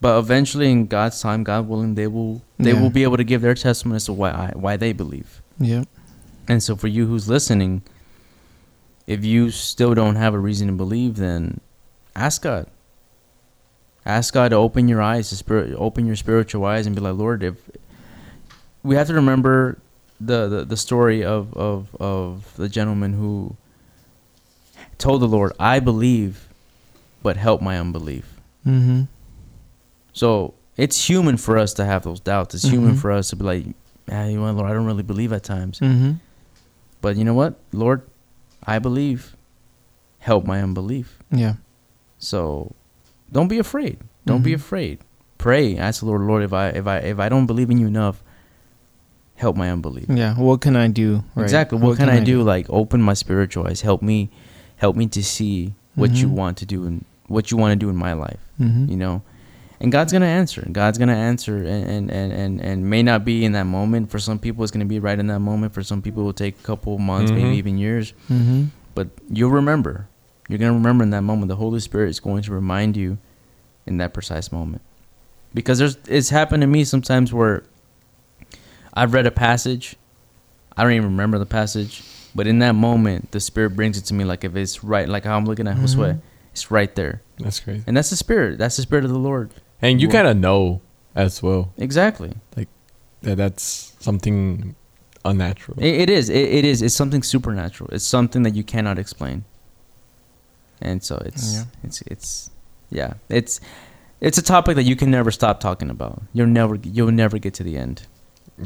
But 0.00 0.18
eventually, 0.18 0.70
in 0.70 0.86
God's 0.86 1.20
time, 1.20 1.42
God 1.44 1.66
willing, 1.68 1.94
they 1.96 2.06
will 2.06 2.42
they 2.58 2.72
Yeah. 2.72 2.80
will 2.80 2.90
be 2.90 3.02
able 3.02 3.16
to 3.16 3.24
give 3.24 3.40
their 3.42 3.54
testimony 3.54 3.96
as 3.96 4.04
to 4.06 4.12
why 4.12 4.30
I, 4.30 4.52
why 4.54 4.76
they 4.76 4.92
believe. 4.92 5.42
Yeah. 5.58 5.84
And 6.48 6.62
so, 6.62 6.76
for 6.76 6.86
you 6.88 7.06
who's 7.06 7.28
listening, 7.28 7.82
if 9.06 9.24
you 9.24 9.50
still 9.50 9.94
don't 9.94 10.14
have 10.16 10.34
a 10.34 10.38
reason 10.38 10.66
to 10.68 10.72
believe, 10.72 11.16
then 11.16 11.60
ask 12.14 12.42
God. 12.42 12.66
Ask 14.06 14.32
God 14.34 14.50
to 14.50 14.56
open 14.56 14.88
your 14.88 15.02
eyes, 15.02 15.28
to 15.30 15.36
spirit, 15.36 15.74
open 15.76 16.06
your 16.06 16.16
spiritual 16.16 16.64
eyes, 16.64 16.86
and 16.86 16.94
be 16.96 17.02
like, 17.02 17.14
Lord, 17.14 17.42
if 17.42 17.56
we 18.82 18.94
have 18.94 19.06
to 19.08 19.14
remember 19.14 19.78
the, 20.20 20.48
the, 20.48 20.64
the 20.64 20.76
story 20.76 21.22
of, 21.24 21.52
of, 21.54 21.94
of 22.00 22.54
the 22.56 22.68
gentleman 22.68 23.12
who 23.12 23.56
told 24.98 25.20
the 25.22 25.28
Lord, 25.28 25.52
I 25.60 25.78
believe, 25.80 26.48
but 27.22 27.36
help 27.36 27.60
my 27.60 27.78
unbelief. 27.78 28.34
Mm-hmm. 28.66 29.02
So 30.12 30.54
it's 30.76 31.08
human 31.08 31.36
for 31.36 31.58
us 31.58 31.74
to 31.74 31.84
have 31.84 32.02
those 32.04 32.20
doubts. 32.20 32.54
It's 32.54 32.64
human 32.64 32.94
Mhm. 32.94 32.98
for 33.00 33.12
us 33.12 33.30
to 33.30 33.36
be 33.36 33.44
like, 33.44 33.66
ah, 34.10 34.24
you 34.24 34.38
know, 34.40 34.50
Lord, 34.52 34.70
I 34.70 34.72
don't 34.74 34.86
really 34.86 35.02
believe 35.02 35.32
at 35.32 35.42
times. 35.44 35.80
Mm-hmm. 35.80 36.12
But 37.00 37.16
you 37.16 37.24
know 37.24 37.34
what, 37.34 37.54
Lord, 37.72 38.02
I 38.66 38.78
believe. 38.78 39.34
Help 40.20 40.44
my 40.44 40.60
unbelief. 40.60 41.18
Yeah. 41.30 41.54
So 42.18 42.74
don't 43.32 43.48
be 43.48 43.58
afraid. 43.58 43.98
Don't 44.26 44.42
be 44.42 44.52
Mhm. 44.52 44.56
afraid. 44.56 44.98
Pray. 45.38 45.76
Ask 45.76 46.00
the 46.00 46.06
Lord, 46.06 46.22
Lord, 46.22 46.42
if 46.42 46.52
I 46.52 46.68
if 46.70 46.86
I 46.86 46.98
if 46.98 47.18
I 47.18 47.28
don't 47.28 47.46
believe 47.46 47.70
in 47.70 47.78
you 47.78 47.86
enough, 47.86 48.22
help 49.36 49.56
my 49.56 49.70
unbelief. 49.70 50.06
Yeah. 50.08 50.34
What 50.34 50.60
can 50.60 50.76
I 50.76 50.88
do? 50.88 51.22
Right? 51.34 51.44
Exactly. 51.44 51.78
What, 51.78 51.96
can, 51.96 52.08
I, 52.08 52.20
do? 52.20 52.42
Like 52.42 52.66
open 52.68 53.00
my 53.02 53.14
spiritual 53.14 53.66
eyes. 53.66 53.80
Help 53.82 54.02
me 54.02 54.30
help 54.76 54.96
me 54.96 55.06
to 55.08 55.22
see 55.22 55.74
what 55.94 56.10
you 56.12 56.28
Mhm. 56.28 56.32
want 56.32 56.56
to 56.58 56.66
do 56.66 56.84
and 56.86 57.04
what 57.28 57.50
you 57.50 57.56
want 57.56 57.72
to 57.72 57.76
do 57.76 57.88
in 57.88 57.96
my 57.96 58.12
life. 58.12 58.38
Mm-hmm. 58.60 58.90
you 58.90 58.96
know 58.96 59.22
and 59.80 59.92
god's 59.92 60.12
gonna 60.12 60.26
answer 60.26 60.66
god's 60.72 60.98
gonna 60.98 61.14
answer 61.14 61.58
and 61.58 62.10
and 62.10 62.32
and 62.32 62.60
and, 62.60 62.90
may 62.90 63.04
not 63.04 63.24
be 63.24 63.44
in 63.44 63.52
that 63.52 63.66
moment 63.66 64.10
for 64.10 64.18
some 64.18 64.36
people 64.40 64.64
it's 64.64 64.72
gonna 64.72 64.84
be 64.84 64.98
right 64.98 65.16
in 65.20 65.28
that 65.28 65.38
moment 65.38 65.72
for 65.72 65.80
some 65.84 66.02
people 66.02 66.22
it 66.22 66.26
will 66.26 66.32
take 66.32 66.58
a 66.58 66.62
couple 66.64 66.98
months 66.98 67.30
Mhm. 67.30 67.36
maybe 67.36 67.56
even 67.56 67.78
years 67.78 68.12
Mm-hmm. 68.28 68.64
but 68.96 69.06
you'll 69.30 69.52
remember 69.52 70.08
you're 70.48 70.58
gonna 70.58 70.72
remember 70.72 71.04
in 71.04 71.10
that 71.10 71.22
moment 71.22 71.48
the 71.48 71.56
holy 71.56 71.80
spirit 71.80 72.08
is 72.10 72.20
going 72.20 72.42
to 72.42 72.52
remind 72.52 72.96
you 72.96 73.18
in 73.86 73.98
that 73.98 74.12
precise 74.14 74.50
moment 74.52 74.82
because 75.54 75.78
there's 75.78 75.96
it's 76.08 76.30
happened 76.30 76.60
to 76.60 76.66
me 76.66 76.84
sometimes 76.84 77.32
where 77.32 77.62
i've 78.94 79.14
read 79.14 79.26
a 79.26 79.30
passage 79.30 79.96
i 80.76 80.82
don't 80.82 80.92
even 80.92 81.10
remember 81.10 81.38
the 81.38 81.46
passage 81.46 82.02
but 82.34 82.46
in 82.46 82.58
that 82.58 82.74
moment 82.74 83.30
the 83.32 83.40
spirit 83.40 83.70
brings 83.70 83.96
it 83.98 84.02
to 84.02 84.14
me 84.14 84.24
like 84.24 84.44
if 84.44 84.54
it's 84.56 84.82
right 84.84 85.08
like 85.08 85.24
how 85.24 85.36
i'm 85.36 85.44
looking 85.44 85.66
at 85.68 85.76
josue 85.76 85.96
Mhm. 86.14 86.20
it's 86.52 86.70
right 86.70 86.94
there 86.94 87.22
That's 87.38 87.60
crazy. 87.60 87.84
and 87.86 87.96
that's 87.96 88.10
the 88.10 88.16
spirit 88.16 88.58
that's 88.58 88.76
the 88.76 88.82
spirit 88.82 89.04
of 89.04 89.10
the 89.10 89.18
lord 89.18 89.50
And 89.80 90.00
you 90.02 90.08
kind 90.08 90.26
of 90.26 90.36
know 90.36 90.80
as 91.14 91.42
well 91.42 91.72
Exactly. 91.78 92.32
Like 92.56 92.68
that 93.22 93.36
that's 93.36 93.94
something 94.00 94.74
unnatural. 95.24 95.76
It, 95.80 96.02
it 96.02 96.10
is. 96.10 96.28
It, 96.30 96.36
it 96.58 96.64
is. 96.64 96.80
It's 96.82 96.94
something 96.94 97.22
supernatural. 97.24 97.90
It's 97.92 98.04
something 98.06 98.42
that 98.44 98.54
you 98.54 98.62
cannot 98.62 98.98
explain. 98.98 99.44
And 100.80 101.02
so 101.02 101.20
it's 101.24 101.54
Yeah. 101.54 101.64
it's 101.84 102.02
it's 102.02 102.50
yeah. 102.90 103.14
It's 103.28 103.60
it's 104.20 104.38
a 104.38 104.42
topic 104.42 104.76
that 104.76 104.84
you 104.84 104.96
can 104.96 105.10
never 105.10 105.30
stop 105.30 105.60
talking 105.60 105.90
about. 105.90 106.22
You'll 106.32 106.46
never 106.48 106.76
you'll 106.82 107.12
never 107.12 107.38
get 107.38 107.54
to 107.54 107.62
the 107.64 107.76
end. 107.76 108.02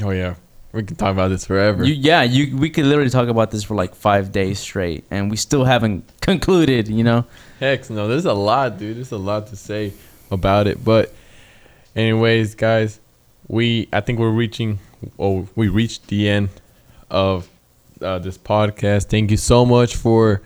oh 0.03 0.11
yeah, 0.11 0.35
we 0.73 0.83
can 0.83 0.97
talk 0.97 1.13
about 1.13 1.29
this 1.29 1.45
forever. 1.47 1.85
You 1.85 1.95
yeah, 1.95 2.23
you 2.23 2.57
we 2.57 2.71
could 2.71 2.85
literally 2.87 3.11
talk 3.11 3.29
about 3.29 3.51
this 3.51 3.63
for 3.65 3.75
like 3.75 3.95
5 3.95 4.33
days 4.33 4.59
straight 4.59 5.05
and 5.11 5.31
we 5.31 5.37
still 5.37 5.65
haven't 5.65 6.05
concluded, 6.21 6.89
you 6.89 7.05
know. 7.05 7.25
Heck 7.61 7.89
no, 7.91 8.09
there's 8.09 8.25
a 8.27 8.33
lot, 8.35 8.79
dude. 8.79 8.97
There's 8.97 9.13
a 9.13 9.19
lot 9.19 9.47
to 9.49 9.57
say 9.57 9.93
about 10.31 10.67
it. 10.67 10.83
But, 10.85 11.13
anyways, 11.95 12.55
guys, 12.55 13.01
we 13.49 13.89
I 13.93 14.01
think 14.01 14.19
we're 14.19 14.31
reaching. 14.31 14.79
Oh, 15.19 15.49
we 15.57 15.69
reached 15.69 16.07
the 16.09 16.29
end 16.29 16.49
of 17.11 17.49
uh, 18.01 18.19
this 18.21 18.39
podcast. 18.39 19.07
Thank 19.11 19.31
you 19.31 19.37
so 19.37 19.67
much 19.67 19.97
for 19.97 20.43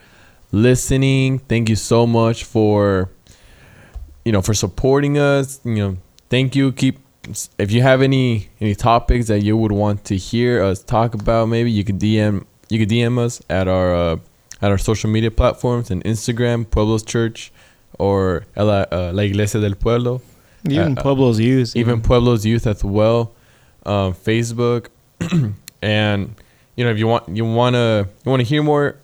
listening. 0.56 1.38
Thank 1.40 1.68
you 1.68 1.76
so 1.76 2.06
much 2.06 2.44
for 2.44 3.10
you 4.24 4.32
know 4.32 4.42
for 4.42 4.54
supporting 4.54 5.18
us. 5.18 5.60
You 5.64 5.74
know, 5.74 5.96
thank 6.30 6.56
you. 6.56 6.72
Keep 6.72 7.00
if 7.58 7.70
you 7.72 7.82
have 7.82 8.02
any 8.02 8.48
any 8.60 8.74
topics 8.74 9.26
that 9.28 9.42
you 9.42 9.56
would 9.56 9.72
want 9.72 10.04
to 10.06 10.16
hear 10.16 10.62
us 10.62 10.82
talk 10.82 11.14
about, 11.14 11.46
maybe 11.46 11.70
you 11.70 11.84
could 11.84 11.98
DM 11.98 12.44
you 12.68 12.78
could 12.78 12.88
DM 12.88 13.18
us 13.18 13.40
at 13.48 13.68
our 13.68 13.94
uh, 13.94 14.16
at 14.62 14.70
our 14.70 14.78
social 14.78 15.10
media 15.10 15.30
platforms 15.30 15.90
and 15.90 16.02
Instagram, 16.04 16.68
Pueblos 16.68 17.02
Church, 17.04 17.52
or 17.98 18.44
La, 18.56 18.84
uh, 18.90 19.12
La 19.12 19.22
Iglesia 19.22 19.60
del 19.60 19.74
Pueblo, 19.74 20.22
Even 20.68 20.96
Uh, 20.98 21.02
Pueblo's 21.02 21.38
Youth. 21.38 21.76
even 21.76 22.00
Pueblos 22.00 22.44
Youth 22.44 22.66
as 22.66 22.82
well, 22.82 23.32
um, 23.84 24.14
Facebook, 24.14 24.88
and 25.82 26.34
you 26.76 26.84
know 26.84 26.90
if 26.90 26.98
you 26.98 27.06
want 27.06 27.28
you 27.28 27.44
wanna 27.44 28.08
you 28.24 28.30
wanna 28.30 28.42
hear 28.44 28.62
more 28.62 28.96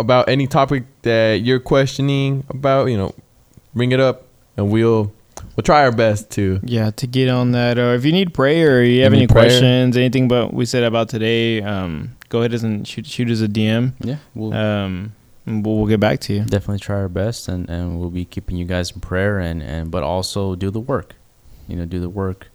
about 0.00 0.28
any 0.28 0.46
topic 0.46 0.84
that 1.02 1.40
you're 1.42 1.60
questioning 1.60 2.44
about, 2.50 2.86
you 2.86 2.96
know, 2.96 3.14
bring 3.74 3.92
it 3.92 4.00
up 4.00 4.24
and 4.56 4.70
we'll 4.70 5.12
we'll 5.56 5.62
try 5.64 5.82
our 5.82 5.92
best 5.92 6.30
to. 6.32 6.60
Yeah, 6.62 6.90
to 6.92 7.06
get 7.06 7.28
on 7.28 7.52
that, 7.52 7.78
or 7.78 7.94
if 7.94 8.04
you 8.04 8.12
need 8.12 8.34
prayer, 8.34 8.78
or 8.78 8.82
you 8.82 9.02
have 9.02 9.12
You 9.12 9.18
any 9.18 9.26
prayer? 9.26 9.44
questions, 9.44 9.96
anything 9.96 10.28
but 10.28 10.52
we 10.52 10.64
said 10.66 10.82
about 10.82 11.08
today, 11.08 11.62
um, 11.62 12.16
go 12.28 12.40
ahead 12.40 12.52
and 12.62 12.86
shoot 12.86 13.06
shoot 13.06 13.30
us 13.30 13.40
a 13.40 13.48
DM. 13.48 13.92
Yeah. 14.00 14.16
We'll 14.34 14.52
Um, 14.54 15.12
we'll, 15.46 15.76
we'll 15.78 15.86
get 15.86 16.00
back 16.00 16.20
to 16.20 16.34
you. 16.34 16.40
definitely 16.44 16.78
try 16.80 16.96
our 16.96 17.08
best 17.08 17.48
and, 17.48 17.68
and 17.70 17.98
we'll 17.98 18.10
be 18.10 18.24
keeping 18.24 18.56
you 18.56 18.64
guys 18.64 18.90
in 18.92 19.00
prayer 19.00 19.38
and, 19.38 19.62
and 19.62 19.90
but 19.90 20.02
also 20.02 20.54
do 20.54 20.70
the 20.70 20.78
work 20.80 21.14
you 21.66 21.74
know 21.76 21.84
do 21.86 21.98
the 21.98 22.08
work 22.10 22.48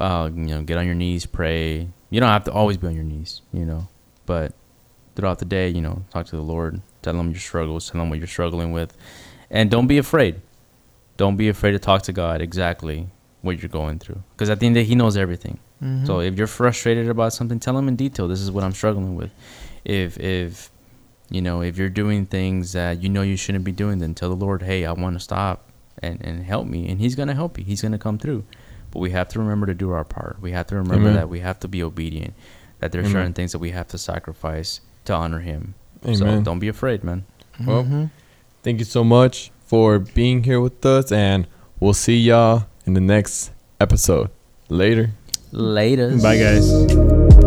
uh, 0.00 0.28
you 0.34 0.46
know 0.46 0.62
get 0.62 0.78
on 0.78 0.86
your 0.86 0.94
knees 0.94 1.26
pray 1.26 1.86
you 2.10 2.18
don't 2.20 2.30
have 2.30 2.44
to 2.44 2.52
always 2.52 2.76
be 2.76 2.86
on 2.86 2.94
your 2.94 3.04
knees 3.04 3.42
you 3.52 3.64
know 3.64 3.86
but 4.26 4.52
throughout 5.14 5.38
the 5.38 5.44
day 5.44 5.68
you 5.68 5.80
know 5.80 6.04
talk 6.10 6.26
to 6.26 6.36
the 6.36 6.42
lord 6.42 6.80
tell 7.02 7.14
him 7.18 7.30
your 7.30 7.38
struggles 7.40 7.90
tell 7.90 8.00
him 8.00 8.08
what 8.10 8.18
you're 8.18 8.26
struggling 8.26 8.72
with 8.72 8.96
and 9.50 9.70
don't 9.70 9.86
be 9.86 9.98
afraid 9.98 10.40
don't 11.16 11.36
be 11.36 11.48
afraid 11.48 11.72
to 11.72 11.78
talk 11.78 12.02
to 12.02 12.12
god 12.12 12.40
exactly 12.40 13.08
what 13.42 13.60
you're 13.60 13.68
going 13.68 13.98
through 13.98 14.22
because 14.32 14.48
at 14.50 14.60
the 14.60 14.66
end 14.66 14.76
of 14.76 14.80
the 14.80 14.84
day 14.84 14.88
he 14.88 14.94
knows 14.94 15.16
everything 15.16 15.58
Mhm. 15.82 16.06
so 16.06 16.20
if 16.20 16.36
you're 16.38 16.46
frustrated 16.46 17.08
about 17.08 17.32
something, 17.32 17.58
tell 17.58 17.76
Him 17.76 17.88
in 17.88 17.96
detail. 17.96 18.28
This 18.28 18.40
is 18.40 18.52
what 18.52 18.62
I'm 18.62 18.70
struggling 18.70 19.16
with. 19.16 19.32
If 19.84 20.16
if 20.20 20.70
you 21.28 21.42
know 21.42 21.60
if 21.60 21.76
you're 21.76 21.88
doing 21.88 22.24
things 22.24 22.70
that 22.74 23.02
you 23.02 23.08
know 23.08 23.22
you 23.22 23.36
shouldn't 23.36 23.64
be 23.64 23.72
doing, 23.72 23.98
then 23.98 24.14
tell 24.14 24.28
the 24.28 24.36
Lord, 24.36 24.62
hey, 24.62 24.86
I 24.86 24.92
want 24.92 25.16
to 25.16 25.20
stop 25.20 25.68
and 26.00 26.22
and 26.24 26.44
help 26.44 26.68
me, 26.68 26.88
and 26.88 27.00
He's 27.00 27.16
gonna 27.16 27.34
help 27.34 27.58
you. 27.58 27.64
He's 27.64 27.82
gonna 27.82 27.98
come 27.98 28.16
through. 28.16 28.44
But 28.92 29.00
we 29.00 29.10
have 29.10 29.26
to 29.30 29.40
remember 29.40 29.66
to 29.66 29.74
do 29.74 29.90
our 29.90 30.04
part. 30.04 30.36
We 30.40 30.52
have 30.52 30.68
to 30.68 30.76
remember 30.76 31.08
Amen. 31.08 31.14
that 31.14 31.28
we 31.28 31.40
have 31.40 31.58
to 31.58 31.66
be 31.66 31.82
obedient. 31.82 32.34
That 32.78 32.92
there's 32.92 33.06
Amen. 33.06 33.14
certain 33.14 33.32
things 33.32 33.50
that 33.50 33.58
we 33.58 33.70
have 33.72 33.88
to 33.88 33.98
sacrifice 33.98 34.80
to 35.04 35.14
honor 35.14 35.40
Him. 35.40 35.74
So 36.14 36.40
don't 36.42 36.58
be 36.58 36.68
afraid, 36.68 37.04
man. 37.04 37.24
Well, 37.64 37.84
Mhm. 37.84 38.10
Thank 38.62 38.78
you 38.78 38.84
so 38.84 39.02
much 39.02 39.50
for 39.66 39.98
being 39.98 40.44
here 40.44 40.60
with 40.60 40.84
us, 40.86 41.10
and 41.10 41.46
we'll 41.80 41.94
see 41.94 42.16
y'all 42.18 42.66
in 42.86 42.94
the 42.94 43.00
next 43.00 43.50
episode. 43.80 44.30
Later. 44.68 45.10
Later. 45.52 46.16
Bye, 46.16 46.38
guys. 46.38 47.41